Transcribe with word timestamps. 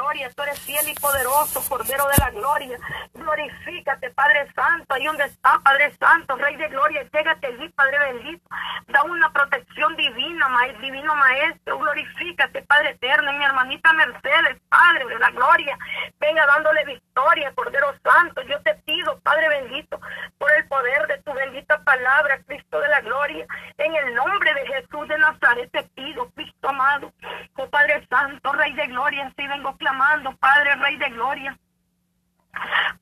gloria. 0.00 0.30
Tú 0.34 0.42
eres 0.42 0.58
fiel 0.60 0.88
y 0.88 0.94
poderoso, 0.94 1.62
Cordero 1.68 2.04
de 2.08 2.16
la 2.18 2.30
gloria. 2.30 2.78
Glorifícate, 3.14 4.10
Padre 4.10 4.50
Santo, 4.54 4.94
ahí 4.94 5.04
donde 5.04 5.24
está, 5.24 5.60
Padre 5.62 5.94
Santo, 5.98 6.36
Rey 6.36 6.56
de 6.56 6.68
gloria. 6.68 7.06
Llégate 7.12 7.46
allí, 7.48 7.68
Padre 7.70 7.98
bendito. 7.98 8.48
Da 8.88 9.02
una 9.02 9.30
protección 9.32 9.94
divina, 9.96 10.48
divino 10.80 11.14
Maestro. 11.14 11.78
Glorifícate, 11.78 12.62
Padre 12.62 12.90
eterno, 12.90 13.30
y 13.32 13.36
mi 13.36 13.44
hermanita 13.44 13.92
Mercedes, 13.92 14.58
Padre 14.68 15.04
de 15.06 15.18
la 15.18 15.30
gloria. 15.30 15.78
Venga 16.18 16.46
dándole 16.46 16.84
victoria, 16.86 17.52
Cordero 17.54 17.94
Santo. 18.02 18.42
Yo 18.42 18.60
te 18.62 18.74
pido, 18.86 19.20
Padre 19.20 19.48
bendito, 19.48 20.00
por 20.38 20.50
el 20.52 20.66
poder 20.66 21.06
de 21.08 21.18
tu 21.18 21.32
bendita 21.34 21.82
palabra, 21.84 22.40
Cristo 22.46 22.80
de 22.80 22.88
la 22.88 23.00
gloria. 23.02 23.46
En 23.76 23.94
el 23.94 24.14
nombre 24.14 24.54
de 24.54 24.66
Jesús 24.66 25.08
de 25.08 25.18
Nazaret 25.18 25.70
te 25.70 25.82
pido, 25.94 26.30
Cristo 26.30 26.68
amado. 26.68 27.12
Oh 27.56 27.68
Padre 27.68 28.06
Santo, 28.08 28.52
Rey 28.52 28.72
de 28.72 28.86
gloria, 28.86 29.26
así 29.26 29.46
vengo 29.46 29.76
clamando, 29.90 30.36
Padre 30.36 30.74
Rey 30.76 30.96
de 30.96 31.10
gloria. 31.10 31.58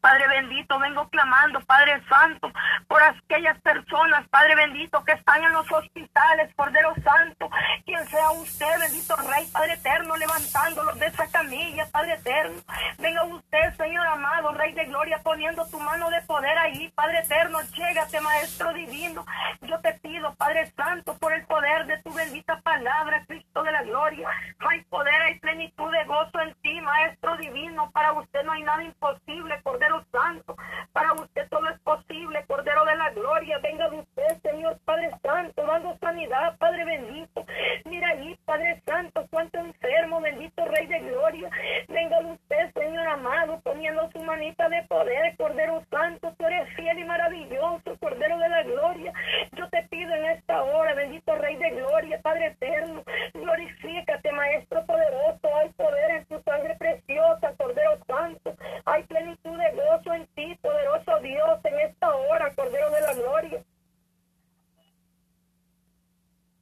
Padre 0.01 0.29
bendito, 0.29 0.79
vengo 0.79 1.09
clamando, 1.09 1.61
Padre 1.61 2.01
Santo, 2.09 2.52
por 2.87 3.02
aquellas 3.02 3.61
personas, 3.61 4.27
Padre 4.29 4.55
bendito, 4.55 5.02
que 5.05 5.12
están 5.12 5.43
en 5.43 5.52
los 5.52 5.71
hospitales, 5.71 6.55
Cordero 6.55 6.95
Santo, 7.02 7.51
quien 7.84 8.07
sea 8.07 8.30
usted, 8.30 8.79
bendito 8.79 9.16
Rey, 9.16 9.47
Padre 9.52 9.74
eterno, 9.74 10.16
levantándolos 10.16 10.98
de 10.98 11.07
esa 11.07 11.27
camilla, 11.30 11.87
Padre 11.91 12.15
eterno. 12.15 12.61
Venga 12.98 13.24
usted, 13.24 13.77
Señor 13.77 14.07
amado, 14.07 14.52
Rey 14.52 14.73
de 14.73 14.84
gloria, 14.84 15.21
poniendo 15.23 15.66
tu 15.66 15.80
mano 15.80 16.10
de 16.10 16.23
poder 16.23 16.57
ahí, 16.59 16.88
Padre 16.95 17.19
eterno, 17.19 17.59
llégate, 17.74 18.21
Maestro 18.21 18.73
divino. 18.73 19.24
Yo 19.62 19.80
te 19.80 19.95
pido, 19.95 20.35
Padre 20.37 20.71
Santo, 20.77 21.16
por 21.19 21.33
el 21.33 21.45
poder 21.46 21.87
de 21.87 22.01
tu 22.02 22.12
bendita 22.12 22.60
palabra, 22.60 23.24
Cristo 23.27 23.62
de 23.62 23.73
la 23.73 23.83
gloria. 23.83 24.29
Hay 24.60 24.83
poder, 24.85 25.21
hay 25.23 25.38
plenitud 25.38 25.91
de 25.91 26.05
gozo 26.05 26.41
en 26.41 26.55
ti, 26.62 26.80
Maestro 26.80 27.37
divino. 27.37 27.91
Para 27.91 28.12
usted 28.12 28.45
no 28.45 28.52
hay 28.52 28.62
nada 28.62 28.83
imposible. 28.85 29.38
Cordero 29.62 30.05
Santo. 30.10 30.57
Para 30.93 31.13
usted 31.13 31.49
todo 31.49 31.68
es 31.68 31.79
posible, 31.80 32.45
Cordero 32.46 32.85
de 32.85 32.96
la 32.96 33.10
Gloria. 33.10 33.59
Venga 33.59 33.88
de 33.88 33.99
usted, 33.99 34.43
Señor 34.43 34.79
Padre 34.85 35.10
Santo, 35.23 35.65
dando 35.65 35.96
sanidad, 35.99 36.57
Padre 36.59 36.85
bendito. 36.85 37.45
Mira 37.85 38.09
allí, 38.10 38.37
Padre 38.45 38.82
Santo, 38.85 39.26
cuánto 39.30 39.59
enfermo, 39.59 40.21
bendito 40.21 40.65
Rey 40.65 40.87
de 40.87 41.01
Gloria. 41.01 41.51
Venga 41.88 42.21
de 42.21 42.32
usted, 42.32 42.73
Señor 42.74 43.07
amado, 43.07 43.60
poniendo 43.63 44.10
su 44.10 44.18
manita 44.24 44.68
de 44.68 44.82
poder, 44.85 45.37
Cordero 45.37 45.82
Santo. 45.91 46.35
Tú 46.37 46.46
eres 46.46 46.68
fiel 46.74 46.98
y 46.98 47.04
maravilloso, 47.04 47.96
Cordero 48.01 48.38
de 48.38 48.48
la 48.48 48.63
Gloria. 48.65 49.13
Yo 49.52 49.68
te 49.68 49.82
pido 49.85 50.15
en 50.15 50.24
esta 50.26 50.63
hora, 50.63 50.95
bendito 50.95 51.35
Rey 51.37 51.57
de 51.57 51.70
Gloria, 51.70 52.20
Padre 52.23 52.48
eterno. 52.48 53.04
Glorifícate, 53.35 54.32
Maestro 54.32 54.85
poderoso. 54.85 55.57
Hay 55.59 55.68
poder 55.70 56.10
en 56.10 56.26
tu 56.26 56.43
sangre 56.43 56.74
preciosa, 56.76 57.54
Cordero 57.57 57.98
Santo. 58.07 58.57
Hay 58.85 59.02
plenitud 59.04 59.27
de 59.37 59.71
gozo 59.73 60.15
en 60.15 60.26
ti, 60.29 60.54
poderoso 60.62 61.21
Dios, 61.21 61.60
en 61.65 61.80
esta 61.80 62.15
hora, 62.15 62.54
Cordero 62.54 62.90
de 62.90 63.01
la 63.01 63.15
Gloria. 63.15 63.62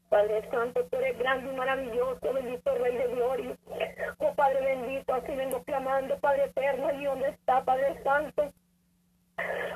Padre 0.08 0.48
Santo, 0.50 0.84
tú 0.86 0.96
eres 0.96 1.18
grande 1.18 1.52
y 1.52 1.56
maravilloso, 1.56 2.32
bendito 2.32 2.74
Rey 2.74 2.96
de 2.96 3.08
Gloria. 3.08 3.56
Oh 4.18 4.34
Padre 4.34 4.60
bendito, 4.62 5.14
así 5.14 5.34
vengo 5.34 5.62
clamando, 5.64 6.18
Padre 6.18 6.44
eterno, 6.44 6.92
y 6.92 7.04
dónde 7.04 7.28
está, 7.28 7.64
Padre 7.64 8.02
Santo. 8.02 8.52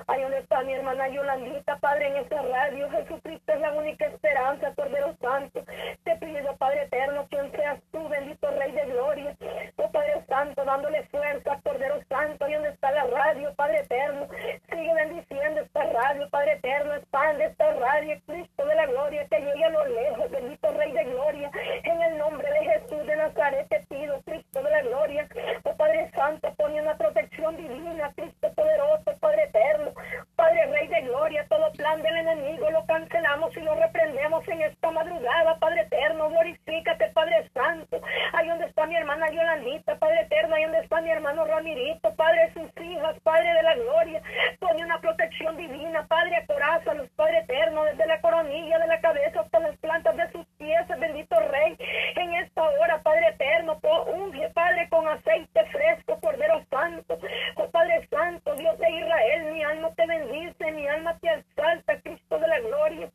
Ahí 0.07 0.23
donde 0.23 0.39
está 0.39 0.63
mi 0.63 0.73
hermana 0.73 1.09
Yolandita, 1.09 1.79
Padre, 1.79 2.09
en 2.09 2.17
esta 2.17 2.43
radio. 2.43 2.91
Jesucristo 2.91 3.53
es 3.53 3.61
la 3.61 3.73
única 3.73 4.07
esperanza, 4.07 4.75
Cordero 4.75 5.15
Santo. 5.21 5.65
Te 6.03 6.17
pido, 6.17 6.57
Padre 6.57 6.85
eterno, 6.85 7.27
quien 7.29 7.53
seas 7.53 7.79
tú, 7.93 8.09
bendito 8.09 8.51
Rey 8.51 8.73
de 8.73 8.87
Gloria. 8.87 9.37
Santo, 10.31 10.65
dándole 10.65 11.03
fuerza, 11.09 11.59
Cordero 11.65 12.01
Santo, 12.09 12.45
ahí 12.45 12.55
donde 12.55 12.69
está 12.69 12.93
la 12.93 13.05
radio, 13.05 13.53
Padre 13.57 13.81
eterno. 13.81 14.29
Sigue 14.71 14.95
bendiciendo 14.95 15.61
esta 15.61 15.83
radio, 15.83 16.31
Padre 16.31 16.53
eterno. 16.53 16.95
Expande 16.95 17.47
esta 17.47 17.73
radio, 17.75 18.17
Cristo 18.27 18.65
de 18.65 18.75
la 18.77 18.87
gloria, 18.87 19.27
que 19.27 19.41
llegue 19.41 19.65
a 19.65 19.71
lo 19.71 19.85
lejos, 19.87 20.31
bendito 20.31 20.71
Rey 20.71 20.93
de 20.93 21.05
Gloria. 21.05 21.51
En 21.83 22.01
el 22.01 22.19
nombre 22.19 22.49
de 22.49 22.65
Jesús 22.65 23.07
de 23.07 23.17
Nazaret 23.17 23.67
te 23.69 23.81
pido, 23.89 24.23
Cristo 24.23 24.63
de 24.63 24.71
la 24.71 24.83
gloria. 24.83 25.29
Oh 25.65 25.77
Padre 25.77 26.09
Santo, 26.15 26.55
pone 26.55 26.81
una 26.81 26.97
protección 26.97 27.57
divina, 27.57 28.13
Cristo 28.15 28.53
poderoso, 28.55 29.13
Padre 29.19 29.45
eterno. 29.45 29.93
Padre 30.37 30.67
Rey 30.67 30.87
de 30.87 31.03
Gloria, 31.03 31.45
todo 31.49 31.73
plan 31.73 32.01
del 32.03 32.17
enemigo 32.17 32.71
lo 32.71 32.87
cancelamos 32.87 33.57
y 33.57 33.61
lo 33.61 33.75
reprendemos 33.75 34.47
en 34.47 34.63
esta 34.63 34.93
madrugada, 34.93 35.59
Padre 35.59 35.83
eterno. 35.83 36.31
Glorifícate, 36.31 37.11
Padre 37.13 37.51
Santo. 37.53 38.01
Ahí 38.33 38.49
donde 38.49 38.67
está 38.67 38.87
mi 38.87 38.95
hermana 38.95 39.29
Yolandita, 39.31 39.97
Padre 39.99 40.21
eterno. 40.23 40.55
Ahí 40.55 40.63
donde 40.65 40.81
está 40.81 41.01
mi 41.01 41.11
hermano 41.11 41.45
Ramirito, 41.45 42.15
Padre 42.15 42.47
de 42.47 42.53
sus 42.55 42.85
hijas, 42.85 43.17
Padre 43.23 43.53
de 43.55 43.63
la 43.63 43.75
Gloria. 43.75 44.23
Pone 44.59 44.85
una 44.85 45.01
protección 45.01 45.57
divina, 45.57 46.07
Padre, 46.07 46.45
los 46.95 47.09
Padre 47.11 47.39
eterno, 47.39 47.85
desde 47.85 48.07
la 48.07 48.21
coronilla 48.21 48.79
de 48.79 48.87
la 48.87 49.01
cabeza 49.01 49.41
hasta 49.41 49.59
las 49.61 49.77
plantas 49.79 50.17
de 50.17 50.31
sus 50.33 50.47
pies, 50.59 50.87
bendito 50.99 51.39
Rey. 51.41 51.77
En 52.17 52.35
esta 52.35 52.63
hora, 52.63 53.01
Padre 53.03 53.29
eterno, 53.29 53.79
unge, 54.15 54.49
Padre, 54.51 54.89
con 54.89 55.07
aceite 55.09 55.65
fresco, 55.67 56.19
Cordero 56.21 56.63
Santo. 56.71 57.19
Oh 57.57 57.71
Padre 57.71 58.07
Santo, 58.11 58.55
Dios 58.57 58.79
de 58.79 58.91
Israel, 58.91 59.53
mi 59.53 59.63
alma 59.63 59.91
te 59.95 60.07
bendice, 60.07 60.73
mi 60.73 60.87
alma 60.89 61.17
te 61.19 61.33
exalta, 61.33 62.01
Cristo 62.01 62.39
de 62.39 62.49
la 62.49 62.59
gloria. 62.61 63.09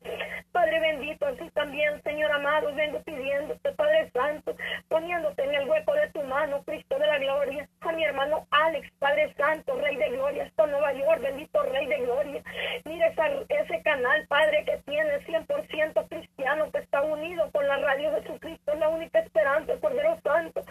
Padre 0.52 0.80
bendito, 0.80 1.26
así 1.26 1.50
también, 1.52 2.02
Señor 2.04 2.32
amado, 2.32 2.74
vengo 2.74 3.02
pidiéndote, 3.02 3.72
Padre 3.74 4.10
Santo, 4.12 4.56
poniéndote 4.88 5.44
en 5.44 5.56
el 5.56 5.70
hueco 5.70 5.94
de 5.94 6.10
tu 6.10 6.24
mano, 6.24 6.64
Cristo 6.64 6.98
de 6.98 7.08
la 7.08 7.20
gloria. 7.20 7.68
A 7.82 7.92
mi 7.92 8.04
hermano 8.04 8.48
Alex, 8.52 8.90
Padre 9.00 9.34
Santo, 9.36 9.76
Rey 9.80 9.96
de 9.96 10.10
gloria, 10.10 10.44
hasta 10.44 10.66
Nueva 10.66 10.94
York, 10.94 11.22
bendito 11.22 11.62
Rey 11.64 11.86
de 11.88 11.98
gloria. 11.98 12.42
Mira 12.86 13.08
ese 13.50 13.82
canal, 13.84 14.26
Padre, 14.28 14.64
que 14.66 14.78
tiene 14.86 15.20
100% 15.26 16.08
cristiano, 16.08 16.72
que 16.72 16.80
está 16.80 17.02
unido 17.02 17.50
con 17.52 17.68
la 17.68 17.78
radio 17.78 18.12
Jesucristo, 18.16 18.74
es 18.74 18.80
la 18.80 18.90
única 18.90 19.20
esperanza, 19.20 19.74
Cordero 19.80 20.18
Santo. 20.24 20.62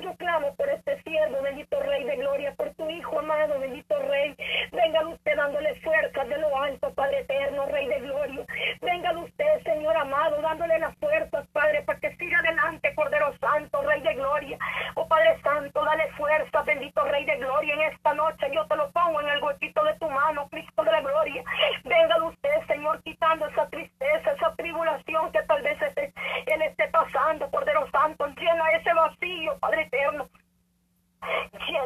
Yo 0.00 0.14
clamo 0.16 0.54
por 0.56 0.68
este 0.68 1.00
siervo, 1.02 1.42
bendito 1.42 1.80
Rey 1.80 2.04
de 2.04 2.16
gloria, 2.16 2.54
por 2.54 2.74
tu 2.74 2.88
Hijo 2.90 3.18
amado, 3.18 3.58
bendito 3.58 3.98
Rey. 3.98 4.34
Venga 4.72 5.06
usted 5.06 5.36
dándole 5.36 5.74
fuerzas 5.76 6.28
de 6.28 6.38
lo 6.38 6.56
alto, 6.56 6.92
Padre 6.94 7.20
eterno, 7.20 7.66
Rey 7.66 7.86
de 7.86 8.00
gloria. 8.00 8.44
Venga 8.80 9.12
usted, 9.18 9.62
Señor 9.64 9.96
amado, 9.96 10.40
dándole 10.40 10.78
las 10.78 10.96
fuerzas, 10.96 11.46
Padre, 11.52 11.82
para 11.82 11.98
que 11.98 12.14
siga 12.16 12.38
adelante, 12.38 12.94
Cordero 12.94 13.34
Santo, 13.38 13.82
Rey 13.82 14.00
de 14.02 14.14
gloria. 14.14 14.58
Oh 14.94 15.06
Padre 15.06 15.40
Santo, 15.42 15.84
dale 15.84 16.08
fuerza, 16.12 16.62
bendito 16.62 17.04
Rey 17.04 17.24
de 17.24 17.36
gloria. 17.36 17.74
En 17.74 17.82
esta 17.82 18.14
noche 18.14 18.50
yo 18.52 18.66
te 18.66 18.76
lo 18.76 18.90
pongo 18.90 19.20
en 19.20 19.28
el 19.28 19.42
huequito 19.42 19.84
de 19.84 19.94
tu 19.94 20.08
mano, 20.08 20.48
Cristo 20.48 20.82
de 20.84 20.92
la 20.92 21.00
gloria. 21.00 21.42
Venga 21.84 22.24
usted, 22.24 22.66
Señor, 22.66 23.02
quitando 23.02 23.46
esa 23.46 23.68
tristeza, 23.68 24.32
esa 24.32 24.54
tribulación 24.56 25.32
que 25.32 25.42
tal 25.42 25.62
vez 25.62 25.78
Él 26.46 26.62
esté 26.62 26.88
pasando, 26.88 27.50
Cordero 27.50 27.86
Santo. 27.90 28.26
Llena 28.26 28.70
ese 28.72 28.92
vacío, 28.92 29.58
Padre 29.58 29.82
eterno. 29.82 30.28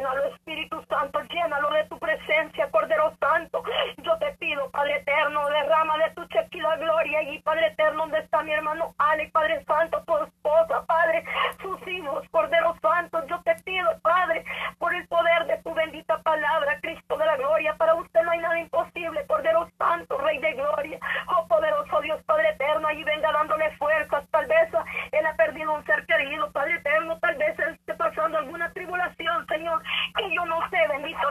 Llénalo, 0.02 0.24
Espíritu 0.34 0.84
Santo, 0.88 1.20
llénalo 1.30 1.70
de 1.70 1.84
tu 1.84 1.96
presencia, 1.96 2.68
Cordero 2.72 3.14
Santo. 3.20 3.62
Yo 3.98 4.18
te 4.18 4.32
pido, 4.32 4.68
Padre 4.72 4.96
Eterno, 4.96 5.48
derrama 5.48 5.96
de 5.98 6.10
tu 6.10 6.24
chequila 6.26 6.76
gloria 6.78 7.22
y 7.22 7.38
Padre 7.38 7.68
Eterno, 7.68 8.02
donde 8.02 8.18
está 8.18 8.42
mi 8.42 8.50
hermano 8.50 8.96
Ale, 8.98 9.30
Padre 9.30 9.64
Santo, 9.64 10.02
tu 10.04 10.16
esposa, 10.24 10.84
Padre, 10.86 11.24
sus 11.60 11.86
hijos, 11.86 12.28
Cordero 12.32 12.74
Santo. 12.82 13.24
Yo 13.28 13.40
te 13.42 13.54
pido, 13.62 13.96
Padre, 14.02 14.44
por 14.80 14.92
el 14.92 15.06
poder 15.06 15.46
de 15.46 15.58
tu 15.58 15.72
bendita 15.72 16.20
palabra, 16.22 16.80
Cristo 16.80 17.16
de 17.16 17.24
la 17.24 17.36
gloria. 17.36 17.76
Para 17.76 17.94
usted 17.94 18.22
no 18.22 18.32
hay 18.32 18.40
nada 18.40 18.58
imposible, 18.58 19.24
Cordero 19.28 19.70
Santo, 19.78 20.18
Rey 20.18 20.38
de 20.40 20.54
gloria. 20.54 20.98
Oh, 21.28 21.46
poderoso 21.46 22.00
Dios, 22.00 22.20
Padre 22.24 22.48
Eterno, 22.48 22.88
ahí 22.88 23.04
venga 23.04 23.30
dándole 23.30 23.70
fuerzas. 23.76 24.28
Tal 24.32 24.46
vez 24.46 24.68
él 25.12 25.26
ha 25.26 25.36
perdido 25.36 25.72
un 25.72 25.84
ser 25.84 26.04
querido, 26.06 26.50
Padre 26.50 26.74
Eterno, 26.74 27.16
tal 27.20 27.36
vez 27.36 27.56
él 27.60 27.74
esté 27.74 27.94
pasando 27.94 28.38
alguna 28.38 28.72
tribulación 28.72 29.46
Señor, 29.48 29.82
que 30.16 30.34
yo 30.34 30.44
no 30.46 30.58
sé, 30.70 30.78
bendito 30.88 31.30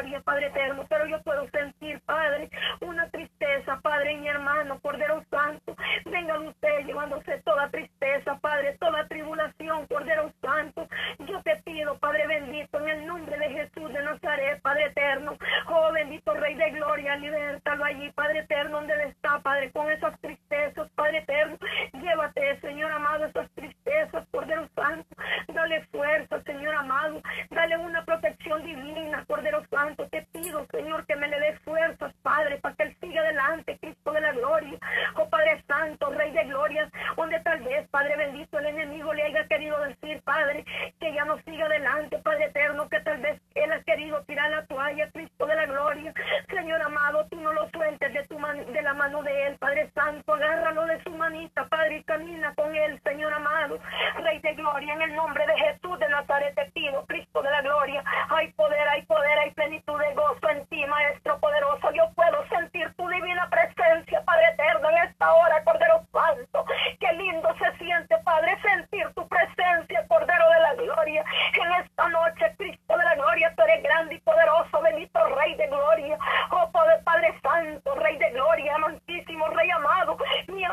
Gloria, 0.00 0.22
Padre 0.22 0.46
eterno, 0.46 0.86
pero 0.88 1.04
yo 1.04 1.20
puedo 1.22 1.46
sentir, 1.50 2.00
Padre, 2.06 2.48
una 2.80 3.10
tristeza, 3.10 3.78
Padre, 3.82 4.16
mi 4.16 4.28
hermano, 4.28 4.80
Cordero 4.80 5.22
Santo. 5.28 5.76
Venga 6.06 6.40
usted 6.40 6.86
llevándose 6.86 7.39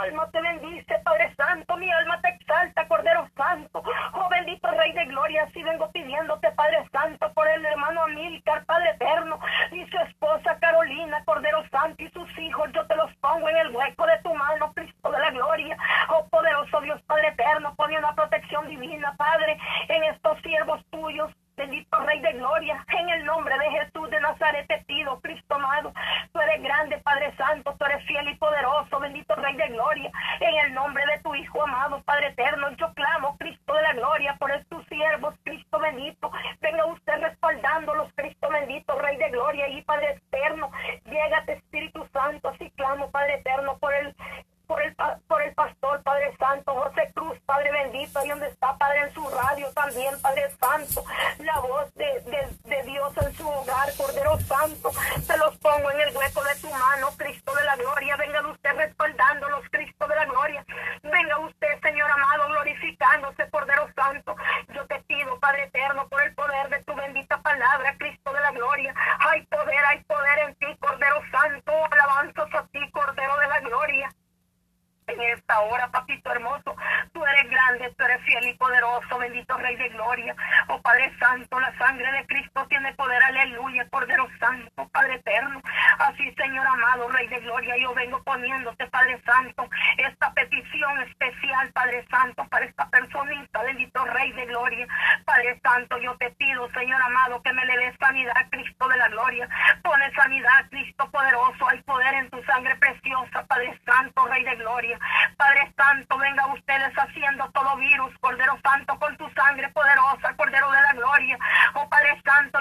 alma 0.07 0.29
te 0.31 0.41
bendice, 0.41 0.99
Padre 1.03 1.33
Santo, 1.35 1.75
mi 1.77 1.91
alma 1.91 2.19
te 2.21 2.36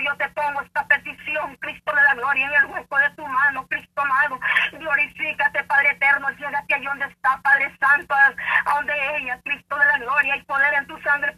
Yo 0.00 0.14
te 0.16 0.28
pongo 0.30 0.60
esta 0.60 0.86
petición, 0.86 1.56
Cristo 1.56 1.92
de 1.94 2.02
la 2.02 2.14
gloria, 2.14 2.46
en 2.46 2.54
el 2.54 2.66
hueco 2.66 2.98
de 2.98 3.10
tu 3.10 3.26
mano, 3.26 3.66
Cristo 3.66 4.02
amado. 4.02 4.38
Glorifícate, 4.72 5.64
Padre 5.64 5.90
eterno, 5.90 6.28
llénate 6.30 6.74
ahí 6.74 6.84
donde 6.84 7.06
está, 7.06 7.40
Padre 7.42 7.74
santo, 7.80 8.14
a 8.14 8.74
donde 8.74 8.92
ella, 9.16 9.40
Cristo 9.42 9.76
de 9.76 9.86
la 9.86 9.98
gloria, 9.98 10.36
y 10.36 10.42
poder 10.42 10.74
en 10.74 10.86
tu 10.86 11.00
sangre 11.00 11.32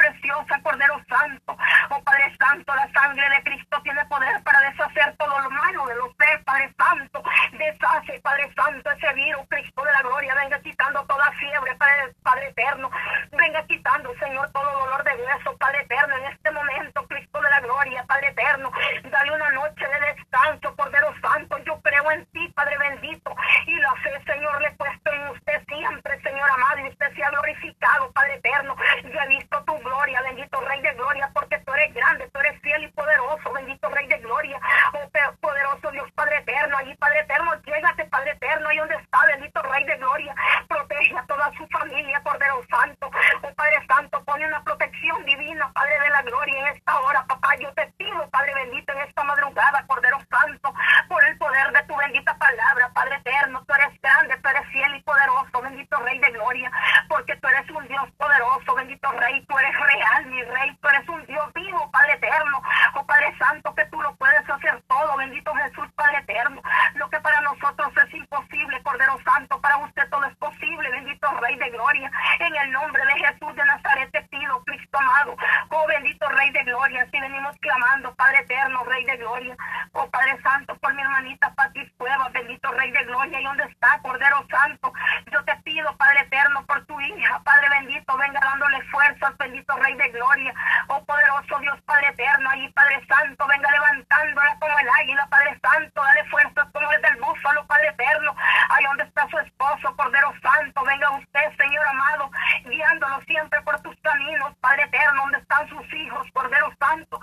precioso 99.88 99.96
Cordero 99.96 100.32
Santo, 100.42 100.84
venga 100.84 101.10
usted, 101.18 101.56
Señor 101.56 101.86
amado, 101.86 102.30
guiándolo 102.64 103.20
siempre 103.26 103.60
por 103.62 103.80
tus 103.80 103.96
caminos, 104.00 104.54
Padre 104.60 104.84
eterno, 104.84 105.22
donde 105.22 105.38
están 105.38 105.68
sus 105.68 105.94
hijos, 105.94 106.26
Cordero 106.32 106.72
Santo. 106.78 107.20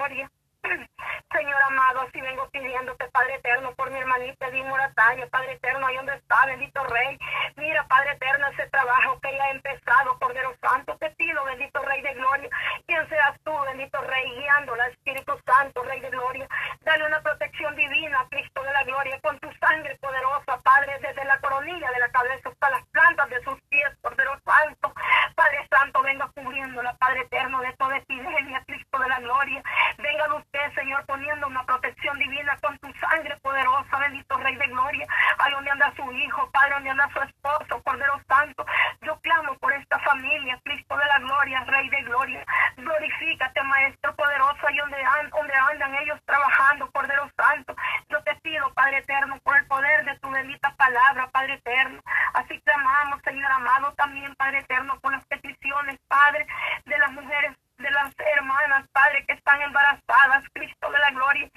Rey 0.00 0.16
de 0.16 0.28
Gloria. 1.32 1.89
Así 2.00 2.18
vengo 2.18 2.48
pidiéndote, 2.48 3.08
Padre 3.10 3.34
eterno, 3.34 3.74
por 3.74 3.90
mi 3.90 3.98
hermanita 3.98 4.48
Edith 4.48 4.64
Moratalla, 4.64 5.26
Padre 5.26 5.52
eterno, 5.52 5.86
ahí 5.86 5.96
donde 5.96 6.14
está, 6.14 6.46
bendito 6.46 6.82
Rey. 6.84 7.18
Mira, 7.56 7.86
Padre 7.88 8.12
eterno, 8.12 8.46
ese 8.48 8.66
trabajo 8.70 9.20
que 9.20 9.36
ya 9.36 9.44
ha 9.44 9.50
empezado, 9.50 10.18
Cordero 10.18 10.56
Santo, 10.62 10.96
te 10.96 11.10
pido, 11.10 11.44
bendito 11.44 11.82
Rey 11.82 12.00
de 12.00 12.14
Gloria, 12.14 12.48
quien 12.86 13.06
seas 13.10 13.38
tú, 13.44 13.52
bendito 13.66 14.00
Rey, 14.00 14.34
guiándola, 14.34 14.86
Espíritu 14.86 15.38
Santo, 15.44 15.82
Rey 15.82 16.00
de 16.00 16.08
Gloria. 16.08 16.48
Dale 16.80 17.04
una 17.04 17.20
protección 17.20 17.76
divina, 17.76 18.26
Cristo 18.30 18.62
de 18.62 18.72
la 18.72 18.82
Gloria, 18.84 19.20
con 19.20 19.38
tu 19.40 19.52
sangre 19.60 19.94
poderosa, 20.00 20.58
Padre, 20.64 20.98
desde 21.02 21.24
la 21.26 21.38
coronilla 21.40 21.90
de 21.90 21.98
la 21.98 22.08
cabeza 22.10 22.48
hasta 22.48 22.70
las 22.70 22.86
plantas 22.86 23.28
de 23.28 23.44
sus 23.44 23.60
pies, 23.68 23.90
Cordero 24.00 24.38
Santo. 24.44 24.94
Padre 25.34 25.66
Santo, 25.70 26.02
venga 26.02 26.30
cubriéndola, 26.34 26.94
Padre 26.94 27.20
eterno, 27.20 27.60
de 27.60 27.72
toda 27.74 27.98
epidemia, 27.98 28.64
Cristo 28.66 28.98
de 28.98 29.08
la 29.08 29.20
Gloria. 29.20 29.62
Venga 29.98 30.34
usted, 30.34 30.74
Señor, 30.74 31.04
poniendo 31.06 31.46
una 31.46 31.64
protección 31.64 31.89
divina 32.18 32.56
con 32.62 32.78
tu 32.78 32.92
sangre 32.98 33.36
poderosa, 33.42 33.98
bendito 33.98 34.36
Rey 34.38 34.56
de 34.56 34.66
Gloria. 34.68 35.06
Ahí 35.38 35.52
donde 35.52 35.70
anda 35.70 35.92
su 35.96 36.10
hijo, 36.12 36.50
Padre, 36.50 36.74
donde 36.74 36.90
anda 36.90 37.08
su 37.12 37.20
esposo, 37.22 37.82
Cordero 37.82 38.20
Santo. 38.28 38.64
Yo 39.02 39.18
clamo 39.20 39.54
por 39.58 39.72
esta 39.72 39.98
familia, 40.00 40.58
Cristo 40.64 40.96
de 40.96 41.06
la 41.06 41.18
Gloria, 41.18 41.64
Rey 41.64 41.88
de 41.88 42.02
Gloria. 42.02 42.44
Glorifícate, 42.76 43.62
Maestro 43.62 44.14
poderoso, 44.16 44.66
ahí 44.66 44.76
donde, 44.76 45.02
an- 45.02 45.30
donde 45.30 45.54
andan 45.54 45.94
ellos 45.96 46.20
trabajando, 46.26 46.90
Cordero 46.92 47.30
Santo. 47.36 47.74
Yo 48.08 48.22
te 48.22 48.34
pido, 48.36 48.72
Padre 48.74 48.98
eterno, 48.98 49.38
por 49.42 49.56
el 49.56 49.66
poder 49.66 50.04
de 50.04 50.18
tu 50.18 50.30
bendita 50.30 50.74
palabra, 50.76 51.28
Padre 51.28 51.54
eterno. 51.54 52.00
Así 52.34 52.60
clamamos, 52.62 53.20
Señor 53.22 53.50
amado, 53.52 53.92
también, 53.94 54.34
Padre 54.36 54.58
eterno, 54.58 54.98
por 55.00 55.12
las 55.12 55.24
peticiones, 55.26 55.98
Padre, 56.08 56.46
de 56.84 56.98
las 56.98 57.12
mujeres 57.12 57.56
de 57.80 57.90
las 57.90 58.14
hermanas, 58.18 58.86
Padre, 58.92 59.24
que 59.26 59.32
están 59.32 59.60
embarazadas, 59.62 60.44
Cristo 60.52 60.90
de 60.90 60.98
la 60.98 61.10
gloria. 61.10 61.48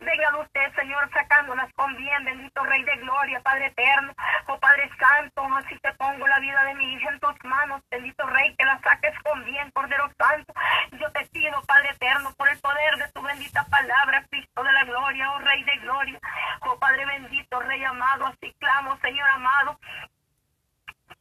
Venga 0.00 0.38
usted, 0.38 0.74
Señor, 0.74 1.10
sacándolas 1.12 1.72
con 1.74 1.94
bien, 1.96 2.24
bendito 2.24 2.64
Rey 2.64 2.82
de 2.84 2.96
gloria, 2.96 3.40
Padre 3.40 3.66
eterno, 3.66 4.12
oh 4.46 4.58
Padre 4.58 4.90
Santo, 4.98 5.42
así 5.56 5.78
te 5.80 5.92
pongo 5.94 6.26
la 6.26 6.38
vida 6.40 6.64
de 6.64 6.74
mi 6.74 6.94
hija 6.94 7.10
en 7.10 7.20
tus 7.20 7.34
manos, 7.44 7.82
bendito 7.90 8.26
Rey, 8.26 8.54
que 8.56 8.64
la 8.64 8.80
saques 8.80 9.14
con 9.22 9.44
bien, 9.44 9.70
Cordero 9.72 10.10
Santo. 10.18 10.52
Yo 10.92 11.10
te 11.12 11.26
pido, 11.26 11.60
Padre 11.66 11.90
eterno, 11.90 12.32
por 12.36 12.48
el 12.48 12.58
poder 12.60 12.96
de 12.96 13.12
tu 13.12 13.22
bendita 13.22 13.64
palabra, 13.64 14.24
Cristo 14.30 14.62
de 14.62 14.72
la 14.72 14.84
gloria, 14.84 15.32
oh 15.32 15.38
Rey 15.40 15.62
de 15.64 15.76
gloria, 15.78 16.18
oh 16.62 16.78
Padre 16.78 17.04
bendito, 17.04 17.60
Rey 17.60 17.84
amado, 17.84 18.26
así 18.26 18.54
clamo, 18.58 18.96
Señor 19.00 19.28
amado, 19.30 19.78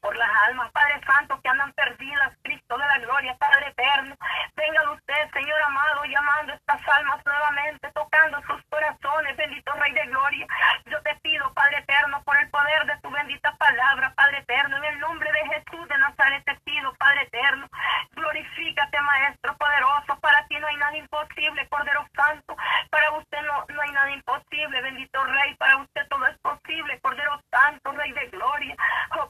por 0.01 0.15
las 0.15 0.29
almas, 0.47 0.71
Padre 0.71 1.01
Santo, 1.05 1.39
que 1.41 1.49
andan 1.49 1.71
perdidas, 1.73 2.33
Cristo 2.43 2.77
de 2.77 2.85
la 2.85 2.97
gloria, 2.99 3.35
Padre 3.37 3.67
eterno. 3.69 4.15
Venga 4.55 4.91
usted, 4.91 5.31
Señor 5.33 5.61
amado, 5.63 6.05
llamando 6.05 6.53
estas 6.53 6.81
almas 6.87 7.21
nuevamente, 7.25 7.91
tocando 7.93 8.41
sus 8.43 8.61
corazones, 8.69 9.37
bendito 9.37 9.71
Rey 9.73 9.93
de 9.93 10.05
gloria. 10.07 10.47
Yo 10.85 11.01
te 11.01 11.15
pido, 11.21 11.53
Padre 11.53 11.79
eterno, 11.79 12.21
por 12.23 12.37
el 12.37 12.49
poder 12.49 12.85
de 12.85 12.97
tu 13.01 13.09
bendita 13.11 13.55
palabra, 13.57 14.13
Padre 14.15 14.39
eterno, 14.39 14.77
en 14.77 14.83
el 14.85 14.99
nombre 14.99 15.31
de 15.31 15.55
Jesús 15.55 15.87
de 15.87 15.97
Nazaret 15.97 16.43
te 16.45 16.55
pido, 16.63 16.93
Padre 16.95 17.23
eterno. 17.23 17.67
Glorifícate, 18.11 19.01
Maestro 19.01 19.55
poderoso, 19.57 20.19
para 20.19 20.45
ti 20.47 20.57
no 20.59 20.67
hay 20.67 20.77
nada 20.77 20.97
imposible, 20.97 21.67
Cordero 21.69 22.05
Santo. 22.15 22.55
Para 22.89 23.11
usted 23.11 23.41
no, 23.43 23.65
no 23.69 23.81
hay 23.81 23.91
nada 23.91 24.11
imposible, 24.11 24.81
bendito 24.81 25.23
Rey, 25.25 25.55
para 25.55 25.77
usted 25.77 26.07
todo 26.09 26.25
es 26.27 26.37
posible, 26.39 26.99
Cordero 27.01 27.39
Santo, 27.51 27.91
Rey 27.91 28.11
de 28.11 28.27
gloria. 28.27 28.75
Oh 29.19 29.26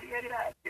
Rey 0.00 0.22
de 0.22 0.61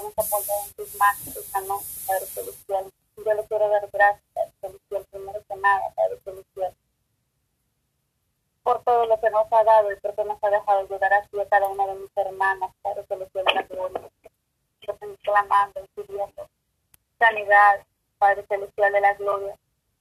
vamos 0.00 0.14
a 0.16 0.22
poner 0.22 0.66
en 0.66 0.72
tus 0.72 0.94
manos, 0.96 2.04
Padre 2.06 2.26
Celestial. 2.26 2.90
Yo 3.16 3.34
le 3.34 3.44
quiero 3.44 3.68
dar 3.68 3.86
gracias, 3.92 4.24
Padre 4.32 4.52
Celestial, 4.60 5.04
primero 5.10 5.42
que 5.46 5.56
nada, 5.56 5.92
Padre 5.94 6.18
Celestial, 6.24 6.74
por 8.62 8.82
todo 8.82 9.04
lo 9.04 9.20
que 9.20 9.30
nos 9.30 9.52
ha 9.52 9.64
dado 9.64 9.92
y 9.92 9.96
por 9.96 10.14
que 10.14 10.24
nos 10.24 10.42
ha 10.42 10.48
dejado 10.48 10.88
llegar 10.88 11.12
aquí 11.12 11.38
a 11.38 11.48
cada 11.48 11.68
una 11.68 11.86
de 11.86 11.94
mis 11.96 12.10
hermanas, 12.16 12.70
Padre 12.80 13.04
Celestial, 13.08 13.44
la 13.54 13.66
que 13.66 13.76
yo 13.76 14.92
estoy 14.94 15.16
clamando 15.18 15.80
y 15.84 16.00
pidiendo 16.00 16.48
sanidad, 17.18 17.84
Padre 18.18 18.46
Celestial 18.48 18.92
de 18.92 19.00
la 19.02 19.14
Gloria, 19.14 19.54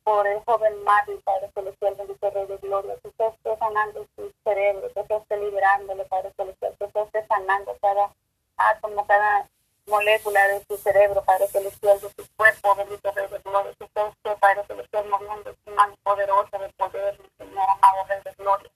por 0.06 0.26
el 0.28 0.42
joven 0.46 0.82
Mario, 0.86 1.20
Padre 1.26 1.52
Celestial, 1.54 1.96
bendito 1.96 2.30
Rey 2.30 2.46
de 2.46 2.58
Gloria, 2.58 2.96
que 3.02 3.10
usted 3.10 3.26
esté 3.26 3.58
sanando 3.58 4.08
su 4.16 4.32
cerebro, 4.46 4.94
que 4.94 5.02
usted 5.02 5.16
esté 5.16 5.38
liberándole, 5.38 6.06
Padre 6.06 6.32
Celestial, 6.38 6.76
que 6.78 6.86
usted 6.86 7.02
esté 7.02 7.28
sanando 7.28 7.76
cada 7.82 8.06
ah, 8.06 8.70
átomo, 8.70 9.06
cada 9.06 9.49
moléculas 9.90 10.48
de 10.50 10.64
su 10.68 10.82
cerebro, 10.82 11.24
Padre 11.26 11.48
Celestial, 11.48 12.00
de 12.00 12.10
su 12.10 12.36
cuerpo, 12.38 12.76
bendito 12.76 13.12
Rey 13.12 13.28
de 13.28 13.40
Gloria, 13.40 13.74
que 13.78 13.88
sea 13.94 14.06
usted, 14.06 14.38
Padre 14.40 14.64
Celestial, 14.68 15.06
moviendo 15.10 15.56
su 15.66 15.72
mano 15.72 15.96
poderosa 16.04 16.58
de 16.58 16.70
poder, 16.70 17.18
Señor 17.38 17.70
amado 17.70 18.06
Rey 18.08 18.22
de 18.24 18.32
Gloria. 18.38 18.72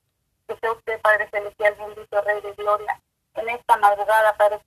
Que 0.47 0.57
sea 0.57 0.71
usted, 0.71 1.01
Padre 1.01 1.29
Celestial, 1.29 1.75
bendito 1.75 2.21
Rey 2.21 2.41
de 2.41 2.53
Gloria, 2.53 2.99
en 3.35 3.49
esta 3.49 3.77
madrugada, 3.77 4.35
Padre 4.37 4.59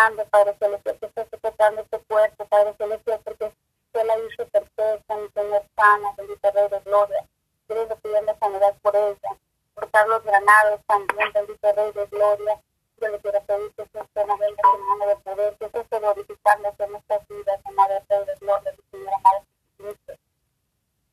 sanando, 0.00 0.24
Padre 0.26 0.56
Celestial, 0.58 0.98
que 0.98 1.06
esté 1.06 1.38
tocando 1.38 1.82
este 1.82 1.98
cuerpo, 2.00 2.46
Padre 2.46 2.74
Celestial, 2.78 3.20
porque 3.24 3.44
usted 3.44 4.06
la 4.06 4.18
hizo 4.18 4.46
perfecta, 4.48 5.16
mi 5.16 5.28
Señor 5.28 5.62
sana, 5.76 6.14
bendito 6.16 6.50
Rey 6.52 6.68
de 6.68 6.80
gloria. 6.80 7.26
Le 7.68 7.96
pidiendo 7.96 8.36
sanidad 8.40 8.74
por 8.82 8.96
ella, 8.96 9.30
por 9.74 9.90
Carlos 9.90 10.22
Granados 10.24 10.80
también, 10.86 11.32
bendito 11.32 11.72
Rey 11.72 11.92
de 11.92 12.06
gloria. 12.06 12.60
Yo 13.00 13.08
le 13.08 13.18
quiero 13.20 13.40
pedir 13.42 13.72
que 13.74 13.82
usted 13.82 14.26
no 14.26 14.36
venga 14.38 14.62
su 14.62 14.78
mano 14.78 15.06
de 15.06 15.16
poder, 15.16 15.56
que 15.56 15.66
usted 15.66 15.80
esté 15.80 15.98
glorificándose 15.98 16.84
en 16.84 16.92
nuestras 16.92 17.28
vidas, 17.28 17.60
Madre 17.74 18.02
Rey 18.08 18.24
de 18.24 18.34
gloria, 18.40 18.72
mi 18.72 18.98
Señor 18.98 19.14
amado 19.14 19.44
Jesucristo. 19.76 20.12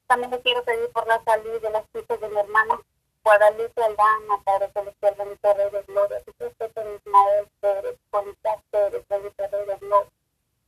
También 0.08 0.32
le 0.32 0.42
quiero 0.42 0.64
pedir 0.64 0.90
por 0.92 1.08
la 1.08 1.24
salud 1.24 1.62
de 1.62 1.70
las 1.70 1.84
hijas 1.94 2.22
de 2.22 2.30
mi 2.30 2.40
hermana 2.40 2.80
Guadalupe 3.28 3.84
Aldana, 3.84 4.42
Padre 4.46 4.72
Celestial, 4.72 5.16
bendito 5.18 5.54
Rey 5.54 5.70
de 5.70 5.84
gloria. 5.84 6.18
Esté 6.18 6.72
con 6.72 6.96
Ismael 6.96 7.48
Pérez, 7.60 8.00
Isaac 8.32 8.62
Pérez, 8.72 9.06
bendito 9.10 9.48
Rey 9.52 9.66
de 9.66 9.76
gloria 9.80 10.10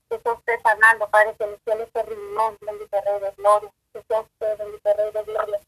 sea 0.10 0.34
usted 0.34 0.60
sanando, 0.62 1.08
Padre 1.10 1.36
Celestial, 1.38 1.82
este 1.82 2.04
riñón, 2.04 2.58
bendito 2.62 2.98
Rey 3.00 3.20
de 3.22 3.32
Gloria, 3.38 3.72
que 3.94 4.04
sea 4.04 4.22
usted, 4.22 4.58
bendito 4.58 4.94
Rey 4.94 5.12
de 5.12 5.24
Gloria, 5.24 5.60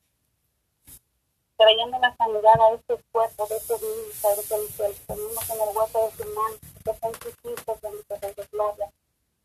trayendo 1.58 2.00
la 2.00 2.16
sanidad 2.18 2.60
a 2.60 2.74
este 2.74 2.98
cuerpo 3.12 3.48
de 3.48 3.56
este 3.56 3.74
niño, 3.80 4.12
Padre 4.22 4.42
Celestial, 4.42 4.94
ponemos 5.08 5.50
en 5.50 5.62
el 5.62 5.78
hueso 5.78 6.06
de 6.06 6.12
su 6.12 6.26
mano, 6.34 6.56
que 6.84 6.94
sean 6.94 7.14
sus 7.22 7.52
hijos, 7.52 7.82
bendito 7.82 8.16
Rey 8.22 8.34
de 8.36 8.48
Gloria, 8.52 8.92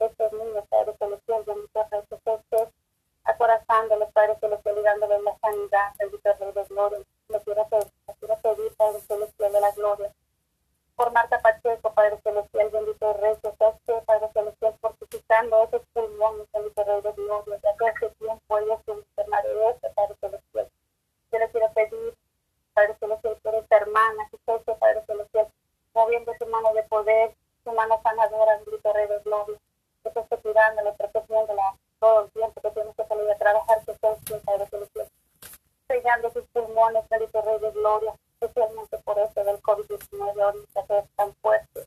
este 0.00 0.30
niño, 0.32 0.64
Padre 0.68 0.96
Celestial, 0.98 1.44
bendito 1.44 1.87
Rey, 1.90 2.02
que 2.09 2.18
sea 2.24 2.35
usted 2.35 2.68
acorazándole, 3.24 4.06
Padre 4.06 4.37
Celestial, 4.40 4.78
y 4.78 4.82
dándole 4.82 5.22
la 5.22 5.38
sanidad, 5.38 5.94
bendito 5.98 6.35
Rey 6.40 6.52
de 6.52 6.64
Gloria, 6.64 6.98
pedir, 7.26 7.92
le 8.06 8.14
quiero 8.18 8.38
pedir, 8.40 8.76
Padre 8.76 9.00
Celestial 9.00 9.52
de 9.52 9.60
la 9.60 9.70
Gloria, 9.72 10.12
por 10.94 11.12
Marta 11.12 11.40
Pacheco, 11.40 11.92
Padre 11.92 12.18
Celestial, 12.22 12.70
bendito 12.70 13.12
Rey, 13.14 13.36
que 13.42 13.52
sea 13.52 13.68
usted, 13.68 14.04
Padre 14.04 14.28
Celestial, 14.32 14.74
fortificando 14.80 15.64
esos 15.64 15.82
pulmones, 15.92 16.46
bendito 16.52 16.84
Rey 16.84 17.00
de 17.02 17.12
Gloria, 17.12 17.60
ya 17.62 17.76
que 17.76 18.08
tiempo 18.18 18.58
enferma 18.58 19.42
de 19.42 19.70
este, 19.70 19.90
Padre 19.90 20.16
Celestial. 20.20 20.70
Yo 21.32 21.38
le 21.38 21.50
quiero 21.50 21.72
pedir, 21.72 22.14
Padre 22.74 22.96
Celestial, 22.98 23.36
por 23.42 23.54
esta 23.54 23.76
hermana, 23.76 24.28
que 24.30 24.36
usted, 24.36 24.78
Padre 24.78 25.04
Celestial, 25.06 25.48
moviendo 25.94 26.32
su 26.38 26.46
mano 26.46 26.72
de 26.72 26.82
poder, 26.84 27.34
su 27.64 27.72
mano 27.72 28.00
sanadora, 28.02 28.56
bendito 28.58 28.92
Rey 28.92 29.08
de 29.08 29.18
Gloria, 29.20 29.58
que 30.02 30.10
sea 30.12 30.22
usted 30.22 30.40
cuidándola, 30.40 30.94
protegiéndola 30.94 31.76
todo 31.98 32.24
el 32.24 32.30
tiempo 32.30 32.60
que 32.60 32.70
tiene 32.70 32.94
que 32.94 33.04
salir 33.04 33.30
a 33.30 33.38
trabajar, 33.38 33.84
que 33.84 33.90
usted, 33.90 34.42
Padre 34.44 34.66
Celestial, 34.66 35.08
sellando 35.87 36.31
sus 36.31 36.44
pulmones, 36.49 37.09
bendito 37.09 37.40
Rey 37.42 37.59
de 37.59 37.70
Gloria, 37.72 38.14
especialmente 38.40 38.99
por 38.99 39.18
este 39.18 39.44
del 39.44 39.62
COVID-19 39.62 40.42
ahorita 40.42 40.87
que 40.87 40.99
es 40.99 41.05
tan 41.16 41.35
fuerte. 41.37 41.87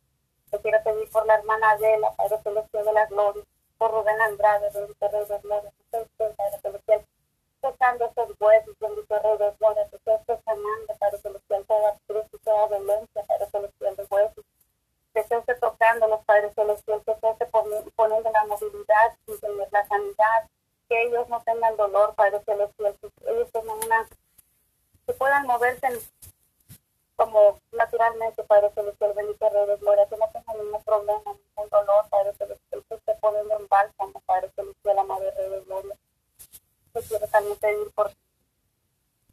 Le 0.52 0.60
quiero 0.60 0.84
pedir 0.84 1.10
por 1.12 1.26
la 1.26 1.36
hermana 1.36 1.72
Adela, 1.72 2.12
Padre 2.16 2.40
Celestial 2.42 2.86
de 2.86 2.94
la 2.94 3.06
Gloria, 3.08 3.44
por 3.78 3.92
Rubén 3.92 4.22
Andrade, 4.22 4.70
bendito 4.74 5.08
Rey 5.08 5.26
de 5.26 5.40
Gloria, 5.40 5.72
que 5.92 5.98
usted, 5.98 6.36
Padre 6.36 6.60
Celestial, 6.62 7.06
tocando 7.62 8.06
esos 8.06 8.36
huesos, 8.40 8.76
bendito 8.80 9.20
Rey 9.20 9.38
de 9.38 9.52
Gloria, 9.60 9.90
que 9.90 9.96
usted 9.96 10.40
sanando, 10.46 10.96
Padre 11.00 11.18
Celestial, 11.20 11.66
toda 11.66 11.96
crisis, 12.08 12.42
toda 12.44 12.68
dolencia, 12.68 13.24
Padre 13.28 13.48
Celestial 13.52 13.96
de 13.96 14.08
huesos, 14.10 14.46
que 15.14 15.38
usted 15.38 15.60
tocando 15.60 16.08
los 16.08 16.24
Padres 16.26 16.54
Celestial, 16.56 17.02
que 17.04 17.12
usted 17.12 17.50
poniendo 17.96 18.32
la 18.32 18.46
movilidad, 18.46 19.18
la 19.72 19.88
sanidad, 19.88 20.50
que 20.90 21.04
ellos 21.04 21.30
no 21.30 21.40
tengan 21.42 21.78
dolor, 21.78 22.16
Padre 22.16 22.42
Celestial, 22.44 22.96
que 23.00 23.32
ellos 23.32 23.52
tengan 23.52 23.79
puedan 25.40 25.48
moverse 25.48 25.88
en 25.88 26.00
como 27.16 27.60
naturalmente, 27.74 28.44
Padre 28.44 28.72
Celestial, 28.74 29.14
bendito 29.14 29.50
Rey 29.50 29.68
de 29.68 29.76
Gloria, 29.76 30.08
que 30.08 30.16
no 30.16 30.30
tenga 30.32 30.54
ningún 30.54 30.82
problema, 30.84 31.22
ningún 31.26 31.70
dolor, 31.70 32.08
Padre 32.10 32.34
Celestial, 32.38 32.84
que 32.88 32.96
esté 32.96 33.14
poniendo 33.16 33.60
en 33.60 33.68
bálsamo, 33.68 34.22
Padre 34.26 34.50
Celestial, 34.56 35.06
Madre 35.06 35.32
Rey 35.32 35.50
de 35.50 35.60
Gloria. 35.66 35.96
Yo 36.96 37.02
quiero 37.02 37.28
también 37.28 37.58
pedir 37.58 37.92
por 37.94 38.10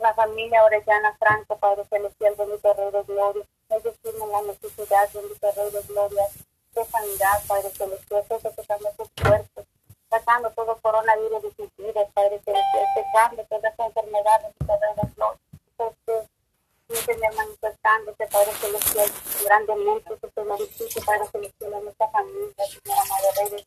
la 0.01 0.14
familia 0.14 0.64
Orellana 0.64 1.16
Franco, 1.16 1.57
Padre 1.59 1.85
Celestial, 1.85 2.35
bendito 2.37 2.75
Rey 2.75 2.90
de 2.90 3.03
Gloria. 3.05 3.45
Ellos 3.71 3.95
tienen 4.03 4.33
la 4.33 4.42
necesidad, 4.42 5.09
bendito 5.14 5.53
Rey 5.53 5.71
de 5.71 5.83
Gloria, 5.83 6.27
de 6.75 6.85
sanidad, 6.87 7.42
Padre 7.47 7.71
Celestial, 7.71 8.25
que 8.29 8.51
tocando 8.51 8.90
sus 8.97 9.11
cuerpos, 9.23 9.64
sacando 10.11 10.51
todo 10.51 10.77
coronavirus 10.83 11.42
de 11.42 11.55
sus 11.55 11.77
vidas, 11.77 12.09
Padre 12.12 12.40
Celestial, 12.45 12.87
secando 12.97 13.45
todas 13.45 13.62
las 13.62 13.79
enfermedades, 13.79 14.55
bendito 14.59 14.81
Rey 14.81 14.95
de 14.97 15.14
Gloria. 15.14 15.46
Señor, 15.77 17.35
manifestándose, 17.35 18.27
Padre 18.29 18.53
Celestial, 18.61 19.11
grandemente, 19.45 20.11
se 20.19 20.43
glorifique, 20.43 21.01
Padre 21.03 21.27
Celestial, 21.31 21.73
en 21.75 21.85
nuestra 21.85 22.09
familia, 22.11 22.65
Señora 22.67 23.05
Madre 23.05 23.29
Reyes. 23.37 23.67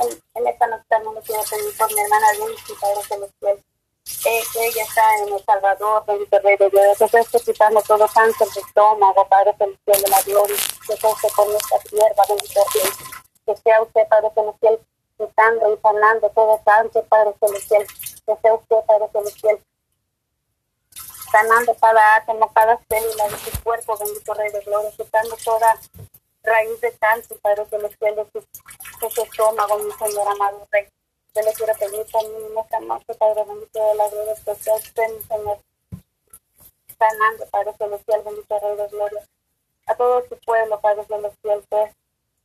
En, 0.00 0.22
en 0.34 0.46
esta 0.46 0.66
noche 0.68 0.84
también 0.88 1.14
le 1.14 1.20
quiero 1.22 1.42
pedir 1.42 1.76
por 1.76 1.92
mi 1.92 2.00
hermana 2.00 2.26
Lucy, 2.38 2.72
Padre 2.80 3.02
Celestial, 3.08 3.64
eh, 4.26 4.42
que 4.52 4.66
ella 4.66 4.82
está 4.82 5.16
en 5.18 5.32
El 5.34 5.44
Salvador, 5.44 6.04
bendito 6.06 6.38
Rey 6.40 6.56
de 6.56 6.70
Dios, 6.70 6.98
se 6.98 7.18
esté 7.18 7.40
quitando 7.40 7.82
todo 7.82 8.06
cáncer 8.14 8.48
de 8.48 8.60
estómago, 8.60 9.28
Padre 9.28 9.54
Celestial 9.58 10.02
de 10.02 10.08
la 10.08 10.22
gloria, 10.22 10.56
que 10.86 10.96
sea 10.96 11.10
usted 11.10 11.28
con 11.30 11.56
esta 11.56 11.78
tierra, 11.80 12.22
bendito 12.28 12.60
Rey, 12.74 12.90
que 13.46 13.56
sea 13.56 13.82
usted, 13.82 14.08
Padre 14.08 14.30
Celestial, 14.34 14.80
quitando 15.18 15.74
y 15.74 15.78
sanando 15.80 16.30
todo 16.30 16.60
cáncer, 16.64 17.04
Padre 17.08 17.34
Celestial, 17.40 17.86
que 18.26 18.36
sea 18.40 18.54
usted, 18.54 18.76
Padre 18.86 19.08
Celestial, 19.12 19.58
sanando 21.30 21.74
cada 21.80 22.16
átomo, 22.16 22.52
cada 22.52 22.78
célula 22.88 23.28
de 23.28 23.38
su 23.38 23.62
cuerpo, 23.62 23.96
bendito 23.98 24.34
Rey 24.34 24.50
de 24.52 24.60
Gloria, 24.60 24.90
quitando 24.96 25.36
toda 25.44 25.78
raíz 26.42 26.80
de 26.80 26.92
cáncer, 26.98 27.38
Padre 27.40 27.64
Celestial, 27.66 28.16
de 28.16 28.24
su, 28.30 28.38
de 29.00 29.10
su 29.10 29.22
estómago, 29.22 29.78
mi 29.78 29.92
Señor 29.92 30.28
amado 30.28 30.66
Rey. 30.70 30.88
Yo 31.34 31.42
le 31.42 31.52
quiero 31.52 31.74
pedir 31.74 32.06
también 32.12 32.42
en 32.50 32.58
esta 32.58 32.80
noche, 32.80 33.14
Padre 33.14 33.44
bendito 33.44 33.88
de 33.88 33.94
la 33.96 34.08
gloria, 34.08 34.36
sea 34.36 34.74
usted, 34.74 35.08
mi 35.08 35.22
Señor, 35.22 35.58
sanando, 36.98 37.46
Padre 37.50 37.72
Celestial, 37.76 38.22
bendito 38.22 38.58
Rey 38.60 38.76
de 38.76 38.88
Gloria, 38.88 39.22
a 39.86 39.94
todo 39.96 40.22
su 40.28 40.36
pueblo, 40.38 40.80
Padre 40.80 41.04
Celestial, 41.06 41.64
que, 41.70 41.92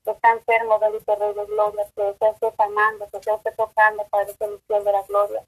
que 0.05 0.11
está 0.11 0.31
enfermo, 0.31 0.79
bendito 0.79 1.15
Rey 1.15 1.33
de 1.33 1.45
Gloria, 1.45 1.85
que 1.95 2.15
sea 2.17 2.31
usted 2.31 2.53
sanando, 2.57 3.07
que 3.11 3.23
sea 3.23 3.35
usted 3.35 3.55
tocando, 3.55 4.07
Padre 4.07 4.33
Celestial 4.33 4.83
de 4.83 4.91
la 4.91 5.03
gloria. 5.03 5.43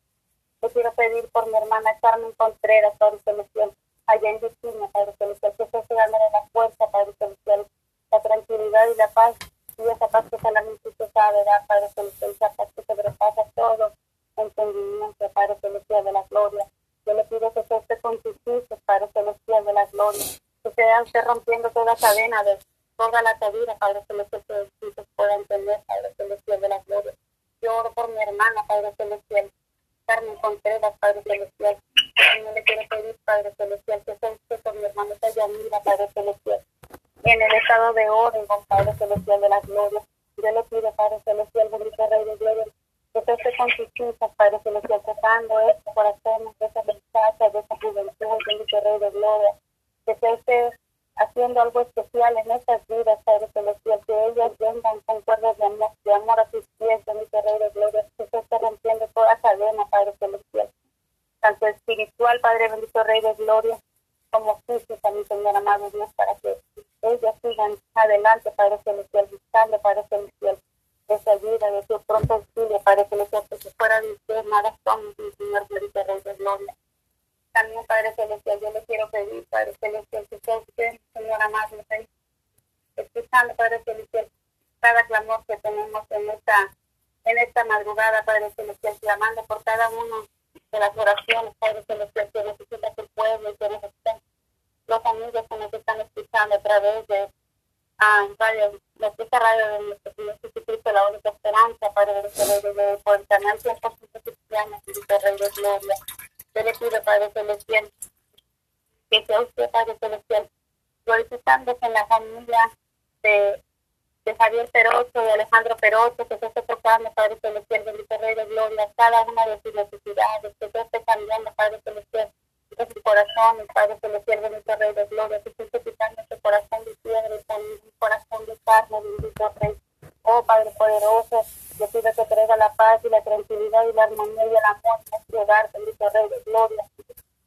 Yo 0.62 0.70
quiero 0.70 0.94
pedir 0.94 1.28
por 1.30 1.48
mi 1.48 1.58
hermana 1.58 1.98
Carmen 2.02 2.32
Contreras, 2.34 2.96
Padre 3.00 3.18
Celestial, 3.26 3.74
allá 4.06 4.30
en 4.30 4.40
Virginia, 4.40 4.88
Padre 4.94 5.16
Celestial, 5.18 5.54
que 5.58 5.64
esté 5.64 5.96
dándole 5.96 6.24
la 6.32 6.48
fuerza, 6.54 6.92
Padre 6.92 7.14
Celestial, 7.18 7.66
la 8.12 8.22
tranquilidad 8.22 8.88
y 8.94 8.98
la 8.98 9.08
paz, 9.08 9.36
y 9.80 9.82
esa 9.82 10.08
paz 10.08 10.26
que 10.30 10.38
solamente 10.38 10.88
usted 10.88 11.10
sabe 11.12 11.44
dar, 11.46 11.66
Padre 11.66 11.90
Celestial, 11.96 12.32
esa 12.32 12.54
paz 12.54 12.70
que 12.76 12.84
sobrepasa 12.84 13.44
todo 13.56 13.92
entendimiento, 14.38 15.30
Padre 15.34 15.58
Celestial 15.62 16.04
de 16.04 16.12
la 16.12 16.24
gloria. 16.30 16.68
Yo 17.08 17.14
le 17.16 17.24
pido 17.24 17.52
que 17.54 17.60
usted 17.62 18.02
con 18.02 18.22
sus 18.22 18.36
hijos, 18.46 18.80
Padre 18.86 19.10
Celestial 19.14 19.66
de 19.66 19.74
la 19.74 19.86
gloria, 19.88 20.26
que 20.64 20.72
sea 20.76 21.02
usted 21.02 21.26
rompiendo 21.26 21.72
toda 21.72 21.96
cadena 21.96 22.44
de 22.44 22.60
toda 22.98 23.20
la 23.24 23.36
cabida, 23.40 23.76
Padre 23.80 24.04
Celestial, 24.06 24.71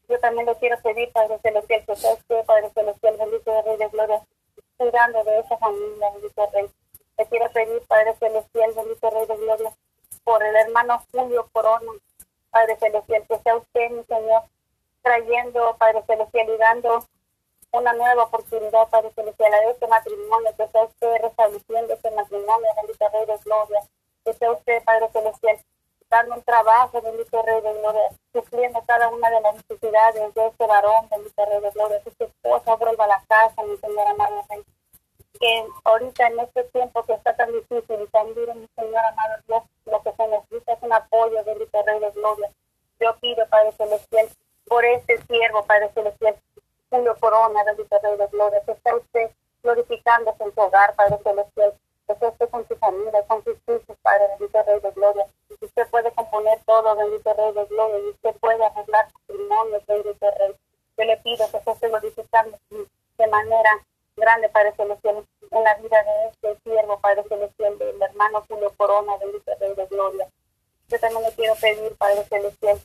Yo 0.08 0.20
también 0.20 0.46
le 0.46 0.54
quiero 0.56 0.76
pedir, 0.82 1.10
Padre 1.12 1.38
Celestial, 1.42 1.84
que 1.86 1.92
usted, 1.92 2.44
Padre 2.44 2.70
Celestial, 2.74 3.16
bendito 3.16 3.62
Rey 3.62 3.76
de 3.78 3.88
Gloria, 3.88 4.22
cuidando 4.76 5.24
de 5.24 5.38
esa 5.38 5.56
familia, 5.56 6.10
bendito 6.12 6.50
Rey. 6.52 6.70
Le 7.16 7.26
quiero 7.26 7.50
pedir, 7.50 7.82
Padre 7.86 8.14
Celestial, 8.16 8.72
bendito 8.74 9.10
Rey 9.10 9.26
de 9.26 9.36
Gloria, 9.36 9.72
por 10.22 10.42
el 10.42 10.56
hermano 10.56 11.02
Julio 11.10 11.48
Corona, 11.52 11.92
Padre 12.50 12.76
Celestial, 12.76 13.24
que 13.26 13.38
sea 13.38 13.56
usted, 13.56 13.90
mi 13.90 14.04
Señor, 14.04 14.42
trayendo, 15.02 15.76
Padre 15.78 16.02
Celestial, 16.06 16.48
y 16.50 16.56
dando 16.58 17.06
una 17.72 17.92
nueva 17.94 18.24
oportunidad, 18.24 18.88
Padre 18.90 19.10
Celestial, 19.14 19.54
a 19.54 19.70
este 19.70 19.86
matrimonio, 19.86 20.50
que 20.56 20.68
sea 20.68 20.84
usted 20.84 21.16
restableciendo 21.22 21.94
este 21.94 22.10
matrimonio, 22.10 22.68
bendito 22.76 23.08
Rey 23.08 23.26
de 23.26 23.38
Gloria, 23.38 23.80
que 24.24 24.34
sea 24.34 24.52
usted, 24.52 24.84
Padre 24.84 25.08
Celestial, 25.12 25.58
dando 26.14 26.36
un 26.36 26.42
trabajo, 26.44 27.02
bendito 27.02 27.42
Rey 27.42 27.60
de 27.60 27.74
Gloria, 27.80 28.08
supliendo 28.32 28.80
cada 28.86 29.08
una 29.08 29.28
de 29.30 29.40
las 29.40 29.54
necesidades 29.56 30.32
de 30.32 30.46
este 30.46 30.66
varón, 30.66 31.08
bendito 31.10 31.44
Rey 31.44 31.60
de 31.60 31.70
Gloria, 31.72 32.00
que 32.04 32.12
su 32.12 32.24
esposa 32.24 32.76
vuelva 32.76 33.04
a 33.04 33.08
la 33.08 33.24
casa, 33.26 33.62
mi 33.64 33.76
Señor 33.78 34.06
amado 34.06 34.44
Rey. 34.48 34.62
Que 35.40 35.66
ahorita 35.82 36.28
en 36.28 36.38
este 36.38 36.62
tiempo 36.64 37.02
que 37.02 37.14
está 37.14 37.34
tan 37.34 37.50
difícil 37.50 38.00
y 38.00 38.06
tan 38.06 38.32
duro, 38.32 38.54
mi 38.54 38.68
Señor 38.76 39.04
amado 39.04 39.34
Dios, 39.48 39.62
lo 39.86 40.02
que 40.04 40.12
se 40.12 40.28
necesita 40.28 40.72
es 40.74 40.82
un 40.82 40.92
apoyo, 40.92 41.44
bendito 41.44 41.82
Rey 41.82 41.98
de 41.98 42.10
Gloria. 42.12 42.50
Yo 43.00 43.16
pido, 43.16 43.44
Padre 43.48 43.72
Celestial, 43.72 44.28
por 44.66 44.84
este 44.84 45.20
siervo, 45.26 45.64
Padre 45.64 45.90
Celestial, 45.94 46.36
Julio 46.90 47.16
Corona, 47.18 47.64
bendito 47.64 47.98
Rey 48.00 48.16
de 48.16 48.26
Gloria, 48.28 48.62
que 48.64 48.70
está 48.70 48.94
usted 48.94 49.32
glorificándose 49.64 50.44
en 50.44 50.54
su 50.54 50.60
hogar, 50.60 50.94
Padre 50.94 51.18
Celestial, 51.24 51.74
que 52.06 52.12
esté 52.12 52.28
usted 52.28 52.50
con 52.50 52.66
su 52.68 52.76
familia, 52.76 53.26
con 53.26 53.42
sus 53.44 53.56
hijos, 53.68 53.96
Padre 54.02 54.28
bendito 54.28 54.62
Rey 54.62 54.80
de 54.80 54.90
Gloria. 54.90 55.26
Usted 55.60 55.88
puede 55.88 56.12
componer 56.12 56.58
todo, 56.66 56.96
bendito 56.96 57.32
Rey 57.34 57.52
de 57.52 57.64
Gloria, 57.66 57.98
y 57.98 58.10
usted 58.10 58.34
puede 58.40 58.64
arreglar 58.64 59.08
su 59.10 59.32
matrimonio, 59.32 59.82
bendito 59.86 60.30
Rey. 60.38 60.54
Yo 60.96 61.04
le 61.04 61.16
pido 61.18 61.50
que 61.50 61.70
esté 61.70 61.88
glorificando 61.88 62.58
de 63.18 63.26
manera 63.28 63.84
grande, 64.16 64.48
Padre 64.50 64.72
Celestial, 64.76 65.26
en 65.50 65.64
la 65.64 65.74
vida 65.76 66.02
de 66.02 66.28
este 66.28 66.62
siervo, 66.62 66.98
Padre 67.00 67.24
Celestial, 67.28 67.78
del 67.78 68.02
hermano 68.02 68.44
Julio 68.48 68.72
Corona, 68.76 69.16
bendito 69.16 69.52
Rey 69.58 69.74
de 69.74 69.86
Gloria. 69.86 70.28
Yo 70.88 71.00
también 71.00 71.22
le 71.22 71.32
quiero 71.32 71.54
pedir, 71.56 71.96
Padre 71.96 72.24
Celestial, 72.24 72.80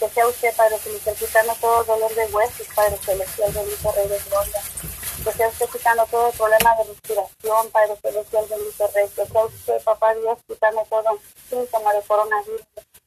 que 0.00 0.08
sea 0.08 0.26
usted, 0.26 0.56
Padre 0.56 0.78
Celestial, 0.78 1.14
quitando 1.14 1.54
todo 1.60 1.84
dolor 1.84 2.12
de 2.14 2.26
huesos, 2.26 2.66
Padre 2.74 2.96
Celestial, 2.96 3.52
bendito 3.52 3.92
Rey 3.92 4.08
de 4.08 4.18
Gloria. 4.28 4.91
Sea 5.22 5.48
usted 5.48 5.68
quitando 5.70 6.04
todo 6.06 6.32
problema 6.32 6.74
de 6.76 6.84
respiración, 6.84 7.70
Padre 7.70 7.96
Celestial, 8.02 8.44
bendito 8.50 8.90
Rey. 8.92 9.08
Que 9.08 9.24
sea 9.24 9.44
usted, 9.44 9.82
Papá 9.84 10.14
Dios, 10.14 10.38
quitando 10.48 10.84
todo 10.90 11.18
síntoma 11.48 11.94
de 11.94 12.02
coronavirus 12.02 12.62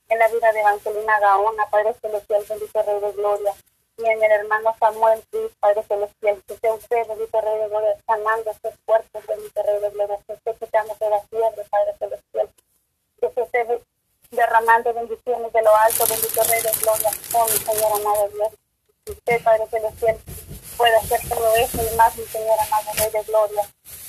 en 0.07 0.19
la 0.19 0.27
vida 0.29 0.51
de 0.53 0.59
Evangelina 0.61 1.19
Gaona, 1.19 1.69
Padre 1.69 1.93
Celestial, 2.01 2.45
bendito 2.47 2.83
Rey 2.83 2.99
de 3.01 3.11
Gloria. 3.11 3.53
Y 3.97 4.05
en 4.05 4.23
el 4.23 4.31
hermano 4.31 4.73
Samuel 4.79 5.23
Padre 5.59 5.83
Celestial, 5.83 6.41
que 6.47 6.57
sea 6.57 6.73
usted, 6.73 7.07
bendito 7.07 7.41
Rey 7.41 7.59
de 7.59 7.67
Gloria, 7.67 7.97
sanando 8.07 8.49
estos 8.49 8.73
cuerpos, 8.85 9.25
bendito 9.27 9.63
Rey 9.63 9.79
de 9.81 9.89
Gloria. 9.89 10.19
Que 10.25 10.33
esté 10.33 10.55
quitando 10.55 10.95
toda 10.95 11.21
fiebre, 11.29 11.63
Padre 11.69 11.95
Celestial. 11.99 12.49
Que 13.19 13.29
se 13.29 13.41
esté 13.41 13.81
derramando 14.31 14.93
bendiciones 14.93 15.51
de 15.53 15.61
lo 15.61 15.75
alto, 15.75 16.05
bendito 16.07 16.43
Rey 16.43 16.61
de 16.61 16.71
Gloria, 16.81 17.11
oh 17.33 17.45
mi 17.45 17.57
Señor 17.57 17.91
amado 17.99 18.29
Dios. 18.29 18.49
Usted, 19.07 19.43
Padre 19.43 19.67
Celestial, 19.69 20.17
puede 20.75 20.95
hacer 20.97 21.19
todo 21.27 21.55
eso 21.55 21.77
y 21.81 21.95
más, 21.95 22.15
mi 22.17 22.25
Señor 22.25 22.59
amado 22.59 22.91
Rey 22.97 23.11
de 23.11 23.23
Gloria. 23.23 23.63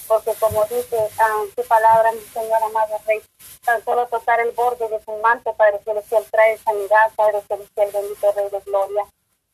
Porque 0.06 0.32
como 0.34 0.64
dice 0.66 0.96
uh, 0.96 1.46
su 1.54 1.66
palabra, 1.66 2.12
mi 2.12 2.20
Señor 2.20 2.62
amado 2.62 3.00
Rey, 3.06 3.22
tan 3.64 3.84
solo 3.84 4.06
tocar 4.06 4.40
el 4.40 4.52
borde 4.52 4.88
de 4.88 5.02
su 5.04 5.12
manto, 5.16 5.52
Padre 5.54 5.80
Celestial, 5.84 6.24
trae 6.30 6.58
sanidad, 6.58 7.10
Padre 7.16 7.42
Celestial, 7.48 7.90
bendito 7.92 8.32
Rey 8.32 8.48
de 8.50 8.60
Gloria. 8.60 9.04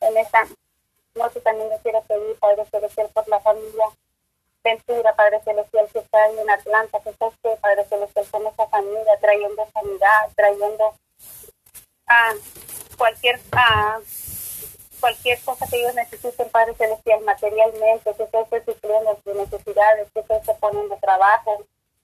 En 0.00 0.16
esta 0.16 0.46
noche 1.14 1.40
también 1.40 1.68
le 1.70 1.78
quiero 1.78 2.02
pedir, 2.02 2.38
Padre 2.38 2.66
Celestial, 2.70 3.08
por 3.14 3.28
la 3.28 3.40
familia 3.40 3.86
Ventura, 4.64 5.14
Padre 5.16 5.40
Celestial, 5.42 5.88
que 5.92 5.98
está 5.98 6.22
ahí 6.22 6.38
en 6.38 6.50
Atlanta, 6.50 7.00
que 7.00 7.10
está 7.10 7.26
usted, 7.26 7.58
Padre 7.60 7.84
Celestial, 7.88 8.26
con 8.30 8.46
esa 8.46 8.66
familia, 8.68 9.18
trayendo 9.20 9.66
sanidad, 9.72 10.30
trayendo 10.36 10.94
ah, 12.06 12.34
cualquier 12.96 13.40
ah, 13.52 13.98
cualquier 15.02 15.38
cosa 15.40 15.66
que 15.66 15.76
ellos 15.80 15.94
necesiten, 15.94 16.48
Padre 16.50 16.74
Celestial, 16.76 17.20
materialmente, 17.22 18.14
que 18.14 18.28
se 18.28 18.40
esté 18.40 18.64
supliendo 18.64 19.18
sus 19.24 19.34
necesidades, 19.34 20.08
que 20.14 20.22
se 20.22 20.36
esté 20.36 20.54
poniendo 20.60 20.96
trabajo, 20.98 21.58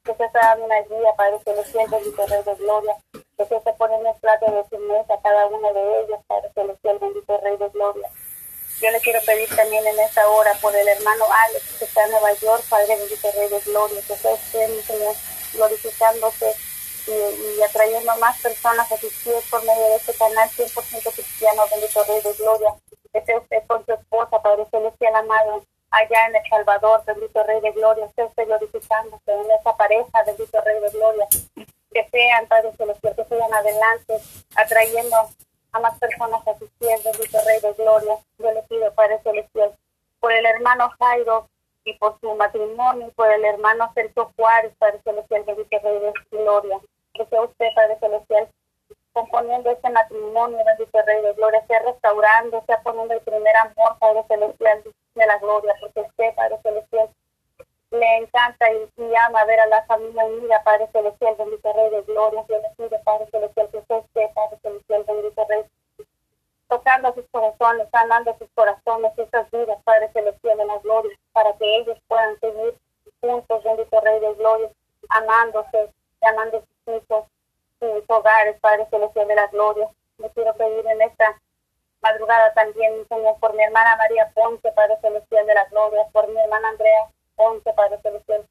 que 0.05 0.15
se 0.15 0.25
esté 0.25 0.39
dando 0.39 0.65
una 0.65 0.81
guía, 0.83 1.15
Padre 1.17 1.39
Celestial, 1.45 1.89
bendito 1.89 2.27
Rey 2.27 2.43
de 2.43 2.55
Gloria, 2.57 2.97
que 3.13 3.47
se 3.47 3.57
esté 3.57 3.73
poniendo 3.75 4.11
el 4.11 4.17
plato 4.17 4.47
de 4.51 4.65
su 4.69 4.79
mesa 4.83 5.15
a 5.15 5.23
cada 5.23 5.47
uno 5.47 5.73
de 5.73 6.01
ellos, 6.01 6.19
Padre 6.27 6.51
Celestial, 6.53 6.99
bendito 6.99 7.41
Rey 7.41 7.57
de 7.57 7.69
Gloria. 7.69 8.11
Yo 8.83 8.91
le 8.91 9.01
quiero 9.01 9.21
pedir 9.23 9.49
también 9.55 9.87
en 9.87 9.99
esta 10.01 10.29
hora 10.29 10.53
por 10.61 10.75
el 10.75 10.89
hermano 10.89 11.25
Alex 11.47 11.79
que 11.79 11.85
está 11.85 12.05
en 12.05 12.11
Nueva 12.11 12.33
York, 12.35 12.65
Padre 12.69 12.97
bendito 12.97 13.31
Rey 13.31 13.49
de 13.49 13.61
Gloria, 13.61 14.03
que 14.07 14.13
usted, 14.13 14.69
mi 14.71 14.83
Señor, 14.83 15.15
glorificándose 15.55 16.55
y, 17.09 17.59
y, 17.59 17.63
atrayendo 17.63 18.17
más 18.19 18.41
personas 18.41 18.91
a 18.93 18.97
sus 18.97 19.13
pies 19.25 19.45
por 19.51 19.65
medio 19.65 19.85
de 19.89 19.97
este 19.97 20.15
canal 20.15 20.49
100% 20.51 21.13
cristiano, 21.13 21.63
bendito 21.71 22.05
Rey 22.05 22.21
de 22.21 22.33
Gloria. 22.35 22.75
Que 23.13 23.25
sea 23.25 23.39
usted 23.39 23.63
con 23.67 23.85
su 23.87 23.93
esposa, 23.93 24.43
Padre 24.43 24.67
Celestial 24.71 25.17
amado, 25.17 25.65
allá 25.91 26.27
en 26.27 26.37
El 26.37 26.43
Salvador, 26.49 27.03
bendito 27.07 27.43
Rey 27.45 27.61
de 27.61 27.73
Gloria, 27.73 28.07
esté 28.07 28.25
usted 28.25 28.47
glorificándose 28.47 29.33
en 29.33 29.51
esa 29.51 29.77
pareja, 29.77 30.23
bendito 30.27 30.61
Rey 30.61 30.81
de 30.81 30.91
Gloria. 30.91 31.29
Que 31.93 32.09
sean, 32.11 32.47
Padre 32.47 32.73
Celestial, 32.77 33.17
que 33.17 33.25
sigan 33.25 33.55
adelante, 33.55 34.21
atrayendo 34.55 35.17
a 35.73 35.81
más 35.81 35.99
personas 35.99 36.47
a 36.47 36.59
sus 36.59 36.71
pies, 36.79 37.03
bendito 37.03 37.39
Rey 37.47 37.61
de 37.61 37.73
Gloria. 37.73 38.19
Yo 38.39 38.53
le 38.53 38.63
pido, 38.65 38.93
Padre 38.95 39.21
Celestial, 39.23 39.75
por 40.21 40.33
el 40.33 40.45
hermano 40.45 40.91
Jairo 40.99 41.49
y 41.85 41.95
por 41.95 42.19
su 42.21 42.35
matrimonio, 42.35 43.11
por 43.17 43.31
el 43.31 43.45
hermano 43.45 43.91
Sergio 43.95 44.31
Juárez, 44.37 44.73
Padre 44.79 45.01
Celestial, 45.03 45.45
bendito 45.45 45.79
Rey 45.83 45.99
de 45.99 46.13
Gloria. 46.31 46.79
Que 47.15 47.27
sea 47.27 47.43
usted, 47.43 47.67
Padre 47.75 47.99
Celestial, 47.99 48.49
componiendo 49.13 49.71
este 49.71 49.91
matrimonio, 49.91 50.59
bendito 50.65 51.03
Rey 51.03 51.23
de 51.23 51.33
Gloria, 51.35 51.67
sea 51.67 51.81
restaurando, 51.81 52.63
sea 52.67 52.81
poniendo 52.83 53.15
el 53.15 53.21
primer 53.21 53.57
amor, 53.57 53.99
Padre 53.99 54.25
Celestial, 54.29 54.83
de 55.15 55.27
la 55.27 55.39
gloria, 55.39 55.75
porque 55.81 56.01
usted, 56.01 56.35
Padre 56.35 56.59
Celestial, 56.63 57.11
le 57.91 58.17
encanta 58.19 58.67
y, 58.71 59.15
ama 59.27 59.45
ver 59.45 59.61
a 59.61 59.67
la 59.67 59.85
familia 59.87 60.25
unida, 60.25 60.63
Padre 60.63 60.89
Celestial, 60.93 61.35
bendito 61.37 61.73
Rey 61.73 61.91
de 61.91 62.03
Gloria, 62.03 62.45
Dios 62.47 62.63
le 62.79 62.99
Padre 62.99 63.27
Celestial, 63.31 63.69
que 63.71 63.79
usted, 63.79 64.31
Padre 64.35 64.59
Celestial, 64.63 65.05
bendito 65.05 65.47
Rey, 65.49 65.65
tocando 66.69 67.15
sus 67.15 67.25
corazones, 67.31 67.89
sanando 67.91 68.37
sus 68.39 68.49
corazones, 68.55 69.13
esas 69.19 69.51
vidas, 69.51 69.79
Padre 69.85 70.11
Celestial, 70.13 70.61
en 70.61 70.67
la 70.69 70.79
gloria, 70.79 71.17
para 71.33 71.53
que 71.55 71.77
ellos 71.79 71.99
puedan 72.07 72.39
seguir 72.41 72.77
juntos, 73.21 73.65
bendito 73.65 74.01
Rey 74.01 74.21
de 74.21 74.35
Gloria, 74.35 74.71
amándose, 75.09 75.91
amando 76.21 76.63
hijos, 76.89 77.27
sus 77.79 78.05
hogares, 78.09 78.59
Padre 78.61 78.87
Celestial 78.91 79.29
de 79.29 79.35
la 79.35 79.47
Gloria. 79.49 79.89
Le 80.19 80.31
quiero 80.31 80.55
pedir 80.55 80.87
en 80.87 81.03
esta 81.03 81.41
madrugada 82.01 82.53
también, 82.55 83.07
Señor, 83.09 83.39
por 83.41 83.55
mi 83.55 83.63
hermana 83.63 83.97
María 83.97 84.31
Ponce, 84.35 84.71
Padre 84.73 84.99
Celestial 85.01 85.47
de 85.47 85.55
la 85.55 85.65
Gloria, 85.67 86.07
por 86.13 86.29
mi 86.29 86.41
hermana 86.41 86.69
Andrea 86.69 87.11
Ponce, 87.37 87.73
Padre 87.73 87.99
Celestial, 88.03 88.47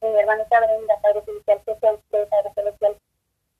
y 0.00 0.06
mi 0.06 0.18
hermanita 0.18 0.60
Brenda, 0.60 0.98
Padre 1.02 1.22
Celestial, 1.24 1.62
que 1.64 1.76
sea 1.76 1.92
usted, 1.92 2.28
Padre 2.28 2.52
Celestial, 2.54 2.96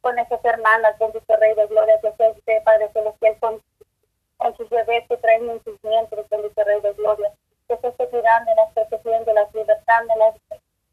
con 0.01 0.19
esas 0.19 0.45
hermanas, 0.45 0.99
bendito 0.99 1.37
Rey 1.37 1.55
de 1.55 1.67
Gloria, 1.67 2.01
que 2.01 2.13
sea 2.13 2.31
usted, 2.31 2.63
Padre 2.65 2.91
Celestial, 2.93 3.39
con, 3.41 3.63
con 4.39 4.57
sus 4.57 4.69
bebés 4.71 5.07
que 5.09 5.17
traen 5.19 5.51
en 5.51 5.63
sus 5.65 5.81
vientres, 5.83 6.29
bendito 6.31 6.65
Rey 6.65 6.81
de 6.81 6.93
Gloria, 6.95 7.33
que 7.69 7.77
se 7.77 7.89
esté 7.89 8.09
cuidándolas, 8.09 8.73
protegiéndolas, 8.73 9.55
libertándolas 9.55 10.35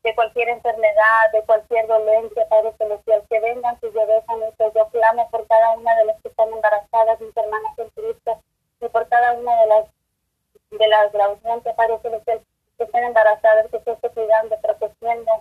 de 0.08 0.16
cualquier 0.16 0.48
enfermedad, 0.48 1.32
de 1.34 1.42
cualquier 1.42 1.86
dolencia, 1.86 2.48
Padre 2.48 2.72
Celestial, 2.78 3.24
que 3.30 3.40
vengan 3.42 3.78
sus 3.82 3.92
bebés 3.92 4.24
a 4.30 4.38
nosotros. 4.38 4.72
Yo 4.74 4.88
clamo 4.88 5.30
por 5.30 5.46
cada 5.48 5.72
una 5.74 5.94
de 5.98 6.06
las 6.06 6.22
que 6.22 6.30
están 6.30 6.48
embarazadas, 6.48 7.20
mis 7.20 7.36
hermanas 7.36 7.74
en 7.78 7.90
Cristo, 7.90 8.42
y 8.80 8.88
por 8.88 9.06
cada 9.10 9.34
una 9.34 9.60
de 9.62 9.68
las 9.68 9.86
de 10.72 10.88
las 10.88 11.12
de 11.12 11.74
Padre 11.74 12.00
Celestial, 12.02 12.42
que 12.78 12.84
estén 12.86 13.04
embarazadas, 13.04 13.68
que 13.70 13.80
se 13.80 14.10
cuidando, 14.10 14.56
protegiendo 14.62 15.32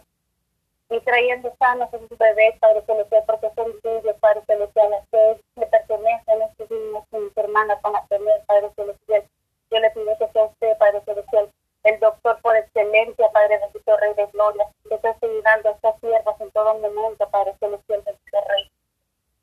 y 0.90 1.00
trayendo 1.00 1.54
sanos 1.60 1.94
a 1.94 1.98
sus 1.98 2.18
bebés, 2.18 2.58
Padre 2.58 2.82
Celestial, 2.86 3.22
porque 3.24 3.50
son 3.54 3.80
tuyos, 3.82 4.16
Padre 4.18 4.42
Celestial, 4.46 4.94
a 4.94 5.02
que 5.12 5.40
le 5.56 5.66
pertenecen 5.66 6.42
estos 6.42 6.70
niños, 6.72 7.04
mis 7.12 7.36
hermanas 7.36 7.80
van 7.82 7.96
a 7.96 8.06
tener, 8.08 8.44
Padre 8.46 8.70
Celestial. 8.74 9.24
Yo 9.70 9.78
le 9.78 9.90
pido 9.90 10.18
que 10.18 10.28
sea 10.32 10.44
usted, 10.44 10.78
Padre 10.78 11.02
Celestial, 11.04 11.50
el 11.86 12.00
doctor 12.00 12.40
por 12.42 12.56
excelencia, 12.56 13.30
Padre 13.30 13.58
bendito 13.58 13.96
Rey 13.96 14.14
de 14.14 14.26
Gloria, 14.26 14.66
que 14.88 14.94
esté 14.96 15.14
ayudando 15.22 15.68
a 15.68 15.72
estas 15.72 16.00
siervas 16.00 16.40
en 16.40 16.50
todo 16.50 16.74
momento, 16.74 17.30
Padre 17.30 17.54
Celestial 17.60 18.02
bendito 18.04 18.38
Rey. 18.48 18.70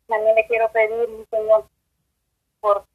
También 0.08 0.36
le 0.36 0.46
quiero 0.48 0.70
pedir, 0.72 1.08
mi 1.08 1.26
Señor, 1.28 1.66
por 2.60 2.86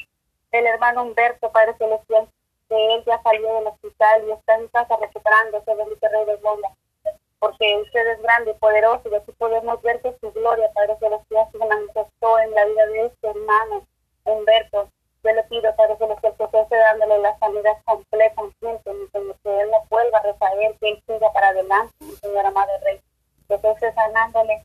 el 0.52 0.66
hermano 0.66 1.02
Humberto, 1.02 1.50
Padre 1.50 1.74
Celestial, 1.78 2.28
que 2.68 2.94
él 2.94 3.04
ya 3.06 3.22
salió 3.22 3.54
del 3.54 3.68
hospital 3.68 4.28
y 4.28 4.32
está 4.32 4.56
en 4.56 4.68
casa 4.68 4.96
recuperándose, 4.96 5.74
bendito 5.74 6.08
Rey 6.08 6.24
de 6.26 6.36
Gloria, 6.36 6.70
porque 7.38 7.78
usted 7.78 8.06
es 8.06 8.20
grande 8.20 8.50
y 8.50 8.54
poderoso 8.54 9.08
y 9.08 9.14
así 9.14 9.32
podemos 9.32 9.80
ver 9.80 10.02
que 10.02 10.14
su 10.20 10.30
gloria, 10.32 10.70
Padre 10.74 10.98
Celestial, 10.98 11.48
se 11.50 11.58
manifestó 11.58 12.38
en 12.40 12.54
la 12.54 12.66
vida 12.66 12.86
de 12.86 13.06
este 13.06 13.28
hermano 13.28 13.86
Humberto. 14.24 14.90
Yo 15.28 15.34
le 15.34 15.42
pido, 15.44 15.76
Padre 15.76 15.94
Celestial, 15.98 16.34
que 16.38 16.44
usted 16.44 16.58
esté 16.60 16.76
dándole 16.78 17.18
la 17.18 17.38
sanidad 17.38 17.76
completa, 17.84 18.42
mi 18.42 18.50
Señor, 19.12 19.36
que 19.42 19.60
él 19.60 19.70
no 19.70 19.84
vuelva 19.90 20.18
a 20.18 20.22
recaer, 20.22 20.78
que 20.78 20.88
él 20.88 21.02
siga 21.06 21.30
para 21.34 21.48
adelante, 21.48 21.94
mi 22.00 22.12
Señor 22.12 22.46
amado 22.46 22.72
Rey, 22.82 22.98
que 23.46 23.54
esté 23.56 23.92
sanándole 23.92 24.64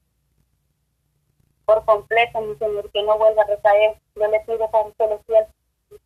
por 1.66 1.84
completo, 1.84 2.40
mi 2.40 2.56
Señor, 2.56 2.90
que 2.92 3.04
no 3.04 3.18
vuelva 3.18 3.42
a 3.42 3.48
recaer. 3.48 3.98
Yo 4.16 4.26
le 4.26 4.40
pido, 4.40 4.72
Padre 4.72 4.94
Celestial, 4.98 5.48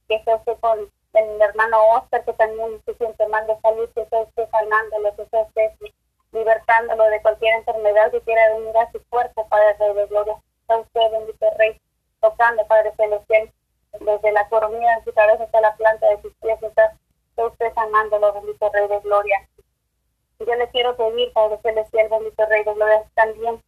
que 0.08 0.16
esté 0.16 0.56
con 0.60 0.92
el 1.14 1.42
hermano 1.42 1.78
Oscar, 1.90 2.26
que 2.26 2.34
también 2.34 2.82
se 2.84 2.96
siente 2.96 3.28
mal 3.28 3.46
de 3.46 3.60
salud, 3.60 3.88
que 3.94 4.02
usted 4.02 4.22
esté 4.24 4.48
sanándolo, 4.48 5.16
que 5.16 5.22
usted 5.22 5.94
libertándolo 6.32 7.04
de 7.04 7.22
cualquier 7.22 7.58
enfermedad 7.58 8.10
que 8.10 8.22
quiera 8.22 8.54
venir 8.56 8.76
a 8.76 8.92
su 8.92 9.04
cuerpo, 9.10 9.48
Padre 9.50 9.94
de 9.94 10.06
Gloria. 10.08 10.36
Está 10.62 10.78
usted, 10.78 11.12
bendito 11.12 11.46
Rey, 11.60 11.80
tocando, 12.22 12.66
Padre 12.66 12.92
Celestial, 12.98 13.52
desde 14.00 14.32
la 14.32 14.48
coronilla 14.50 14.98
de 14.98 15.04
su 15.04 15.14
cabeza 15.14 15.44
hasta 15.44 15.62
la 15.62 15.76
planta 15.76 16.08
de 16.08 16.22
sus 16.22 16.34
pies, 16.36 16.62
está 16.62 16.98
usted 17.46 17.74
sanándolo, 17.74 18.34
bendito 18.34 18.70
Rey 18.72 18.88
de 18.88 19.00
Gloria. 19.02 19.48
Yo 20.40 20.56
le 20.56 20.70
quiero 20.70 20.96
pedir, 20.96 21.32
Padre 21.34 21.60
Celestial, 21.62 22.10
bendito 22.10 22.46
Rey 22.46 22.64
de 22.64 22.74
Gloria, 22.74 23.04
también 23.16 23.62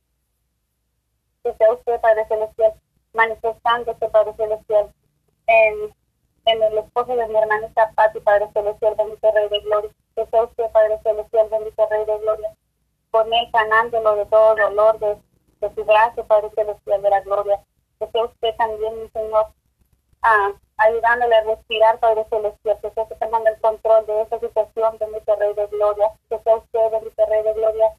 que 1.43 1.53
sea 1.55 1.73
usted, 1.73 1.99
Padre 2.01 2.27
Celestial, 2.27 2.73
manifestándose, 3.13 4.09
Padre 4.09 4.33
Celestial, 4.35 4.93
en, 5.47 5.95
en 6.45 6.63
el 6.63 6.77
esposo 6.79 7.15
de 7.15 7.27
mi 7.27 7.37
hermanita 7.37 7.91
Pati, 7.95 8.19
Padre 8.19 8.49
Celestial, 8.53 8.95
bendito 8.95 9.31
Rey 9.31 9.49
de 9.49 9.59
Gloria. 9.61 9.91
Que 10.15 10.25
sea 10.27 10.43
usted, 10.43 10.71
Padre 10.71 10.99
Celestial, 11.03 11.49
bendito 11.49 11.87
Rey 11.89 12.05
de 12.05 12.17
Gloria, 12.19 12.55
con 13.11 13.33
él 13.33 13.49
sanándolo 13.51 14.15
de 14.15 14.25
todo 14.25 14.55
dolor, 14.55 14.99
de, 14.99 15.17
de 15.61 15.75
su 15.75 15.85
brazo, 15.85 16.25
Padre 16.25 16.49
Celestial 16.55 17.01
de 17.01 17.09
la 17.09 17.21
Gloria. 17.21 17.63
Que 17.99 18.07
sea 18.07 18.25
usted 18.25 18.55
también, 18.57 19.01
mi 19.01 19.09
Señor, 19.09 19.47
ayudándole 20.77 21.35
a 21.35 21.43
respirar, 21.43 21.99
Padre 21.99 22.25
Celestial, 22.29 22.79
que 22.81 22.87
usted 22.87 23.17
tomando 23.19 23.49
el 23.49 23.59
control 23.61 24.05
de 24.05 24.21
esa 24.21 24.39
situación, 24.39 24.97
bendito 24.99 25.35
Rey 25.35 25.53
de 25.53 25.67
Gloria. 25.67 26.11
Que 26.29 26.39
sea 26.39 26.55
usted, 26.55 26.91
bendito 26.91 27.25
Rey 27.25 27.43
de 27.43 27.53
Gloria, 27.53 27.95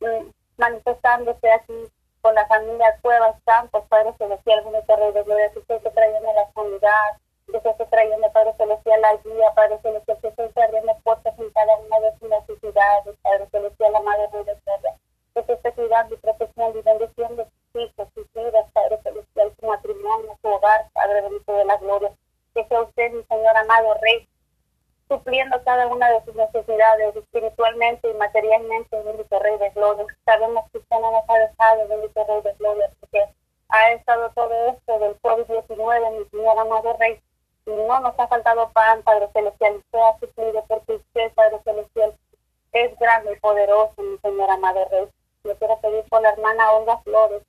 mm, 0.00 0.30
manifestándose 0.56 1.50
aquí 1.50 1.92
con 2.20 2.34
la 2.34 2.46
familia 2.46 2.98
Cuevas 3.02 3.36
Campos, 3.44 3.84
Padre 3.88 4.14
Celestial, 4.18 4.64
bendito 4.64 4.96
Rey 4.96 5.12
de 5.12 5.22
Gloria, 5.22 5.52
que 5.52 5.58
usted 5.58 5.76
esté 5.76 5.90
trayendo 5.90 6.32
la 6.32 6.46
comunidad, 6.52 7.18
que 7.46 7.56
usted 7.56 7.70
esté 7.70 7.86
trayendo, 7.86 8.32
Padre 8.32 8.54
Celestial, 8.56 9.00
la 9.00 9.16
guía, 9.16 9.54
Padre 9.54 9.78
Celestial, 9.82 10.18
que 10.20 10.28
usted 10.28 10.44
esté 10.44 10.62
abriendo 10.62 10.96
puertas 11.02 11.38
en 11.38 11.50
cada 11.50 11.76
de 11.76 12.18
sus 12.18 12.28
necesidades, 12.28 13.16
Padre 13.22 13.48
Celestial, 13.50 13.92
la 13.92 14.00
Madre 14.00 14.28
de 14.32 14.54
Gloria, 14.54 14.96
que 15.34 15.40
usted 15.40 15.54
esté 15.54 15.72
cuidando 15.72 16.14
y 16.14 16.18
protegiendo 16.18 16.78
y 16.78 16.82
bendiciendo 16.82 17.48
sus 17.72 17.82
hijos, 17.82 18.08
sus 18.14 18.32
vidas, 18.32 18.70
Padre 18.72 19.00
Celestial, 19.02 19.52
su 19.58 19.66
matrimonio, 19.66 20.38
su 20.40 20.48
hogar, 20.48 20.88
Padre 20.92 21.22
bendito 21.22 21.52
de 21.52 21.64
la 21.64 21.76
gloria, 21.78 22.12
que 22.54 22.64
sea 22.66 22.82
usted, 22.82 23.12
mi 23.12 23.24
Señor 23.24 23.56
amado 23.56 23.94
Rey, 24.00 24.28
supliendo 25.08 25.62
cada 25.64 25.86
una 25.88 26.10
de 26.10 26.24
sus 26.24 26.34
necesidades 26.34 27.16
espiritualmente 27.16 28.10
y 28.10 28.14
materialmente, 28.14 29.02
bendito 29.02 29.38
Rey 29.38 29.58
de 29.58 29.70
Gloria. 29.70 30.06
Sabemos 30.24 30.70
que 30.70 30.78
usted 30.78 30.96
no 31.00 31.12
nos 31.12 31.24
ha 31.28 31.38
dejado, 31.38 31.88
bendito 31.88 32.24
Rey 32.24 32.42
de 32.42 32.54
Gloria, 32.54 32.90
porque 33.00 33.28
ha 33.68 33.92
estado 33.92 34.30
todo 34.34 34.54
esto 34.68 34.98
del 34.98 35.20
COVID-19, 35.20 36.18
mi 36.18 36.24
Señor 36.30 36.58
amado 36.58 36.96
Rey, 36.98 37.20
y 37.66 37.70
no 37.70 38.00
nos 38.00 38.18
ha 38.18 38.26
faltado 38.26 38.70
pan, 38.72 39.02
Padre 39.02 39.28
Celestial, 39.32 39.76
usted 39.76 39.98
ha 39.98 40.18
suplido 40.18 40.64
porque 40.66 40.94
usted, 40.94 41.32
Padre 41.34 41.60
Celestial, 41.64 42.14
es 42.72 42.98
grande 42.98 43.34
y 43.34 43.40
poderoso, 43.40 44.02
mi 44.02 44.18
Señor 44.18 44.50
amado 44.50 44.86
Rey. 44.90 45.08
Yo 45.44 45.56
quiero 45.58 45.78
pedir 45.80 46.04
por 46.08 46.22
la 46.22 46.30
hermana 46.30 46.72
Olga 46.72 46.98
Flores, 46.98 47.42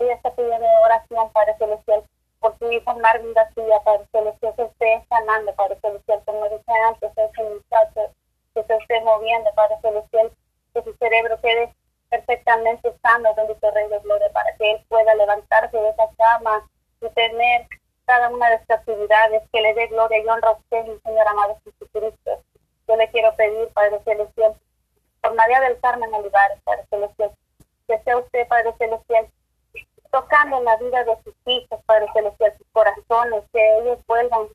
ella 0.00 0.14
está 0.14 0.34
pidiendo 0.34 0.66
oración, 0.84 1.30
Padre 1.32 1.56
Celestial, 1.58 2.04
por 2.40 2.58
su 2.58 2.72
hijo 2.72 2.94
Marvin 2.98 3.34
García, 3.34 3.80
Padre 3.84 4.06
Celestial, 4.10 4.54
que 4.56 4.62
esté 4.62 5.06
sanando, 5.08 5.54
Padre 5.54 5.78
Celestial, 5.80 6.22
como 6.24 6.48
dije 6.48 6.72
antes, 6.86 7.10
ese 7.16 7.42
muchacho 7.42 8.14
que 8.54 8.64
se 8.64 8.76
esté 8.76 9.00
moviendo, 9.02 9.50
Padre 9.54 9.76
Celestial, 9.82 10.32
que 10.74 10.82
su 10.82 10.94
cerebro 10.94 11.40
quede 11.40 11.74
perfectamente 12.08 12.92
sano, 13.02 13.34
bendito 13.34 13.70
Rey 13.70 13.88
de 13.88 13.98
Gloria, 14.00 14.30
para 14.32 14.56
que 14.56 14.72
él 14.72 14.84
pueda 14.88 15.14
levantarse 15.14 15.76
de 15.76 15.88
esa 15.90 16.08
cama 16.16 16.66
y 17.00 17.08
tener 17.10 17.66
cada 18.06 18.28
una 18.28 18.48
de 18.48 18.56
estas 18.56 18.80
actividades, 18.80 19.42
que 19.52 19.60
le 19.60 19.74
dé 19.74 19.86
gloria 19.86 20.18
y 20.18 20.26
honra 20.26 20.48
a 20.48 20.52
usted, 20.52 20.84
mi 20.86 20.98
Señor 20.98 21.28
amado 21.28 21.58
Jesucristo. 21.64 22.42
Yo 22.88 22.96
le 22.96 23.08
quiero 23.10 23.36
pedir, 23.36 23.68
Padre 23.72 24.00
Celestial, 24.04 24.56
por 25.20 25.34
María 25.34 25.60
del 25.60 25.78
Carmen 25.80 26.12
Olivares, 26.12 26.58
Padre 26.64 26.84
Celestial, 26.90 27.32
que 27.86 27.98
sea 28.00 28.18
usted, 28.18 28.48
Padre 28.48 28.74
Celestial, 28.78 29.28
tocando 30.10 30.58
en 30.58 30.64
la 30.64 30.76
vida 30.76 31.04
de 31.04 31.16
sus 31.24 31.34
hijos, 31.46 31.80
Padre 31.86 32.06
Celestial, 32.12 32.54
sus 32.58 32.66
corazones, 32.72 33.44
que 33.52 33.78
ellos 33.78 33.98
vuelvan 34.06 34.48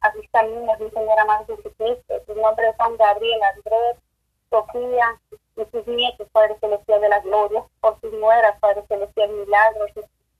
a 0.00 0.12
sus 0.12 0.26
caminos, 0.32 0.78
mi 0.80 0.90
Señor 0.90 1.18
amado 1.18 1.46
Jesucristo. 1.46 2.14
Sus 2.26 2.36
nombres 2.36 2.74
son 2.78 2.96
Gabriel, 2.96 3.40
Andrés, 3.42 3.96
Sofía 4.50 5.20
y 5.56 5.64
sus 5.70 5.86
nietos, 5.86 6.28
Padre 6.32 6.56
Celestial 6.60 7.00
de 7.00 7.08
la 7.08 7.20
Gloria, 7.20 7.64
por 7.80 8.00
sus 8.00 8.12
nueras, 8.12 8.58
Padre 8.60 8.84
Celestial, 8.88 9.30
Milagros, 9.30 9.90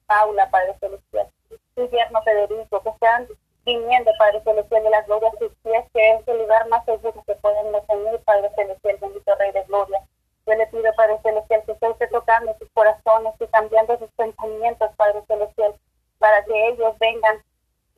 Paula, 0.07 0.51
Padre 0.51 0.77
Celestial, 0.81 1.29
su 1.75 1.89
yerno 1.89 2.23
Federico, 2.23 2.83
que 2.83 2.89
están 2.91 3.29
viniendo, 3.65 4.11
Padre 4.19 4.43
Celestial 4.43 4.83
de 4.85 4.91
la 4.91 5.03
Gloria, 5.03 5.31
sus 5.39 5.53
pies, 5.63 5.85
que 5.95 6.13
es 6.13 6.29
el 6.29 6.39
lugar 6.39 6.69
más 6.69 6.85
seguro 6.85 7.23
que 7.27 7.35
pueden 7.37 7.73
tener, 7.87 8.23
Padre 8.25 8.51
Celestial, 8.55 8.99
bendito 9.01 9.35
Rey 9.37 9.53
de 9.53 9.65
Gloria. 9.65 10.03
Yo 10.47 10.55
le 10.55 10.67
pido, 10.67 10.93
Padre 10.97 11.19
Celestial, 11.23 11.63
que 11.65 11.73
usted 11.73 11.91
esté 11.91 12.09
tocando 12.09 12.57
sus 12.59 12.69
corazones 12.73 13.35
y 13.39 13.47
cambiando 13.47 13.99
sus 13.99 14.11
pensamientos, 14.13 14.91
Padre 14.97 15.23
Celestial, 15.27 15.75
para 16.19 16.45
que 16.45 16.69
ellos 16.69 16.99
vengan 16.99 17.43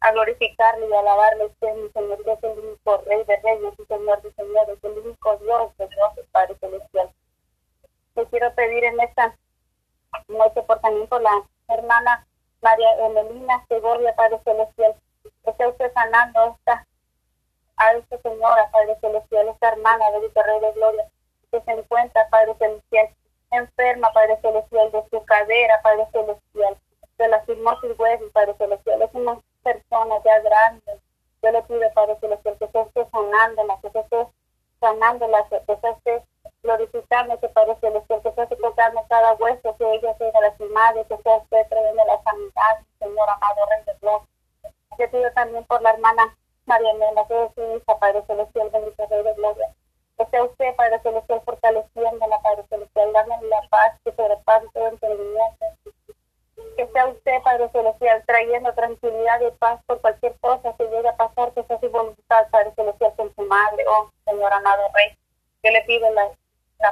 a 0.00 0.12
glorificarle 0.12 0.86
y 0.86 0.92
alabarle 0.92 1.46
usted, 1.46 1.74
mi 1.76 1.88
Señor, 1.90 2.22
Dios 2.22 2.38
es 2.42 2.44
el 2.44 2.58
único 2.58 2.98
Rey 3.06 3.24
de 3.24 3.36
Reyes 3.36 3.72
y 3.78 3.84
Señor 3.86 4.20
de 4.20 4.32
Señores, 4.34 4.78
el 4.82 4.98
único 4.98 5.36
Dios 5.38 5.76
de 5.78 5.88
Dios, 5.88 6.26
Padre 6.30 6.56
Celestial. 6.60 7.10
Te 8.14 8.26
quiero 8.26 8.54
pedir 8.54 8.84
en 8.84 9.00
esta 9.00 9.34
noche 10.28 10.62
por 10.62 10.80
también 10.80 11.06
por 11.06 11.22
la 11.22 11.42
hermana 11.68 12.26
María 12.60 13.06
Emelina 13.06 13.64
Segovia, 13.68 14.14
Padre 14.14 14.38
Celestial, 14.44 14.94
que 15.22 15.50
esté 15.50 15.66
usted 15.66 15.92
sanando 15.94 16.56
esta, 16.58 16.86
a 17.76 17.92
esta 17.94 18.18
señora, 18.18 18.70
Padre 18.70 18.98
Celestial, 19.00 19.48
esta 19.48 19.68
hermana, 19.68 20.10
bendito 20.10 20.42
Rey 20.42 20.60
de 20.60 20.72
Gloria, 20.72 21.10
se 21.62 21.70
encuentra, 21.72 22.28
Padre 22.30 22.54
Celestial, 22.58 23.08
enferma, 23.50 24.12
Padre 24.12 24.38
Celestial, 24.40 24.92
de 24.92 25.04
su 25.10 25.24
cadera, 25.24 25.80
Padre 25.82 26.06
Celestial, 26.12 26.78
de 27.18 27.28
la 27.28 27.40
fibrosis 27.42 27.98
huesos, 27.98 28.32
Padre 28.32 28.54
Celestial, 28.58 29.02
es 29.02 29.10
una 29.14 29.40
persona 29.62 30.16
ya 30.24 30.40
grande. 30.40 31.00
Yo 31.42 31.52
le 31.52 31.62
pido, 31.62 31.92
Padre 31.94 32.16
Celestial, 32.20 32.56
que 32.58 32.68
se 32.68 32.80
esté 32.80 33.06
sanándola, 33.10 33.78
que 33.82 33.90
se 33.90 34.00
esté 34.00 34.26
sanándola, 34.80 35.46
que 35.48 35.76
se 35.76 35.88
esté 35.90 36.24
glorificando, 36.62 37.38
que 37.40 37.48
Padre 37.48 37.76
Celestial, 37.80 38.22
que 38.22 38.32
se 38.32 38.42
esté 38.42 38.56
tocando 38.56 39.04
cada 39.08 39.34
hueso, 39.34 39.76
que 39.76 39.94
ella 39.94 40.16
sea 40.16 40.40
lastimada, 40.40 41.04
que 41.04 41.16
se 41.16 41.36
esté 41.36 41.64
trayendo 41.66 42.04
la 42.04 42.22
sanidad, 42.22 42.86
Señor 42.98 43.28
amado 43.28 43.66
Rey 43.70 43.84
de 43.86 43.94
Dios. 44.00 44.22
Yo 44.98 45.10
pido 45.10 45.30
también 45.32 45.64
por 45.64 45.82
la 45.82 45.90
hermana 45.90 46.36
María 46.66 46.94
Mena, 46.94 47.26
que 47.26 47.44
es 47.44 47.54
su 47.54 47.76
hija, 47.76 47.98
Padre 47.98 48.22
Celestial, 48.26 48.70
bendito 48.70 49.06
Rey 49.08 49.22
de 49.22 49.34
Gloria. 49.34 49.74
Que 50.16 50.26
sea 50.26 50.44
usted, 50.44 50.76
Padre 50.76 51.00
Celestial, 51.02 51.42
fortaleciéndola, 51.44 52.40
Padre 52.40 52.64
Celestial, 52.68 53.12
dándole 53.12 53.48
la 53.48 53.62
paz 53.68 53.98
que 54.04 54.12
sobrepasa 54.12 54.66
todo 54.72 54.88
entendimiento 54.88 55.66
que 56.76 56.86
sea 56.88 57.06
usted, 57.06 57.42
Padre 57.42 57.68
Celestial, 57.70 58.22
trayendo 58.26 58.72
tranquilidad 58.74 59.40
y 59.40 59.50
paz 59.52 59.80
por 59.86 60.00
cualquier 60.00 60.36
cosa 60.40 60.74
que 60.76 60.84
llegue 60.84 61.08
a 61.08 61.16
pasar, 61.16 61.52
que 61.52 61.62
sea 61.64 61.78
su 61.80 61.90
voluntad, 61.90 62.48
Padre 62.50 62.72
Celestial, 62.74 63.14
con 63.16 63.34
su 63.34 63.42
madre, 63.42 63.84
oh 63.88 64.10
Señor 64.24 64.52
amado 64.52 64.82
Rey. 64.94 65.16
Yo 65.62 65.70
le 65.70 65.82
pido 65.82 66.10
la, 66.10 66.30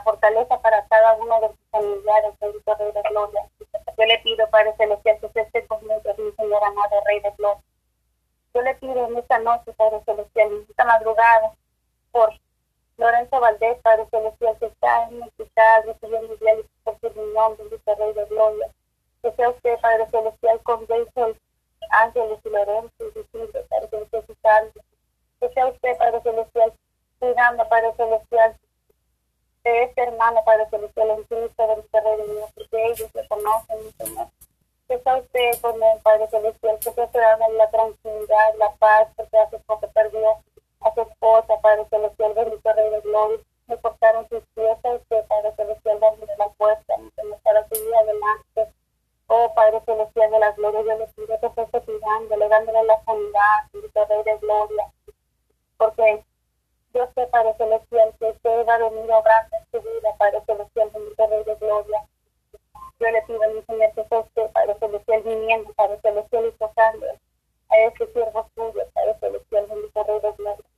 fortaleza 0.04 0.58
para 0.60 0.86
cada 0.86 1.14
uno 1.14 1.40
de 1.40 1.48
sus 1.48 1.58
familiares, 1.70 2.32
bendito 2.40 2.74
Rey 2.76 2.92
de 2.92 3.02
Gloria. 3.02 3.48
Yo 3.98 4.04
le 4.06 4.18
pido, 4.20 4.48
Padre 4.50 4.74
Celestial, 4.76 5.18
que 5.20 5.26
usted 5.26 5.40
esté 5.42 5.66
conmigo, 5.66 6.00
mi 6.18 6.32
Señor 6.32 6.64
amado 6.64 7.02
Rey 7.06 7.20
de 7.20 7.30
Gloria. 7.32 7.62
Yo 8.54 8.62
le 8.62 8.74
pido 8.76 9.06
en 9.06 9.16
esta 9.18 9.38
noche, 9.38 9.72
Padre 9.74 10.00
Celestial, 10.04 10.52
en 10.52 10.66
esta 10.68 10.84
madrugada, 10.84 11.52
por 12.10 12.32
Lorenzo 12.98 13.40
Valdés, 13.40 13.78
Padre 13.82 14.06
Celestial, 14.10 14.58
que 14.58 14.66
está 14.66 15.08
en 15.08 15.16
el 15.16 15.22
hospital 15.22 15.82
recibiendo 15.86 16.36
diálisis 16.36 16.70
por 16.84 16.98
su 17.00 17.08
riñón, 17.08 17.56
bendito 17.56 17.94
Rey 17.94 18.12
de 18.12 18.24
Gloria. 18.26 18.68
Que 19.22 19.32
sea 19.32 19.50
usted, 19.50 19.80
Padre 19.80 20.06
Celestial, 20.10 20.62
con 20.62 20.86
Rachel, 20.86 21.40
Ángeles 21.90 22.38
y 22.44 22.48
Lorenzo 22.48 22.92
y 23.00 23.04
discípulos, 23.18 23.66
Padre 23.68 23.88
Celestial, 24.10 24.72
que 25.40 25.48
sea 25.50 25.66
usted, 25.66 25.96
Padre 25.96 26.20
Celestial, 26.22 26.72
cuidando, 27.18 27.68
Padre 27.68 27.92
Celestial, 27.96 28.56
de 29.64 29.82
este 29.84 30.02
hermano, 30.02 30.42
Padre 30.44 30.68
Celestial, 30.70 31.10
en 31.10 31.24
Cristo, 31.24 31.66
del 31.66 32.04
Rey 32.04 32.16
de 32.16 32.34
Dios, 32.34 32.50
porque 32.54 32.86
ellos 32.86 33.10
le 33.14 33.28
conocen, 33.28 33.92
Señor. 33.98 34.28
Que 34.88 34.98
sea 34.98 35.16
usted 35.16 35.60
con 35.60 35.82
él, 35.82 35.98
Padre 36.02 36.28
Celestial, 36.28 36.78
que 36.78 36.92
sea 36.92 37.36
dando 37.36 37.56
la 37.56 37.70
tranquilidad, 37.70 38.54
la 38.58 38.70
paz, 38.72 39.08
porque 39.16 39.38
hace 39.38 39.58
poco 39.60 39.88
perdió 39.92 40.42
a 40.84 40.94
su 40.94 41.00
esposa, 41.02 41.60
Padre 41.60 41.86
Celestial, 41.90 42.34
bendito 42.34 42.72
Rey 42.72 42.90
de 42.90 43.00
Gloria. 43.00 43.38
Me 43.66 43.76
cortaron 43.78 44.28
sus 44.28 44.42
pies 44.54 44.76
a 44.84 44.88
usted, 44.90 45.26
Padre 45.26 45.52
Celestial, 45.56 46.00
dándole 46.00 46.32
la 46.38 46.48
puerta, 46.50 46.94
para 47.42 47.68
seguir 47.68 47.94
adelante 47.94 48.72
Oh 49.34 49.50
Padre 49.54 49.80
Celestial 49.86 50.30
de 50.30 50.38
la 50.40 50.52
Gloria, 50.52 50.82
yo 50.82 50.98
le 50.98 51.06
pido 51.06 51.40
que 51.40 51.62
esté 51.62 51.80
cuidándole, 51.80 52.48
dándole 52.50 52.84
la 52.84 53.02
sanidad, 53.04 53.64
Cristo 53.72 54.04
Rey 54.04 54.22
de 54.24 54.36
Gloria. 54.36 54.92
Porque 55.78 56.24
yo 56.92 57.08
sé, 57.14 57.26
Padre 57.28 57.54
Celestial, 57.56 58.14
que 58.18 58.28
usted 58.28 58.66
va 58.68 58.74
a 58.74 58.90
venir 58.90 59.10
obrando 59.10 59.56
en 59.56 59.66
su 59.70 59.88
vida, 59.88 60.14
Padre 60.18 60.42
Celestial, 60.44 60.90
bendito 60.90 61.26
Rey 61.26 61.44
de 61.44 61.54
Gloria. 61.54 62.06
Yo 63.00 63.10
le 63.10 63.22
pido 63.22 63.42
a 63.42 63.48
mi 63.48 63.62
Señor 63.62 63.92
que 63.94 64.00
usted, 64.02 64.52
Padre 64.52 64.76
Celestial, 64.78 65.22
viniendo, 65.22 65.72
Padre 65.72 65.98
Celestial, 66.02 66.46
y 66.46 66.52
tocando 66.52 67.06
a 67.70 67.76
ese 67.78 68.12
siervo 68.12 68.46
suyo, 68.54 68.86
Padre 68.92 69.16
Celestial, 69.18 69.66
bendito 69.66 70.04
Rey 70.04 70.20
de 70.20 70.32
Gloria. 70.32 70.71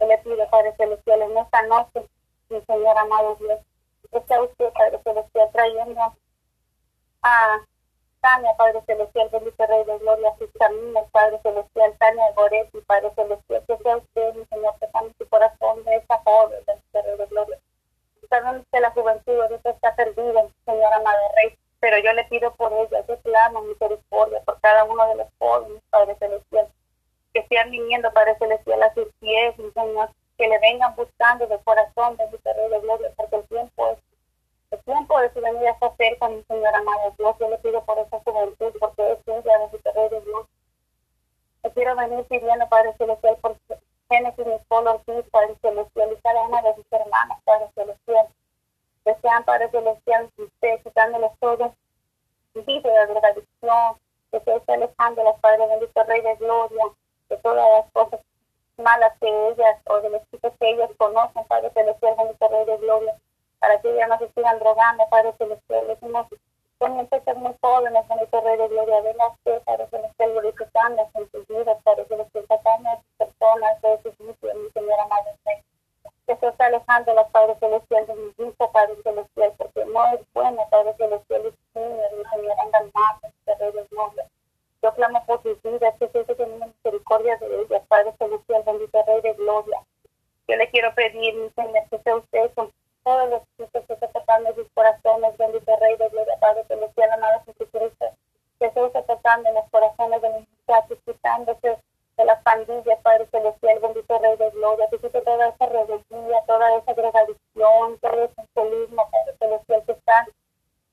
Yo 0.00 0.06
le 0.06 0.16
pido, 0.18 0.48
Padre 0.48 0.74
Celestial, 0.76 1.20
en 1.22 1.36
esta 1.36 1.62
noche, 1.64 2.06
mi 2.48 2.60
Señor 2.62 2.96
amado 2.96 3.36
Dios, 3.36 3.60
que 4.10 4.20
sea 4.22 4.42
usted, 4.42 4.72
Padre 4.72 4.98
Celestial, 5.04 5.50
trayendo 5.52 6.00
a 7.22 7.60
Tania, 8.22 8.54
Padre 8.56 8.82
Celestial, 8.86 9.28
bendito 9.30 9.66
Rey 9.66 9.84
de 9.84 9.98
Gloria, 9.98 10.34
sus 10.38 10.50
caminos, 10.58 11.04
Padre 11.12 11.38
Celestial, 11.42 11.94
Tania 11.98 12.32
Goretti, 12.34 12.80
Padre 12.86 13.12
Celestial, 13.14 13.62
que 13.66 13.76
sea 13.76 13.96
usted, 13.98 14.34
mi 14.36 14.46
Señor, 14.46 14.74
que 14.80 14.86
en 14.86 15.14
su 15.18 15.28
corazón 15.28 15.84
de 15.84 15.96
esa 15.96 16.18
joven, 16.24 16.64
bendito 16.66 17.02
Rey 17.02 17.18
de 17.18 17.26
Gloria. 17.26 17.58
Sabemos 18.30 18.66
que 18.72 18.80
la 18.80 18.90
juventud 18.92 19.38
ahorita 19.38 19.70
está 19.70 19.94
perdida, 19.96 20.46
Señor 20.64 20.92
amado 20.94 21.18
Rey, 21.36 21.58
pero 21.78 21.98
yo 21.98 22.12
le 22.14 22.24
pido 22.24 22.54
por 22.54 22.72
ella, 22.72 23.04
yo 23.06 23.18
clamo 23.20 23.60
misericordia 23.62 24.40
por 24.44 24.60
cada 24.60 24.84
uno 24.84 25.06
de 25.08 25.14
los 25.16 25.26
jóvenes, 25.38 25.82
Padre 25.90 26.16
Celestial, 26.18 26.68
que 27.32 27.46
sean 27.48 27.70
viniendo, 27.70 28.12
Padre 28.12 28.36
Celestial, 28.38 28.82
a 28.82 28.94
sus 28.94 29.08
pies, 29.20 29.58
mi 29.58 29.70
Señor, 29.70 30.10
que 30.36 30.48
le 30.48 30.58
vengan 30.58 30.94
buscando 30.96 31.46
de 31.46 31.58
corazón, 31.60 32.16
bendito 32.16 32.52
Rey 32.52 32.68
de 32.70 32.80
Gloria, 32.80 33.12
porque 33.16 33.36
el 33.36 33.44
tiempo 33.44 33.90
es 33.90 33.98
el 34.70 34.80
tiempo 34.84 35.20
de 35.20 35.32
su 35.32 35.40
venida 35.40 35.70
está 35.70 35.92
cerca, 35.96 36.28
mi 36.28 36.44
Señor 36.44 36.72
amado 36.72 37.12
Dios. 37.18 37.36
Yo 37.40 37.50
le 37.50 37.58
pido 37.58 37.84
por 37.84 37.98
esa 37.98 38.20
juventud, 38.20 38.72
porque 38.78 39.12
es 39.12 39.24
tuya, 39.24 39.58
bendito 39.58 39.92
Rey 39.92 40.08
de 40.10 40.20
Dios. 40.20 40.46
Yo 41.64 41.72
quiero 41.72 41.96
venir 41.96 42.24
pidiendo, 42.26 42.68
Padre 42.68 42.94
Celestial, 42.96 43.36
por 43.42 43.56
Génesis, 44.08 44.46
mi 44.46 44.58
Color, 44.68 45.02
Padre 45.32 45.56
Celestial, 45.60 46.12
y 46.12 46.16
cada 46.22 46.42
una 46.42 46.62
de 46.62 46.74
sus 46.76 46.84
hermanas, 46.92 47.38
Padre 47.44 47.68
Celestial. 47.74 48.28
Que 49.04 49.16
sean, 49.20 49.44
Padre 49.44 49.70
Celestial, 49.70 50.30
usted 50.36 50.82
quitándoles 50.84 51.32
todo, 51.40 51.74
vive 52.54 52.90
de 52.90 53.06
drogadicción, 53.06 53.96
que 54.30 54.36
usted 54.36 54.56
esté 54.56 54.74
alejándolas, 54.74 55.40
Padre 55.40 55.66
bendito 55.66 56.04
Rey 56.04 56.20
de 56.20 56.36
Gloria, 56.36 56.84
de 57.30 57.36
todas 57.38 57.66
las 57.72 57.90
cosas 57.92 58.20
malas 58.76 59.12
que 59.20 59.28
ellas, 59.48 59.78
o 59.86 60.00
de 60.00 60.10
los 60.10 60.22
chicos 60.30 60.52
que 60.60 60.70
ellas 60.70 60.90
conocen, 60.98 61.44
Padre 61.44 61.70
Celestial, 61.70 62.14
bendito 62.18 62.48
Rey 62.48 62.64
de 62.66 62.76
Gloria 62.78 63.16
para 63.60 63.80
que 63.80 63.94
ya 63.94 64.06
no 64.08 64.18
se 64.18 64.28
sigan 64.32 64.58
drogando, 64.58 65.06
Padre 65.10 65.34
Celestial. 65.38 65.86
Decimos, 65.86 66.26
son 66.78 66.98
empezar 66.98 67.36
muy 67.36 67.54
jóvenes, 67.60 68.08
bendito 68.08 68.40
Rey 68.40 68.56
de 68.56 68.68
Gloria, 68.68 69.02
ven 69.02 69.20
a 69.20 69.28
usted, 69.28 69.62
Padre 69.64 69.86
Celestial, 69.88 70.32
glorificando 70.32 71.08
en 71.14 71.30
sus 71.30 71.46
vidas, 71.46 71.76
Padre 71.84 72.06
Celestial, 72.06 72.44
sacando 72.48 72.88
a 72.88 72.96
sus 72.96 73.12
personas 73.18 73.82
de 73.82 74.02
sus 74.02 74.18
vidas, 74.18 74.56
mi 74.56 74.70
Señora 74.70 75.06
Madre 75.06 75.62
Que 76.26 76.36
se 76.36 76.46
está 76.46 76.66
alejando 76.66 77.14
la 77.14 77.28
Padre 77.28 77.54
Celestial 77.60 78.06
de 78.06 78.14
mi 78.14 78.32
vida, 78.38 78.72
Padre 78.72 78.96
Celestial, 79.02 79.52
porque 79.58 79.84
no 79.84 80.06
es 80.14 80.20
bueno, 80.32 80.66
Padre 80.70 80.94
Celestial, 80.94 81.42
y 81.46 81.78
Señor, 81.78 82.12
mi 82.16 82.24
Señora, 82.30 82.62
andan 82.62 82.90
mal, 82.94 83.32
Rey 83.46 83.72
de 83.72 83.84
Gloria. 83.90 84.26
Yo 84.82 84.94
clamo 84.94 85.24
por 85.26 85.42
sus 85.42 85.60
vidas, 85.62 85.94
que 85.98 86.08
se 86.08 86.24
tenga 86.24 86.66
misericordia 86.66 87.36
de 87.36 87.62
ellas, 87.62 87.82
Padre 87.86 88.14
Celestial, 88.18 88.62
bendito 88.64 89.04
Rey 89.06 89.20
de 89.20 89.34
Gloria. 89.34 89.78
Yo 90.48 90.56
le 90.56 90.70
quiero 90.70 90.94
pedir, 90.94 91.34
mi 91.34 91.50
Señor, 91.50 91.84
que 91.90 91.98
sea 91.98 92.16
usted 92.16 92.50
con 92.54 92.72
todos 93.04 93.28
los 93.28 93.42
que 93.58 93.80
se 93.82 94.08
tocando 94.08 94.54
sus 94.54 94.66
corazones, 94.72 95.36
bendito 95.36 95.76
Rey 95.76 95.96
de 95.96 96.08
Gloria, 96.08 96.34
Padre 96.40 96.64
Celestial, 96.64 97.12
amado 97.12 97.42
Jesucristo, 97.44 98.06
que 98.58 98.70
se 98.70 98.86
está 98.86 99.02
tocando 99.02 99.48
en 99.48 99.54
los 99.54 99.68
corazones 99.70 100.22
de 100.22 100.30
los 100.30 100.40
muchachos, 100.48 100.98
quitándose 101.04 101.78
de 102.16 102.24
las 102.24 102.42
pandillas, 102.42 103.00
Padre 103.02 103.26
Celestial, 103.30 103.78
bendito 103.80 104.18
Rey 104.18 104.36
de 104.38 104.50
Gloria, 104.50 104.88
que 104.90 104.98
quite 104.98 105.20
toda 105.20 105.48
esa 105.48 105.66
rebeldía, 105.66 106.42
toda 106.46 106.76
esa 106.76 106.94
drogadicción, 106.94 107.98
todo 107.98 108.24
ese 108.24 108.40
alcoholismo, 108.40 109.10
Padre 109.10 109.36
Celestial, 109.38 109.82
que 109.84 109.92
está 109.92 110.26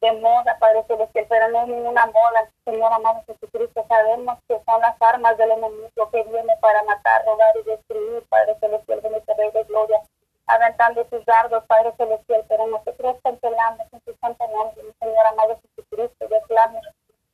de 0.02 0.12
moda, 0.14 0.58
Padre 0.60 0.84
Celestial, 0.88 1.26
pero 1.28 1.50
no 1.50 1.62
es 1.62 1.68
ninguna 1.68 2.06
moda, 2.06 2.50
Señor 2.66 2.93
amado 2.93 3.24
Jesucristo, 3.26 3.86
sabemos 3.88 4.38
que 4.48 4.62
son 4.66 4.80
las 4.82 4.95
armas 5.02 5.38
del 5.38 5.52
enemigo 5.52 6.10
que 6.12 6.24
viene 6.24 6.56
para 6.62 6.84
matar, 6.84 7.26
robar 7.26 7.56
y 7.58 7.64
destruir, 7.64 8.24
Padre 8.30 8.56
Celestial, 8.60 9.02
bendito 9.02 9.34
Rey 9.36 9.52
de 9.52 9.64
Gloria, 9.64 10.02
aventando 10.45 11.06
sus 11.10 11.26
dardos, 11.26 11.64
Padre 11.66 11.93
Celestial, 11.98 12.45
pero 12.48 12.68
nosotros 12.68 13.18
cancelamos 13.24 13.88
en 13.91 14.00
tu 14.02 14.16
santo 14.22 14.48
nombre, 14.48 14.84
Señor 15.00 15.26
amado 15.28 15.60
Jesucristo, 15.62 16.28
yo 16.30 16.41
clamo 16.48 16.80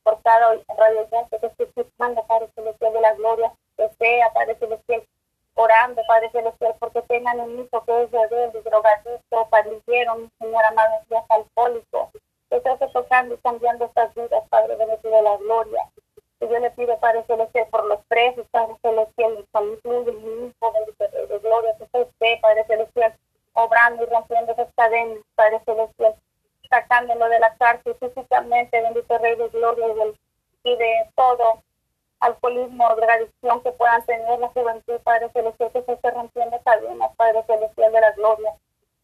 por 0.02 0.22
cada 0.22 0.54
radio 0.76 1.08
que 1.30 1.50
se 1.74 1.86
manda, 1.98 2.22
Padre 2.22 2.48
Celestial 2.54 2.92
de 2.92 3.00
la 3.00 3.12
gloria, 3.14 3.52
que 3.76 3.88
sea, 3.98 4.32
Padre 4.32 4.56
Celestial, 4.56 5.06
orando, 5.54 6.02
Padre 6.08 6.30
Celestial, 6.30 6.74
porque 6.78 7.02
tengan 7.02 7.40
un 7.40 7.60
hijo 7.60 7.84
que 7.84 8.02
es 8.02 8.10
rebelde, 8.10 8.62
drogadicto, 8.62 9.48
pandillero, 9.50 10.14
mi 10.16 10.30
Señor 10.38 10.64
amado, 10.64 10.94
Dios 11.08 11.24
alcohólico, 11.28 12.10
que 12.62 12.72
esté 12.72 12.88
tocando 12.88 13.34
y 13.34 13.38
cambiando 13.38 13.84
estas 13.86 14.14
vidas, 14.14 14.44
Padre 14.48 14.76
de 14.76 15.22
la 15.22 15.36
gloria. 15.36 15.88
Y 16.40 16.48
yo 16.48 16.58
le 16.58 16.70
pido, 16.72 16.98
Padre 16.98 17.24
Celestial, 17.26 17.66
por 17.70 17.84
los 17.86 18.00
presos, 18.06 18.46
Padre 18.50 18.76
Celestial, 18.82 19.36
mi 19.36 19.44
familia, 19.52 20.12
mi 20.12 20.46
hijo, 20.46 20.72
de 20.98 21.38
gloria, 21.38 21.76
que 21.78 21.84
usted, 21.84 22.40
Padre 22.40 22.64
Celestial, 22.66 23.16
obrando 23.54 24.02
y 24.02 24.06
rompiendo 24.06 24.52
esas 24.52 24.68
cadenas, 24.76 25.18
Padre 25.34 25.60
Celestial, 25.64 26.14
sacándolo 26.68 27.28
de 27.28 27.38
la 27.38 27.54
cárcel 27.56 27.96
físicamente, 28.00 28.82
bendito 28.82 29.18
Rey 29.18 29.36
de 29.36 29.48
Gloria 29.48 29.86
y, 29.88 30.70
y 30.70 30.76
de 30.76 31.10
todo 31.14 31.62
alcoholismo, 32.20 32.94
drogadicción 32.96 33.62
que 33.62 33.72
puedan 33.72 34.04
tener 34.06 34.38
la 34.38 34.48
juventud, 34.48 34.98
Padre 35.02 35.30
Celestial, 35.32 35.70
que 35.72 35.82
se 35.82 35.92
esté 35.92 36.10
rompiendo 36.10 36.60
cadenas, 36.64 37.14
Padre 37.16 37.42
Celestial 37.46 37.92
de 37.92 38.00
la 38.00 38.10
gloria. 38.12 38.54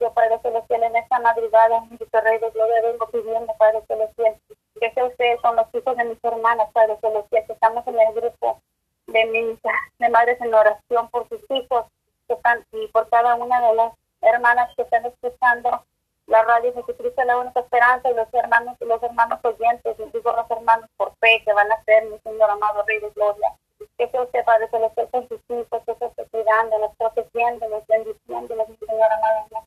Yo, 0.01 0.12
Padre 0.14 0.38
Celestial, 0.40 0.82
en 0.82 0.96
esta 0.96 1.18
madrugada, 1.20 1.80
bendito 1.80 2.20
Rey 2.22 2.38
de 2.38 2.51
Gloria, 2.51 2.82
vengo 2.82 3.07
pidiendo, 3.09 3.55
Padre 3.59 3.82
Celestial, 3.86 4.40
que 4.80 4.92
sea 4.92 5.05
usted 5.05 5.36
con 5.42 5.57
los 5.57 5.66
hijos 5.74 5.96
de 5.96 6.05
mis 6.05 6.24
hermanas, 6.24 6.70
Padre 6.72 6.96
Celestial, 7.03 7.44
que 7.46 7.53
estamos 7.53 7.86
en 7.86 8.01
el 8.01 8.14
grupo 8.14 8.62
de 9.09 9.26
mis 9.26 9.59
de 9.98 10.09
madres 10.09 10.40
en 10.40 10.55
oración 10.55 11.09
por 11.11 11.28
sus 11.28 11.42
hijos 11.51 11.84
que 12.26 12.34
están, 12.34 12.64
y 12.72 12.86
por 12.88 13.11
cada 13.11 13.34
una 13.34 13.61
de 13.61 13.74
las 13.74 13.92
hermanas 14.22 14.74
que 14.74 14.82
están 14.82 15.05
escuchando 15.05 15.84
la 16.26 16.44
radio 16.44 16.72
Jesucristo 16.72 17.20
es 17.20 17.26
la 17.26 17.38
única 17.38 17.61
esperanza 17.61 18.09
y 18.09 18.14
los 18.14 18.32
hermanos 18.32 18.76
y 18.80 18.84
los 18.84 19.03
hermanos 19.03 19.40
oyentes, 19.42 19.96
y 19.98 20.05
digo 20.16 20.32
los 20.32 20.51
hermanos 20.51 20.88
por 20.96 21.12
fe 21.16 21.42
que 21.44 21.53
van 21.53 21.70
a 21.72 21.84
ser 21.84 22.05
mi 22.05 22.18
Señor 22.20 22.48
amado 22.48 22.84
Rey 22.86 23.01
de 23.01 23.11
Gloria. 23.11 23.53
Que 23.98 24.09
sea 24.09 24.22
usted, 24.22 24.44
Padre 24.44 24.68
Celestial, 24.70 25.09
con 25.11 25.28
sus 25.28 25.40
hijos, 25.48 25.82
que 25.84 25.94
sea 25.96 26.09
usted 26.09 26.30
cuidándolos, 26.30 26.92
protegiéndolos, 26.96 27.84
bendiciéndolos, 27.86 28.68
mi 28.68 28.76
Señor 28.76 29.12
amado. 29.12 29.66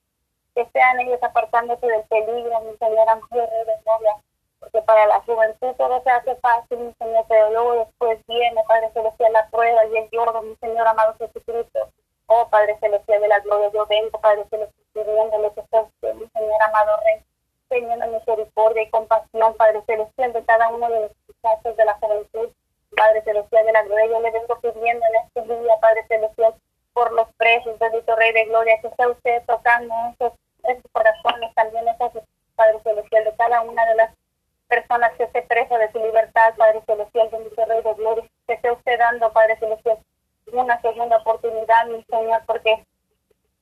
Que 0.56 0.66
sean 0.72 1.00
ellos 1.00 1.22
apartándose 1.22 1.86
del 1.86 2.04
peligro, 2.04 2.60
mi 2.62 2.78
Señor 2.78 3.08
de 3.32 3.80
Gloria. 3.84 4.18
Porque 4.60 4.82
para 4.84 5.06
la 5.08 5.20
juventud 5.22 5.74
todo 5.78 6.02
se 6.04 6.10
hace 6.10 6.36
fácil, 6.38 6.78
mi 6.78 6.94
Señor, 6.94 7.26
pero 7.28 7.50
luego 7.52 7.86
después 7.86 8.20
viene, 8.28 8.64
Padre 8.68 8.92
Celestial, 8.94 9.34
la 9.34 9.50
prueba 9.50 9.86
y 9.86 9.98
el 9.98 10.10
lloro, 10.12 10.42
mi 10.42 10.56
Señor 10.56 10.88
amado 10.88 11.16
Jesucristo. 11.18 11.90
Oh, 12.28 12.48
Padre 12.50 12.78
Celestial 12.80 13.22
de 13.22 13.28
la 13.28 13.40
gloria, 13.40 13.70
yo 13.74 13.86
vengo, 13.88 14.20
Padre 14.22 14.46
Celestial, 14.50 14.88
pidiéndole 14.94 15.52
que 15.54 15.64
sea 15.70 15.82
usted, 15.82 16.14
mi 16.16 16.28
Señor 16.30 16.62
amado 16.62 16.98
Rey, 17.04 17.24
teniendo 17.68 18.08
misericordia 18.08 18.84
y 18.84 18.90
compasión, 18.90 19.54
Padre 19.56 19.82
Celestial, 19.86 20.32
de 20.32 20.46
cada 20.46 20.70
uno 20.70 20.90
de 20.90 21.00
los 21.02 21.12
muchachos 21.28 21.76
de 21.76 21.86
la 21.86 21.96
juventud. 21.96 22.50
Padre 22.96 23.22
Celestial 23.24 23.66
de 23.66 23.72
la 23.74 23.84
gloria, 23.84 24.06
yo 24.06 24.20
le 24.22 24.32
vengo 24.32 24.60
pidiendo 24.62 25.06
en 25.06 25.16
este 25.26 25.42
día, 25.42 25.80
Padre 25.82 26.06
Celestial, 26.08 26.56
por 26.94 27.12
los 27.12 27.28
presos, 27.38 27.78
bendito 27.80 28.16
Rey 28.16 28.32
de 28.32 28.46
gloria, 28.46 28.80
que 28.82 28.90
sea 28.96 29.10
usted 29.10 29.44
tocando 29.46 29.94
esos, 30.14 30.34
esos 30.64 30.92
corazones, 30.92 31.54
también 31.56 31.88
esos, 31.88 32.12
Padre 32.56 32.80
Celestial, 32.84 33.24
de 33.24 33.36
cada 33.36 33.62
una 33.62 33.86
de 33.86 33.96
las 33.96 34.12
personas 34.68 35.12
que 35.14 35.24
esté 35.24 35.42
presa 35.44 35.78
de 35.78 35.92
su 35.92 36.00
libertad, 36.00 36.54
Padre 36.58 36.82
Celestial, 36.86 37.30
bendito 37.32 37.66
Rey 37.66 37.82
de 37.84 37.94
gloria, 37.94 38.30
que 38.48 38.54
esté 38.54 38.72
usted 38.72 38.98
dando, 38.98 39.32
Padre 39.32 39.58
Celestial, 39.58 40.00
una 40.52 40.82
segunda 40.82 41.18
oportunidad, 41.18 41.86
mi 41.88 42.04
Señor, 42.04 42.42
porque 42.46 42.86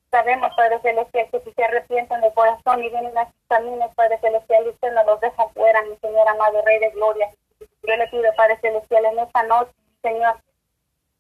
sabemos, 0.10 0.54
Padre 0.56 0.80
Celestial, 0.82 1.30
que 1.32 1.40
si 1.42 1.52
se 1.54 1.64
arrepienten 1.64 2.22
de 2.22 2.34
corazón 2.34 2.84
y 2.84 2.90
vienen 2.90 3.18
a 3.18 3.26
sus 3.26 3.36
caminos, 3.48 3.94
Padre 3.96 4.20
Celestial, 4.20 4.68
usted 4.68 4.92
no 4.94 5.04
los 5.04 5.20
deja 5.22 5.48
fuera, 5.50 5.82
mi 5.84 5.96
Señor 5.98 6.28
amado 6.28 6.62
Rey 6.64 6.80
de 6.80 6.90
Gloria. 6.92 7.30
Yo 7.60 7.96
le 7.96 8.08
pido, 8.08 8.34
Padre 8.36 8.58
Celestial, 8.60 9.06
en 9.06 9.20
esta 9.20 9.44
noche, 9.44 9.72
Señor, 10.02 10.36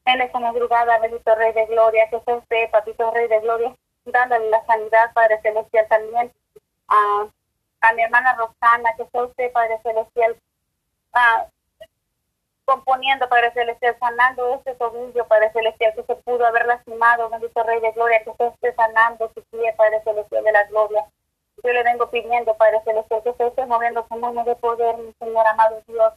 en 0.05 0.21
esta 0.21 0.39
madrugada, 0.39 0.99
bendito 0.99 1.35
Rey 1.35 1.53
de 1.53 1.65
Gloria, 1.67 2.09
que 2.09 2.19
sea 2.21 2.35
usted, 2.35 2.69
Papito 2.71 3.11
Rey 3.11 3.27
de 3.27 3.39
Gloria, 3.39 3.75
dándole 4.05 4.49
la 4.49 4.65
sanidad, 4.65 5.13
Padre 5.13 5.39
Celestial, 5.41 5.87
también 5.87 6.31
a, 6.87 7.27
a 7.81 7.93
mi 7.93 8.03
hermana 8.03 8.35
Rosana, 8.35 8.95
que 8.97 9.05
sea 9.07 9.23
usted, 9.23 9.51
Padre 9.51 9.79
Celestial, 9.83 10.37
a, 11.13 11.47
componiendo, 12.65 13.27
Padre 13.27 13.51
Celestial, 13.51 13.97
sanando 13.99 14.55
este 14.55 14.75
tobillo, 14.75 15.27
Padre 15.27 15.51
Celestial, 15.51 15.93
que 15.93 16.03
se 16.03 16.15
pudo 16.15 16.45
haber 16.45 16.65
lastimado, 16.65 17.29
bendito 17.29 17.63
Rey 17.63 17.81
de 17.81 17.91
Gloria, 17.91 18.23
que 18.23 18.33
se 18.33 18.47
esté 18.47 18.73
sanando 18.75 19.29
su 19.33 19.43
pie, 19.43 19.73
Padre 19.73 20.01
Celestial 20.03 20.43
de 20.43 20.51
la 20.51 20.63
Gloria. 20.65 21.05
Yo 21.63 21.73
le 21.73 21.83
vengo 21.83 22.09
pidiendo, 22.09 22.55
Padre 22.55 22.81
Celestial, 22.85 23.21
que 23.23 23.33
se 23.33 23.47
esté 23.47 23.65
moviendo 23.65 24.05
su 24.07 24.15
mano 24.15 24.43
de 24.43 24.55
poder, 24.55 24.97
mi 24.97 25.13
Señor 25.19 25.45
amado 25.47 25.81
Dios. 25.87 26.13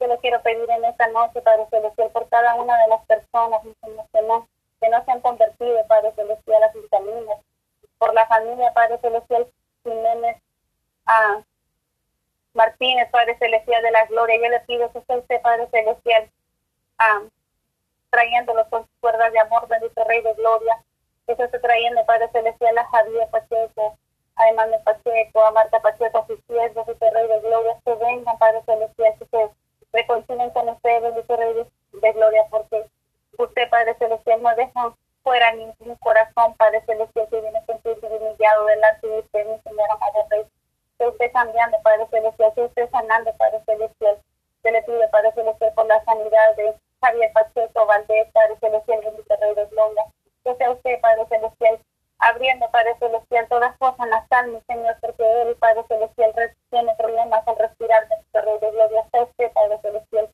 Yo 0.00 0.06
le 0.06 0.18
quiero 0.18 0.40
pedir 0.42 0.68
en 0.70 0.84
esta 0.86 1.06
noche, 1.08 1.42
Padre 1.42 1.66
Celestial, 1.68 2.10
por 2.10 2.28
cada 2.28 2.54
una 2.54 2.76
de 2.78 2.88
las 2.88 3.04
personas, 3.04 3.62
mi 3.64 3.74
Señor, 3.82 4.06
que 4.12 4.22
no, 4.22 4.48
que 4.80 4.88
no 4.88 5.04
se 5.04 5.10
han 5.10 5.20
convertido, 5.20 5.86
Padre 5.86 6.12
Celestial, 6.14 6.62
a 6.62 6.72
sus 6.72 6.88
caminos. 6.88 7.38
Por 7.98 8.14
la 8.14 8.26
familia, 8.26 8.72
Padre 8.72 8.98
Celestial, 8.98 9.46
Jiménez, 9.84 10.42
a 11.06 11.42
Martínez, 12.54 13.10
Padre 13.10 13.36
Celestial 13.38 13.82
de 13.82 13.90
la 13.90 14.06
Gloria. 14.06 14.36
Yo 14.36 14.48
le 14.48 14.60
pido 14.60 14.90
que 14.92 14.98
usted, 14.98 15.42
Padre 15.42 15.68
Celestial, 15.70 16.30
ah, 16.98 17.22
trayéndolo 18.10 18.68
con 18.70 18.82
sus 18.82 19.00
cuerdas 19.00 19.32
de 19.32 19.38
amor, 19.40 19.68
bendito 19.68 20.02
Rey 20.04 20.22
de 20.22 20.34
Gloria. 20.34 20.82
Que 21.26 21.36
se 21.36 21.44
esté 21.44 21.58
trayendo, 21.58 22.04
Padre 22.06 22.28
Celestial, 22.32 22.76
a 22.78 22.84
Javier 22.86 23.28
Pacheco, 23.30 23.98
a 24.36 24.48
Emanuel 24.48 24.82
Pacheco, 24.82 25.44
a 25.44 25.50
Marta 25.52 25.80
Pacheco, 25.80 26.18
a 26.18 26.26
sus 26.26 26.40
pies, 26.42 26.74
bendito 26.74 27.10
Rey 27.10 27.28
de 27.28 27.40
Gloria. 27.40 27.76
Que 27.84 27.94
vengan, 27.94 28.38
Padre 28.38 28.62
Celestial, 28.64 29.14
que 29.18 29.26
se 29.26 29.50
con 30.06 30.68
usted, 30.68 31.02
bendito 31.02 31.36
Rey 31.36 31.66
de, 31.92 32.12
Gloria, 32.12 32.46
porque 32.50 32.86
usted, 33.38 33.68
Padre 33.70 33.94
Celestial, 33.98 34.42
no 34.42 34.54
deja 34.56 34.94
fuera 35.22 35.52
ningún 35.52 35.96
corazón, 35.96 36.54
Padre 36.56 36.82
Celestial, 36.86 37.28
que 37.28 37.40
viene 37.40 37.64
sentirse 37.66 38.06
humillado 38.06 38.66
delante 38.66 39.06
de 39.06 39.18
usted, 39.20 39.46
mi 39.46 39.58
Señor 39.60 39.90
amado 39.90 40.26
Rey 40.30 40.46
que 41.00 41.08
usted 41.08 41.32
cambiando, 41.32 41.78
Padre 41.82 42.06
Celestial, 42.10 42.52
que 42.54 42.62
usted 42.62 42.90
sanando, 42.90 43.32
Padre 43.38 43.62
Celestial. 43.64 44.18
Se 44.62 44.70
le 44.70 44.82
pide, 44.82 45.08
Padre 45.08 45.32
Celestial, 45.32 45.72
por 45.74 45.86
la 45.86 46.04
sanidad 46.04 46.56
de 46.56 46.74
Javier 47.00 47.32
Pacheco 47.32 47.86
Valdés, 47.86 48.28
Padre 48.34 48.56
Celestial, 48.60 49.00
bendito 49.02 49.34
Rey 49.40 49.54
de 49.54 49.64
Gloria. 49.66 50.04
Que 50.44 50.54
sea 50.56 50.70
usted, 50.70 51.00
Padre 51.00 51.26
Celestial, 51.28 51.80
abriendo, 52.18 52.70
Padre 52.70 52.94
Celestial, 52.98 53.48
todas 53.48 53.78
cosas 53.78 54.08
nasal, 54.08 54.48
mi 54.48 54.60
Señor, 54.66 54.94
porque 55.00 55.24
él, 55.42 55.56
Padre 55.56 55.84
Celestial, 55.88 56.34
tiene 56.68 56.94
problemas 56.96 57.48
al 57.48 57.56
respirar, 57.56 58.06
bendito 58.06 58.40
Rey 58.42 58.58
de 58.60 58.70
Gloria. 58.70 59.06
Sea 59.10 59.22
usted, 59.22 59.52
Padre 59.52 59.78
Celestial, 59.80 60.28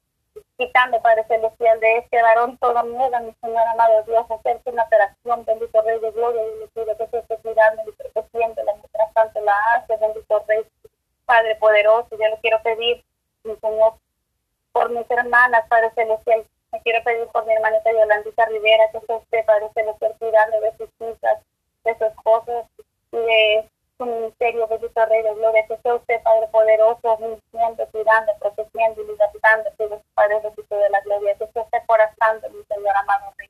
quitando, 0.56 1.00
Padre 1.02 1.24
Celestial, 1.24 1.80
de 1.80 1.98
este 1.98 2.22
varón 2.22 2.56
todo 2.58 2.82
miedo, 2.84 3.20
mi 3.20 3.34
Señor 3.40 3.66
amado 3.68 4.02
Dios, 4.04 4.30
hacerse 4.30 4.70
una 4.70 4.84
operación, 4.84 5.44
bendito 5.44 5.82
Rey 5.82 6.00
de 6.00 6.10
Gloria, 6.12 6.42
y 6.42 6.60
le 6.60 6.68
pido 6.68 6.96
que 6.96 7.06
se 7.08 7.18
esté 7.18 7.36
cuidando 7.38 7.82
y 7.86 7.92
protegiéndola, 7.92 8.72
mientras 8.74 9.14
tanto 9.14 9.40
la 9.40 9.54
hace, 9.74 9.96
bendito 9.96 10.44
Rey, 10.46 10.64
Padre 11.24 11.56
poderoso, 11.56 12.08
yo 12.10 12.28
le 12.28 12.38
quiero 12.40 12.62
pedir, 12.62 13.04
mi 13.44 13.56
Señor, 13.56 13.94
por 14.72 14.90
mis 14.90 15.10
hermanas, 15.10 15.66
Padre 15.68 15.90
Celestial, 15.94 16.44
me 16.72 16.80
quiero 16.82 17.02
pedir 17.04 17.26
por 17.28 17.46
mi 17.46 17.54
hermanita 17.54 17.92
Yolandita 17.92 18.46
Rivera, 18.46 18.90
que 18.92 19.00
sea 19.00 19.16
usted, 19.16 19.44
Padre 19.44 19.70
Celestial, 19.74 20.14
cuidando 20.18 20.60
de 20.60 20.76
sus 20.76 20.90
hijas, 21.00 21.38
de 21.84 21.98
su 21.98 22.04
esposo 22.04 22.68
y 23.12 23.16
de 23.16 23.70
su 23.98 24.04
ministerio, 24.04 24.68
bendito 24.68 25.06
Rey 25.06 25.22
de 25.22 25.34
Gloria, 25.34 25.66
que 25.66 25.76
sea 25.78 25.94
usted, 25.94 26.22
Padre 26.22 26.48
poderoso, 26.48 27.16
bendiciendo, 27.18 27.88
cuidando, 27.90 28.32
protegiendo 28.38 29.02
y 29.02 29.06
libertando, 29.06 29.70
que 29.78 30.00
Padre 30.14 30.40
bendito 30.40 30.76
de 30.76 30.90
la 30.90 31.00
gloria, 31.00 31.34
que 31.36 31.46
sea 31.48 31.62
usted 31.62 31.78
corazando, 31.86 32.50
mi 32.50 32.62
Señor 32.64 32.96
amado 32.96 33.32
Rey. 33.38 33.48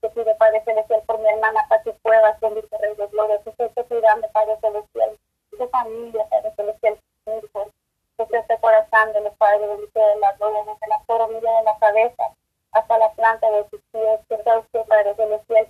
Que 0.00 0.08
pide, 0.10 0.34
Padre 0.36 0.62
Celestial, 0.64 1.02
por 1.06 1.18
mi 1.18 1.28
hermana 1.28 1.66
Pati 1.68 1.92
Cuevas, 2.02 2.40
bendito 2.40 2.78
Rey 2.78 2.94
de 2.94 3.06
Gloria, 3.08 3.40
que 3.42 3.50
usted 3.50 3.86
cuidando, 3.86 4.28
Padre 4.32 4.56
Celestial, 4.60 5.18
de 5.58 5.68
familia, 5.68 6.26
Padre 6.30 6.52
Celestial, 6.56 6.98
que 7.24 8.26
sea 8.26 8.40
usted 8.40 8.60
corazando, 8.60 9.32
Padre 9.38 9.66
bendito 9.66 10.00
de 10.00 10.16
la 10.16 10.32
gloria, 10.32 10.64
desde 10.64 10.86
la 10.88 11.02
coronilla 11.06 11.52
de 11.58 11.62
la 11.64 11.78
cabeza 11.78 12.24
hasta 12.72 12.98
la 12.98 13.12
planta 13.12 13.50
de 13.50 13.68
sus 13.70 13.80
pies, 13.92 14.20
que 14.28 14.42
sea 14.42 14.58
usted, 14.58 14.84
Padre 14.86 15.14
Celestial, 15.14 15.68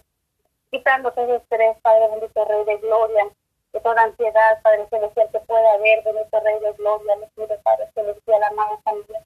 quitando 0.71 1.13
todo 1.13 1.37
estrés, 1.37 1.77
Padre 1.83 2.09
bendito 2.09 2.45
Rey 2.45 2.65
de 2.65 2.77
Gloria, 2.79 3.27
de 3.73 3.81
toda 3.81 4.03
ansiedad, 4.03 4.63
Padre 4.63 4.87
Celestial, 4.89 5.29
que 5.31 5.41
pueda 5.41 5.73
haber, 5.73 6.03
de 6.05 6.13
nuestro 6.13 6.41
Rey 6.41 6.59
de 6.61 6.73
Gloria, 6.73 7.17
pido, 7.35 7.61
Padre 7.63 7.91
Celestial, 7.95 8.43
amado 8.43 8.81
también, 8.85 9.25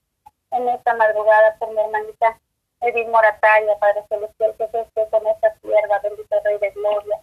en 0.50 0.68
esta 0.68 0.94
madrugada 0.94 1.56
por 1.58 1.70
mi 1.70 1.80
hermanita 1.80 2.38
Edith 2.80 3.08
Moratalla, 3.08 3.78
Padre 3.78 4.04
Celestial, 4.08 4.54
que 4.58 4.68
se 4.68 4.80
esté 4.80 5.06
con 5.08 5.26
esta 5.26 5.54
sierva, 5.60 5.98
bendito 6.00 6.36
Rey 6.44 6.58
de 6.58 6.70
Gloria, 6.70 7.20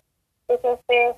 que 0.48 0.58
se 0.58 0.72
esté 0.74 1.16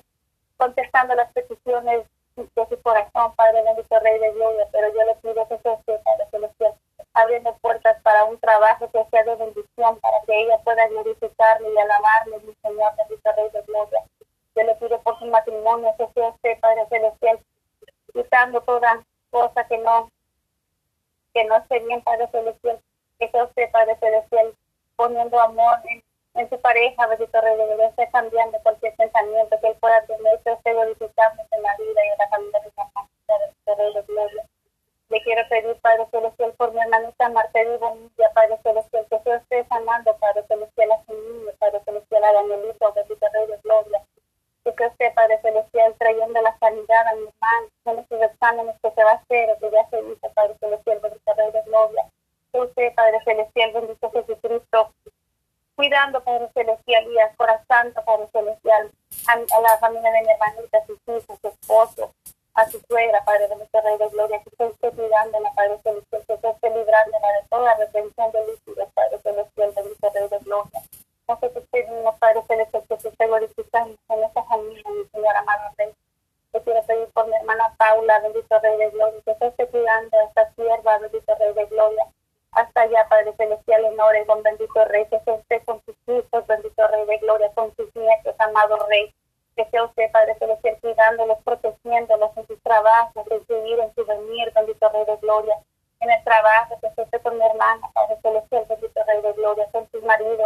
contestando 0.56 1.14
las 1.14 1.32
peticiones 1.32 2.06
de 2.36 2.66
su 2.68 2.82
corazón, 2.82 3.34
Padre 3.36 3.62
bendito 3.62 4.00
Rey 4.00 4.18
de 4.18 4.32
Gloria, 4.32 4.68
pero 4.72 4.88
yo 4.92 5.02
le 5.04 5.14
pido 5.16 5.48
que 5.48 5.58
se 5.58 5.72
esté, 5.72 5.98
Padre 5.98 6.26
Celestial, 6.30 6.74
abriendo 7.14 7.54
puertas 7.58 8.00
para 8.02 8.24
un 8.24 8.38
trabajo 8.38 8.90
que 8.90 9.04
sea 9.10 9.24
de 9.24 9.36
bendición, 9.36 10.00
para 10.00 10.20
que 10.26 10.40
ella 10.40 10.58
pueda 10.64 10.86
glorificarle 10.88 11.72
y 11.72 11.78
alabarle, 11.78 12.21
no, 19.82 20.10
que 21.34 21.44
no 21.44 21.56
esté 21.56 21.80
bien, 21.80 22.02
Padre 22.02 22.28
Celestial, 22.30 22.80
que 23.18 23.28
sea 23.30 23.44
usted, 23.44 23.70
Padre 23.70 23.96
Celestial, 23.98 24.54
poniendo 24.96 25.40
amor 25.40 25.78
en, 25.88 26.02
en 26.34 26.48
su 26.48 26.60
pareja, 26.60 27.06
bendito 27.06 27.40
Rey 27.40 27.56
de 27.56 27.64
Gloria, 27.66 27.88
esté 27.88 28.08
cambiando 28.10 28.58
cualquier 28.62 28.94
pensamiento 28.96 29.56
que 29.60 29.68
él 29.68 29.76
pueda 29.80 30.04
tener, 30.06 30.40
que 30.44 30.52
esté 30.52 30.72
glorificando 30.72 31.42
en 31.50 31.62
la 31.62 31.76
vida 31.76 32.04
y 32.04 32.08
en 32.08 32.18
la 32.18 32.28
familia 32.28 32.60
de 32.60 32.72
la 32.76 32.90
familia, 32.90 33.76
Rey 33.76 33.94
de 33.94 34.02
Gloria. 34.02 34.44
Le 35.08 35.22
quiero 35.22 35.48
pedir, 35.48 35.76
Padre 35.80 36.06
Celestial, 36.10 36.54
por 36.54 36.72
mi 36.72 36.80
hermanita 36.80 37.28
Marcela 37.28 37.76
Bonilla, 37.78 38.10
la 59.62 59.78
familia 59.78 60.10
de 60.10 60.22
mi 60.22 60.30
hermanita, 60.30 60.61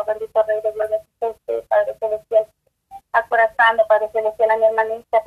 maridos, 0.05 0.33
bendito 0.33 0.43
Rey 0.45 0.61
de 0.61 0.73
Gloria, 0.73 1.03
Padre 1.69 1.97
Celestial, 1.99 2.47
acorazando, 3.13 3.87
Padre 3.87 4.11
Celestial, 4.13 4.51
a 4.51 4.57
mi 4.57 4.65
hermanita, 4.65 5.23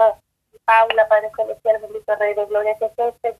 Paula, 0.65 1.07
Padre 1.07 1.31
Celestial, 1.35 1.81
bendito 1.81 2.15
Rey 2.15 2.33
de 2.35 2.45
Gloria, 2.45 2.77
que 2.77 2.85
usted 2.85 3.35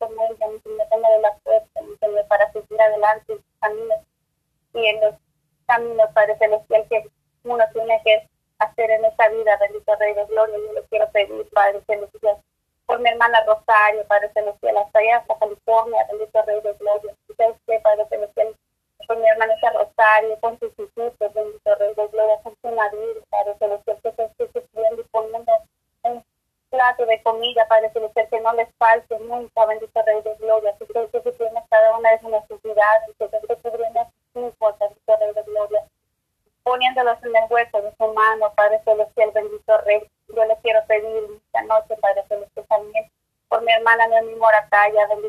hermana 44.48 45.08
Noemí 45.08 45.29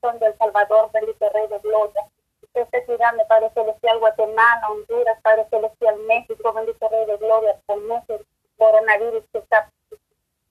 son 0.00 0.18
del 0.18 0.36
Salvador, 0.38 0.90
bendito 0.92 1.28
Rey 1.30 1.46
de 1.48 1.58
Gloria, 1.58 2.10
esté 2.54 2.84
cuidando, 2.84 3.26
Padre 3.26 3.50
Celestial, 3.54 3.98
Guatemala, 3.98 4.68
Honduras, 4.70 5.18
Padre 5.22 5.46
Celestial, 5.50 5.96
México, 6.00 6.52
bendito 6.52 6.88
Rey 6.88 7.06
de 7.06 7.16
Gloria, 7.16 7.56
con 7.66 7.78
ese 7.92 8.24
coronavirus 8.58 9.24
que 9.32 9.38
está 9.38 9.70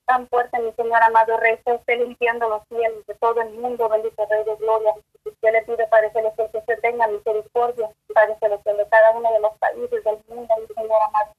tan 0.06 0.28
fuerte, 0.28 0.60
mi 0.60 0.72
Señor 0.74 1.02
amado 1.04 1.38
Rey, 1.38 1.60
se 1.64 1.76
esté 1.76 1.98
limpiando 1.98 2.50
los 2.50 2.64
cielos 2.68 3.06
de 3.06 3.16
todo 3.16 3.42
el 3.42 3.52
mundo, 3.52 3.88
bendito 3.90 4.26
Rey 4.28 4.44
de 4.44 4.56
Gloria. 4.56 4.94
Yo 5.42 5.52
le 5.52 5.62
pido, 5.64 5.88
Padre 5.90 6.12
Celestial, 6.12 6.50
que 6.52 6.62
se 6.62 6.78
tenga 6.78 7.08
misericordia, 7.08 7.90
Padre 8.14 8.36
Celestial, 8.40 8.78
de 8.78 8.88
cada 8.90 9.12
uno 9.12 9.32
de 9.32 9.40
los 9.40 9.54
países 9.58 10.04
del 10.04 10.18
mundo, 10.28 10.54
mi 10.60 10.68
Señor 10.74 11.02
amado. 11.08 11.34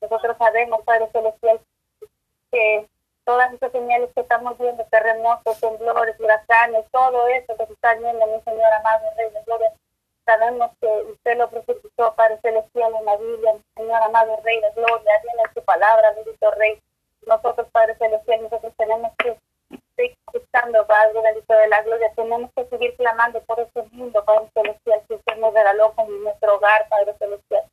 Nosotros 0.00 0.36
sabemos, 0.38 0.82
Padre 0.82 1.08
Celestial, 1.10 1.60
que 2.52 2.86
todas 3.26 3.52
esas 3.52 3.72
señales 3.72 4.08
que 4.14 4.20
estamos 4.20 4.56
viendo, 4.56 4.84
terremotos, 4.84 5.60
temblores, 5.60 6.18
huracanes, 6.20 6.86
todo 6.92 7.26
eso 7.28 7.56
que 7.56 7.66
se 7.66 7.72
está 7.72 7.94
viendo, 7.94 8.24
mi 8.26 8.40
Señor 8.42 8.72
amado 8.72 9.04
Rey 9.16 9.30
de 9.30 9.42
Gloria, 9.42 9.72
sabemos 10.24 10.70
que 10.80 10.86
usted 11.10 11.36
lo 11.36 11.50
profetizó, 11.50 12.14
Padre 12.14 12.38
Celestial, 12.40 12.94
en 12.94 13.04
la 13.04 13.16
Biblia, 13.16 13.52
mi 13.54 13.62
Señor 13.76 14.00
amado 14.02 14.40
Rey 14.44 14.60
de 14.60 14.70
Gloria, 14.70 15.12
viene 15.24 15.42
su 15.52 15.62
palabra, 15.64 16.12
bendito 16.12 16.50
Rey 16.52 16.80
nosotros, 17.26 17.66
Padre 17.72 17.96
Celestial, 17.96 18.42
nosotros 18.42 18.72
tenemos 18.78 19.12
que 19.18 19.36
seguir 19.96 20.16
buscando, 20.32 20.86
Padre 20.86 21.20
bendito 21.20 21.52
de 21.52 21.68
la 21.68 21.82
gloria, 21.82 22.12
tenemos 22.14 22.50
que 22.54 22.64
seguir 22.66 22.96
clamando 22.96 23.40
por 23.42 23.58
ese 23.58 23.82
mundo, 23.90 24.24
Padre 24.24 24.48
Celestial, 24.54 25.02
que 25.08 25.14
usted 25.14 25.36
nos 25.38 25.52
regaló 25.52 25.92
en 25.98 26.22
nuestro 26.22 26.54
hogar, 26.54 26.88
Padre 26.88 27.14
Celestial. 27.18 27.64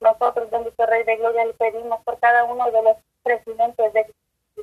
Nosotros, 0.00 0.48
bendito 0.50 0.86
Rey 0.86 1.02
de 1.02 1.16
Gloria, 1.16 1.44
le 1.44 1.54
pedimos 1.54 2.00
por 2.04 2.18
cada 2.20 2.44
uno 2.44 2.70
de 2.70 2.82
los 2.82 2.96
presidentes 3.24 3.92
de, 3.92 4.14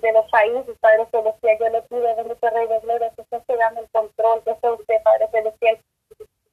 de 0.02 0.12
los 0.14 0.30
países, 0.30 0.78
Padre 0.80 1.08
Celestial. 1.12 1.58
Yo 1.60 1.70
le 1.70 1.82
pido, 1.84 2.16
bendito 2.16 2.50
Rey 2.50 2.68
de 2.68 2.80
Gloria, 2.80 3.12
que 3.16 3.22
usted 3.22 3.38
esté 3.38 3.58
dando 3.58 3.82
el 3.82 3.89
control, 3.89 4.43
que 4.43 4.56
sea 4.56 4.72
usted, 4.72 5.04
Padre 5.04 5.28
Celestial, 5.32 5.80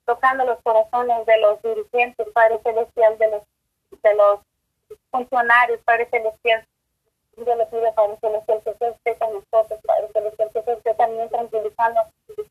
tocando 0.07 0.45
los 0.45 0.61
corazones 0.63 1.27
de 1.27 1.39
los 1.39 1.63
dirigentes, 1.63 2.27
Padre 2.33 2.61
Celestial, 2.63 3.19
de 3.19 3.31
los, 3.31 3.43
de 4.03 4.15
los 4.15 4.41
funcionarios, 5.11 5.81
Padre 5.85 6.09
Celestial, 6.11 6.67
yo 7.37 7.55
le 7.57 7.67
pido, 7.67 7.93
Padre 7.95 8.17
Celestial, 8.21 8.63
que 8.63 8.71
usted 8.71 8.89
esté 8.89 9.19
con 9.19 9.35
nosotros, 9.35 9.81
Padre 9.85 10.09
Celestial, 10.13 10.51
que 10.53 10.59
usted 10.61 10.73
esté 10.79 10.95
también 10.95 11.29
tranquilizando 11.29 12.01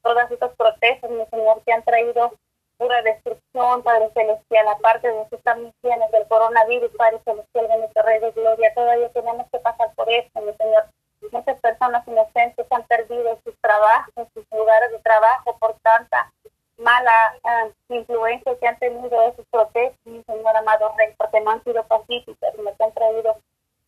todas 0.02 0.30
estas 0.32 0.56
protestas, 0.56 1.10
mi 1.10 1.26
Señor, 1.28 1.62
que 1.66 1.74
han 1.74 1.84
traído 1.84 2.34
pura 2.78 3.02
destrucción, 3.02 3.84
Padre 3.84 4.10
Celestial, 4.14 4.68
aparte 4.68 5.12
de 5.12 5.30
sus 5.30 5.42
transmisiones 5.42 6.12
del 6.12 6.28
coronavirus, 6.28 6.92
Padre 6.98 7.20
Celestial, 7.24 7.68
de 7.68 7.78
nuestro 7.78 8.04
Rey 8.04 8.20
de 8.20 8.32
Gloria, 8.32 8.74
todavía 8.74 9.10
tenemos 9.10 9.48
que 9.52 9.60
pasar 9.60 9.94
por 9.96 10.10
esto, 10.10 10.42
mi 10.42 10.54
Señor. 10.54 10.86
Muchas 11.32 11.60
personas 11.62 12.08
inocentes 12.08 12.68
han 12.70 12.84
perdido 12.84 13.40
sus 13.44 13.56
trabajos, 13.62 14.28
sus 14.34 14.46
lugares 14.52 14.92
de 14.92 15.00
trabajo 15.00 15.58
por 15.58 15.76
tanta 15.82 16.32
mala 16.78 17.36
uh, 17.44 17.94
influencia 17.94 18.58
que 18.60 18.68
han 18.68 18.78
tenido 18.80 19.22
esos 19.24 19.46
protestas, 19.50 20.00
mi 20.06 20.22
Señor 20.24 20.56
amado 20.56 20.94
Rey, 20.98 21.14
porque 21.18 21.40
no 21.42 21.52
han 21.52 21.64
sido 21.64 21.84
pacíficas, 21.84 22.54
me 22.58 22.74
han 22.78 22.92
traído 22.92 23.38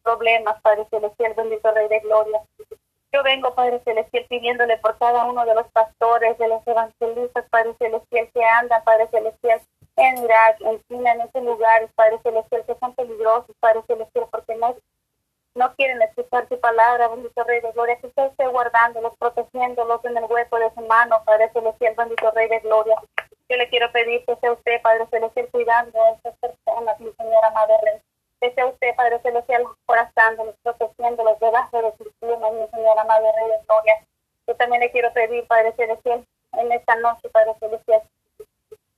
problemas, 0.04 0.62
Padre 0.62 0.86
Celestial, 0.90 1.34
bendito 1.34 1.72
Rey 1.72 1.88
de 1.90 2.00
Gloria. 2.00 2.42
Yo 3.16 3.24
vengo, 3.24 3.56
Padre 3.56 3.80
Celestial, 3.86 4.26
pidiéndole 4.28 4.78
por 4.80 4.98
cada 4.98 5.24
uno 5.24 5.46
de 5.46 5.56
los 5.56 5.66
pastores, 5.72 6.38
de 6.38 6.50
los 6.50 6.62
evangelistas, 6.68 7.46
Padre 7.50 7.74
Celestial, 7.80 8.30
que 8.34 8.44
andan, 8.44 8.84
Padre 8.84 9.08
Celestial, 9.08 9.62
en 9.96 10.18
Irak, 10.18 10.58
en 10.60 10.82
China, 10.90 11.14
en 11.14 11.22
esos 11.22 11.42
lugares, 11.42 11.90
Padre 11.96 12.20
Celestial, 12.24 12.66
que 12.66 12.76
son 12.76 12.94
peligrosos, 12.94 13.56
Padre 13.62 13.84
Celestial, 13.88 14.28
porque 14.30 14.56
no, 14.56 14.76
no 15.56 15.74
quieren 15.76 16.02
escuchar 16.02 16.46
tu 16.48 16.60
palabra, 16.60 17.08
bendito 17.08 17.42
Rey 17.46 17.62
de 17.62 17.72
Gloria, 17.72 17.96
que 18.02 18.08
usted 18.08 18.26
esté 18.26 18.48
guardándolos, 18.48 19.16
protegiéndolos 19.16 20.04
en 20.04 20.18
el 20.18 20.26
hueco 20.26 20.60
de 20.60 20.74
su 20.74 20.82
mano, 20.82 21.24
Padre 21.26 21.50
Celestial, 21.54 21.96
bendito 21.96 22.32
Rey 22.32 22.50
de 22.50 22.60
Gloria. 22.60 22.98
Yo 23.48 23.56
le 23.56 23.70
quiero 23.70 23.90
pedir 23.94 24.26
que 24.26 24.36
sea 24.36 24.52
usted, 24.52 24.82
Padre 24.82 25.08
Celestial, 25.10 25.48
cuidando 25.54 26.04
a 26.04 26.12
estas 26.16 26.36
personas, 26.40 27.00
mi 27.00 27.14
Señora 27.14 27.50
Madre 27.52 28.02
Rey 28.42 28.50
que 28.50 28.56
sea 28.56 28.68
usted, 28.68 28.96
Padre 28.96 29.20
Celestial, 29.22 29.64
corazándolos, 29.86 30.56
protegiéndolos 30.64 31.40
debajo 31.40 31.82
de 31.82 31.94
sus 31.98 32.14
plumas, 32.20 32.54
mi 32.54 32.68
Señora 32.68 33.04
Madre 33.04 33.28
de 33.28 33.66
Gloria. 33.68 34.06
Yo 34.48 34.56
también 34.56 34.82
le 34.82 34.92
quiero 34.92 35.12
pedir, 35.14 35.48
Padre 35.48 35.74
Celestial, 35.74 36.26
en 36.54 36.72
esta 36.72 36.96
noche, 36.98 37.30
Padre 37.30 37.56
Celestial, 37.60 38.02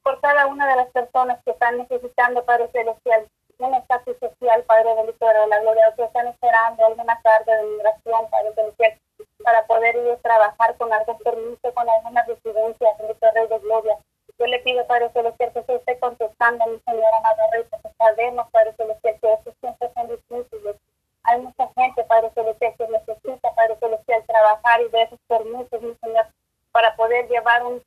por 0.04 0.20
cada 0.22 0.48
una 0.48 0.68
de 0.68 0.76
las 0.76 0.88
personas 0.90 1.40
que 1.44 1.52
están 1.52 1.78
necesitando, 1.78 2.46
Padre 2.46 2.70
Celestial, 2.72 3.28
un 3.60 3.74
estatus 3.74 4.16
social, 4.20 4.64
Padre 4.64 4.94
bendito 4.96 5.28
de 5.28 5.48
la 5.48 5.60
gloria, 5.60 5.94
que 5.96 6.04
están 6.04 6.28
esperando 6.28 6.86
alguna 6.86 7.20
carta 7.22 7.56
de 7.56 7.64
migración, 7.64 8.30
Padre 8.30 8.54
Celestial, 8.54 9.00
para 9.44 9.66
poder 9.66 9.96
ir 9.96 10.12
a 10.12 10.18
trabajar 10.18 10.78
con 10.78 10.94
algún 10.94 11.18
permiso, 11.20 11.74
con 11.74 11.90
alguna 11.90 12.24
residencia, 12.24 12.90
bendito 13.00 13.32
Rey 13.34 13.48
de 13.48 13.60
Gloria. 13.60 13.98
Yo 14.40 14.46
le 14.46 14.60
pido, 14.60 14.86
Padre 14.86 15.10
Celestial, 15.14 15.52
que 15.52 15.64
se 15.64 15.76
esté 15.76 15.98
contestando, 16.00 16.66
mi 16.68 16.80
Señor 16.86 17.14
amado 17.16 17.42
Rey, 17.52 17.64
porque 17.72 17.90
sabemos, 17.98 18.48
Padre 18.52 18.74
Celestial, 18.78 19.20
que 19.20 19.34
estos 19.34 19.56
tiempos 19.56 19.92
son 19.96 20.08
difíciles. 20.10 20.76
Hay 21.24 21.42
mucha 21.42 21.68
gente, 21.76 22.04
Padre 22.04 22.30
Celestial, 22.36 22.76
que 22.78 22.88
necesita, 22.88 23.56
Padre 23.56 23.78
Celestial, 23.80 24.24
trabajar 24.28 24.82
y 24.82 24.90
de 24.90 25.02
esos 25.02 25.20
permisos, 25.28 25.82
mi 25.82 25.96
Señor, 25.96 26.28
para 26.72 26.96
poder 26.96 27.28
llevar 27.28 27.66
un, 27.66 27.84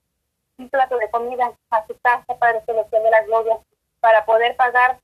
plato 0.71 0.99
de 0.99 1.11
comida 1.11 1.53
a 1.71 1.87
su 1.87 1.97
casa, 2.01 2.37
Padre 2.39 2.63
Celestial 2.67 3.03
de 3.03 3.11
la 3.11 3.23
Gloria, 3.23 3.59
para 4.01 4.25
poder 4.27 4.57
pagar 4.57 4.99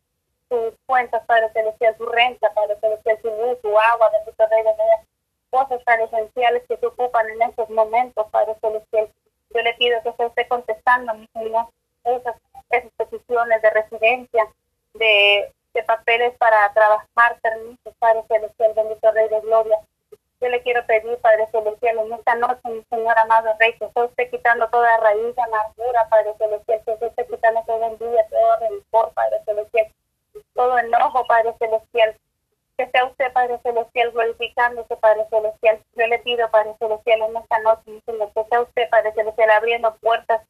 sus 0.50 0.74
cuentas, 0.84 1.24
Padre 1.26 1.50
Celestial, 1.52 1.96
su 1.96 2.06
renta, 2.06 2.52
Padre 2.52 2.76
Celestial, 2.80 3.18
su 3.22 3.28
luz, 3.28 3.58
su 3.62 3.68
agua, 3.68 4.10
bendito 4.10 4.46
Rey 4.48 4.64
de 4.64 4.74
Gloria, 4.74 5.06
cosas 5.50 5.82
tan 5.84 6.00
esenciales 6.00 6.64
que 6.68 6.76
se 6.76 6.86
ocupan 6.86 7.30
en 7.30 7.42
estos 7.42 7.70
momentos, 7.70 8.26
Padre 8.30 8.56
Celestial. 8.60 9.08
Yo 9.50 9.62
le 9.62 9.74
pido 9.74 10.02
que 10.02 10.12
se 10.12 10.26
esté 10.26 10.48
contestando, 10.48 11.14
mi 11.14 11.28
Señor, 11.32 11.66
esas, 12.04 12.36
esas 12.70 12.92
peticiones 12.96 13.62
de 13.62 13.70
residencia, 13.70 14.46
de, 14.94 15.52
de 15.74 15.82
papeles 15.82 16.34
para 16.38 16.72
trabajar, 16.72 17.38
permisos, 17.40 17.94
Padre 17.98 18.24
Celestial, 18.28 18.72
bendito 18.74 19.12
Rey 19.12 19.28
de 19.28 19.40
Gloria. 19.40 19.78
Yo 20.40 20.48
le 20.48 20.62
quiero 20.62 20.84
pedir, 20.86 21.16
Padre 21.18 21.46
Celestial, 21.50 21.98
en 21.98 22.12
esta 22.12 22.34
noche, 22.34 22.60
mi 22.64 22.84
Señor 22.90 23.18
amado 23.18 23.54
Rey, 23.58 23.72
que 23.78 23.86
usted 23.86 24.04
esté 24.04 24.30
quitando 24.30 24.68
toda 24.68 24.96
raíz 24.98 25.36
amargura, 25.38 26.08
Padre 26.10 26.34
Celestial, 26.36 26.82
que 26.84 26.92
usted 26.92 27.06
esté 27.06 27.26
quitando 27.26 27.62
todo 27.66 27.84
envidia, 27.84 28.26
todo 28.28 28.56
rencor, 28.60 29.12
Padre 29.14 29.42
Celestial, 29.44 29.86
todo 30.54 30.78
enojo, 30.78 31.26
Padre 31.26 31.54
Celestial. 31.58 32.16
Que 32.76 32.90
sea 32.90 33.06
usted, 33.06 33.32
Padre 33.32 33.58
Celestial, 33.62 34.12
glorificándose, 34.12 34.96
Padre 34.96 35.26
Celestial. 35.30 35.80
Yo 35.94 36.06
le 36.08 36.18
pido, 36.18 36.50
Padre 36.50 36.74
Celestial, 36.78 37.22
en 37.22 37.36
esta 37.36 37.58
noche, 37.60 38.02
que 38.04 38.44
sea 38.50 38.60
usted, 38.60 38.90
Padre 38.90 39.12
Celestial, 39.14 39.50
abriendo 39.50 39.94
puertas, 39.96 40.42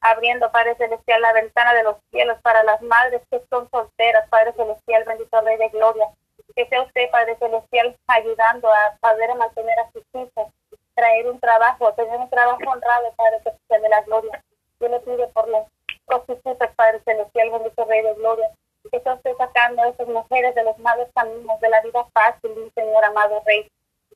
abriendo, 0.00 0.52
Padre 0.52 0.76
Celestial, 0.76 1.20
la 1.20 1.32
ventana 1.32 1.74
de 1.74 1.82
los 1.82 1.96
cielos 2.12 2.38
para 2.42 2.62
las 2.62 2.80
madres 2.82 3.22
que 3.28 3.42
son 3.50 3.68
solteras, 3.70 4.28
Padre 4.28 4.52
Celestial, 4.52 5.04
bendito 5.04 5.40
Rey 5.40 5.56
de 5.56 5.68
Gloria. 5.70 6.06
Que 6.54 6.68
sea 6.68 6.82
usted, 6.82 7.10
Padre 7.10 7.36
Celestial, 7.38 7.96
ayudando 8.06 8.72
a 8.72 8.96
poder 9.00 9.34
mantener 9.34 9.78
a 9.80 9.90
sus 9.90 10.04
hijos, 10.14 10.52
traer 10.94 11.28
un 11.28 11.40
trabajo, 11.40 11.92
tener 11.94 12.16
un 12.16 12.30
trabajo 12.30 12.62
honrado, 12.64 13.12
Padre 13.16 13.40
Celestial 13.42 13.82
de 13.82 13.88
la 13.88 14.02
Gloria. 14.02 14.44
Yo 14.78 14.88
le 14.88 15.00
pido 15.00 15.28
por 15.30 15.48
las 15.48 15.66
prostitutas, 16.06 16.70
Padre 16.76 17.00
Celestial, 17.04 17.50
bendito 17.50 17.84
Rey 17.86 18.02
de 18.02 18.14
Gloria 18.14 18.52
que 18.92 19.02
yo 19.04 19.12
estoy 19.14 19.32
sacando 19.38 19.82
a 19.82 19.88
esas 19.88 20.06
mujeres 20.06 20.54
de 20.54 20.64
los 20.64 20.78
malos 20.78 21.08
caminos, 21.14 21.58
de 21.60 21.68
la 21.70 21.80
vida 21.80 22.04
fácil, 22.12 22.50
mi 22.54 22.70
Señor 22.70 23.02
amado 23.04 23.42
Rey. 23.46 23.66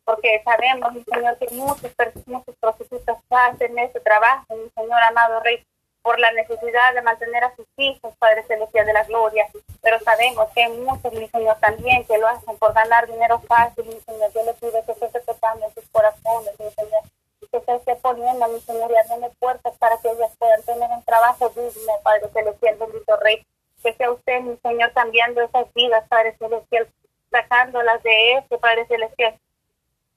Porque 0.04 0.42
sabemos, 0.44 0.92
mi 0.92 1.02
Señor, 1.02 1.38
que 1.38 1.48
muchos, 1.54 1.90
muchos 2.26 2.54
prostitutas 2.60 3.16
hacen 3.30 3.78
ese 3.78 4.00
trabajo, 4.00 4.44
mi 4.54 4.68
Señor 4.76 5.02
amado 5.02 5.40
Rey, 5.40 5.64
por 6.02 6.20
la 6.20 6.30
necesidad 6.32 6.94
de 6.94 7.00
mantener 7.00 7.42
a 7.42 7.56
sus 7.56 7.66
hijos, 7.78 8.14
Padre 8.18 8.44
Celestial 8.44 8.84
de 8.84 8.92
la 8.92 9.04
Gloria. 9.04 9.48
Pero 9.80 9.98
sabemos 10.00 10.46
que 10.54 10.64
hay 10.64 10.72
muchos, 10.72 11.10
mi 11.14 11.26
Señor, 11.28 11.56
también 11.58 12.04
que 12.04 12.18
lo 12.18 12.28
hacen 12.28 12.56
por 12.58 12.74
ganar 12.74 13.06
dinero 13.06 13.40
fácil, 13.48 13.86
mi 13.86 13.98
Señor. 14.00 14.30
Yo 14.34 14.44
le 14.44 14.52
pido 14.54 14.84
que 14.84 14.94
se 14.94 15.06
esté 15.06 15.20
tocando 15.20 15.66
en 15.66 15.74
sus 15.74 15.88
corazones, 15.88 16.52
mi 16.60 16.70
Señor. 16.70 17.02
Que 17.50 17.60
se 17.60 17.74
esté 17.76 17.96
poniendo, 17.96 18.46
mi 18.48 18.60
Señor, 18.60 18.90
y 18.90 18.96
abriendo 18.96 19.30
puertas 19.40 19.74
para 19.78 19.96
que 19.98 20.10
ellas 20.10 20.32
puedan 20.38 20.62
tener 20.64 20.90
un 20.90 21.02
trabajo 21.04 21.48
digno, 21.48 21.92
Padre 22.02 22.28
Celestial, 22.28 22.76
bendito 22.76 23.16
Rey 23.16 23.42
que 23.86 23.94
sea 23.94 24.10
usted, 24.10 24.40
mi 24.40 24.56
Señor, 24.56 24.92
cambiando 24.92 25.40
esas 25.42 25.72
vidas, 25.72 26.04
Padre 26.08 26.36
Celestial, 26.38 26.88
sacándolas 27.30 28.02
de 28.02 28.32
ese, 28.32 28.58
Padre 28.58 28.84
Celestial, 28.86 29.38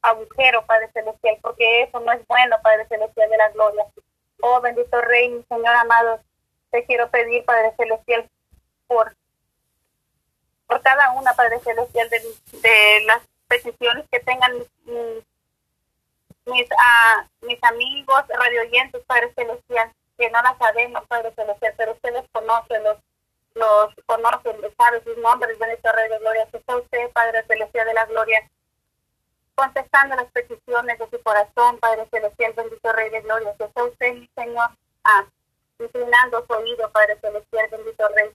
agujero, 0.02 0.66
Padre 0.66 0.90
Celestial, 0.92 1.38
porque 1.44 1.84
eso 1.84 2.00
no 2.00 2.12
es 2.12 2.26
bueno, 2.26 2.58
Padre 2.64 2.88
Celestial 2.88 3.30
de 3.30 3.38
la 3.38 3.50
gloria. 3.50 3.86
Oh, 4.42 4.60
bendito 4.60 5.00
Rey, 5.02 5.30
mi 5.30 5.44
Señor 5.44 5.76
amado, 5.76 6.20
te 6.72 6.84
quiero 6.86 7.12
pedir, 7.12 7.46
Padre 7.46 7.72
Celestial, 7.78 8.28
por, 8.88 9.16
por 10.66 10.82
cada 10.82 11.12
una, 11.12 11.34
Padre 11.36 11.60
Celestial, 11.60 12.10
de, 12.10 12.20
de 12.60 13.02
las 13.06 13.22
peticiones 13.48 14.06
que 14.12 14.20
tengan 14.22 14.58
mis, 14.58 14.68
mis, 16.46 16.68
uh, 16.72 17.46
mis 17.46 17.64
amigos 17.66 18.24
radioyentes, 18.30 19.04
Padre 19.06 19.32
Celestial, 19.36 19.92
que 20.18 20.32
no 20.32 20.42
las 20.42 20.58
sabemos, 20.58 21.06
Padre 21.08 21.32
Celestial, 21.36 21.74
pero 21.78 21.92
usted 21.92 22.14
los 22.14 22.26
conoce, 22.32 22.80
los 22.80 22.98
los 23.60 23.94
conocen, 24.06 24.56
sabe 24.78 25.04
sus 25.04 25.18
nombres, 25.18 25.60
Rey 25.60 26.10
de 26.10 26.20
Gloria, 26.20 26.48
que 26.50 26.58
está 26.58 26.78
usted, 26.78 27.12
Padre 27.12 27.44
Celestial 27.46 27.88
de 27.88 27.94
la 27.94 28.06
Gloria, 28.06 28.50
contestando 29.56 30.16
las 30.16 30.32
peticiones 30.32 30.98
de 30.98 31.10
su 31.10 31.22
corazón, 31.22 31.78
Padre 31.80 32.08
Celestial, 32.10 32.54
bendito 32.54 32.92
Rey 32.94 33.10
de 33.10 33.22
Gloria, 33.22 33.54
que 33.58 33.66
está 33.66 33.84
usted, 33.84 34.14
mi 34.14 34.30
Señor, 34.34 34.70
ah, 35.04 35.26
inclinando 35.80 36.46
su 36.48 36.54
oído, 36.54 36.90
Padre 36.92 37.20
Celestial, 37.20 37.68
bendito 37.70 38.08
Rey, 38.16 38.32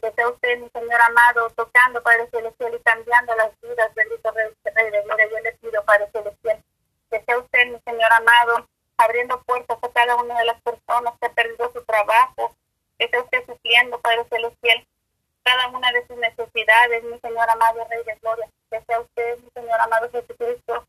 que 0.00 0.12
sea 0.12 0.28
usted, 0.28 0.58
mi 0.58 0.70
Señor 0.70 1.00
amado, 1.02 1.50
tocando, 1.50 2.02
Padre 2.02 2.28
Celestial, 2.30 2.74
y 2.74 2.80
cambiando 2.80 3.34
las 3.36 3.60
vidas, 3.60 3.94
bendito 3.94 4.30
Rey, 4.32 4.48
Rey 4.64 4.90
de 4.90 5.02
Gloria, 5.02 5.28
yo 5.30 5.38
le 5.40 5.52
pido, 5.52 5.84
Padre 5.84 6.08
Celestial, 6.10 6.64
que 7.10 7.22
sea 7.22 7.38
usted, 7.38 7.66
mi 7.66 7.80
Señor 7.84 8.12
amado, 8.12 8.66
abriendo 8.96 9.42
puertas 9.42 9.78
a 9.82 9.92
cada 9.92 10.16
una 10.16 10.38
de 10.38 10.46
las 10.46 10.60
personas 10.62 11.14
que 11.20 11.26
ha 11.26 11.32
perdido 11.32 11.70
su 11.72 11.84
trabajo, 11.84 12.56
esté 13.04 13.20
usted 13.20 13.44
supliendo, 13.46 14.00
Padre 14.00 14.24
Celestial, 14.28 14.86
cada 15.42 15.68
una 15.68 15.92
de 15.92 16.06
sus 16.06 16.16
necesidades, 16.16 17.04
mi 17.04 17.18
Señor 17.20 17.48
amado 17.50 17.86
Rey 17.88 18.02
de 18.04 18.14
Gloria, 18.16 18.48
que 18.70 18.82
sea 18.82 19.00
usted, 19.00 19.38
mi 19.38 19.50
Señor 19.54 19.80
amado 19.80 20.10
Jesucristo, 20.10 20.86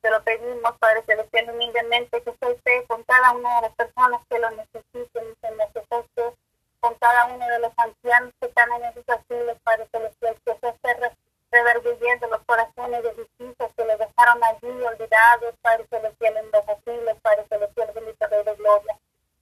te 0.00 0.10
lo 0.10 0.22
pedimos, 0.22 0.78
Padre 0.78 1.02
Celestial, 1.06 1.50
humildemente, 1.50 2.22
que 2.22 2.34
sea 2.40 2.48
usted 2.48 2.86
con 2.86 3.02
cada 3.04 3.32
una 3.32 3.56
de 3.56 3.62
las 3.62 3.74
personas 3.74 4.20
que 4.28 4.38
lo 4.38 4.50
necesiten, 4.50 5.28
mi 5.28 5.34
Señor, 5.40 5.68
que 5.72 5.84
sea 5.88 5.98
usted 5.98 6.32
con 6.80 6.94
cada 6.94 7.26
uno 7.26 7.46
de 7.46 7.58
los 7.58 7.72
ancianos 7.76 8.32
que 8.40 8.46
están 8.46 8.72
en 8.72 8.84
esos 8.84 9.04
asilos, 9.08 9.58
Padre 9.62 9.86
Celestial, 9.92 10.36
que 10.44 10.58
sea 10.58 10.70
usted 10.70 11.12
reverguyendo 11.50 12.28
los 12.28 12.40
corazones 12.46 13.02
de 13.02 13.14
sus 13.14 13.28
hijos 13.38 13.72
que 13.76 13.84
le 13.84 13.96
dejaron 13.96 14.42
allí 14.44 14.82
olvidados, 14.82 15.54
Padre 15.60 15.86
Celestial, 15.90 16.36
en 16.36 16.50
los 16.50 16.68
asilos, 16.68 17.16
Padre 17.22 17.44
Celestial, 17.48 17.92
bendito 17.94 18.26
Rey 18.26 18.44
de 18.44 18.54
Gloria. 18.54 18.98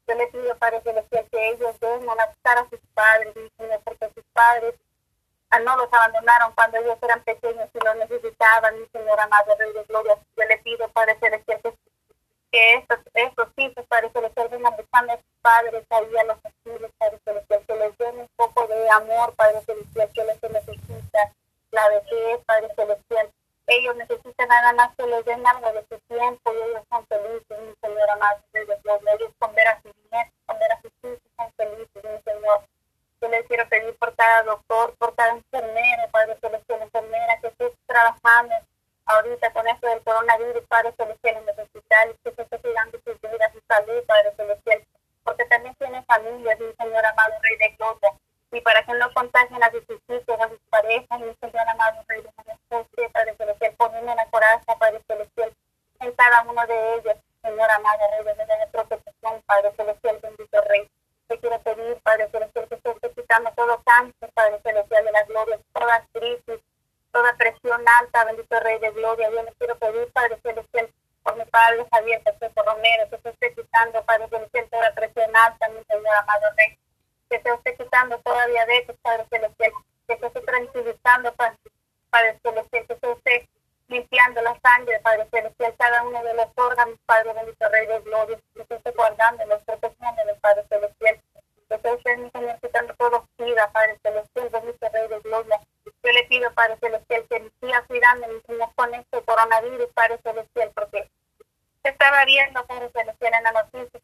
Yo 0.09 0.15
le 0.15 0.27
pido, 0.29 0.57
Padre 0.57 0.81
Celestial, 0.81 1.27
que 1.31 1.49
ellos 1.51 1.79
vengan 1.81 2.21
a 2.21 2.27
buscar 2.27 2.59
a 2.59 2.69
sus 2.69 2.81
padres, 2.95 3.37
mi 3.37 3.51
Señor, 3.59 3.81
porque 3.85 4.11
sus 4.15 4.25
padres 4.33 4.75
ah, 5.51 5.61
no 5.61 5.77
los 5.77 5.93
abandonaron 5.93 6.28
cuando 6.55 6.79
ellos 6.79 6.99
eran 7.03 7.23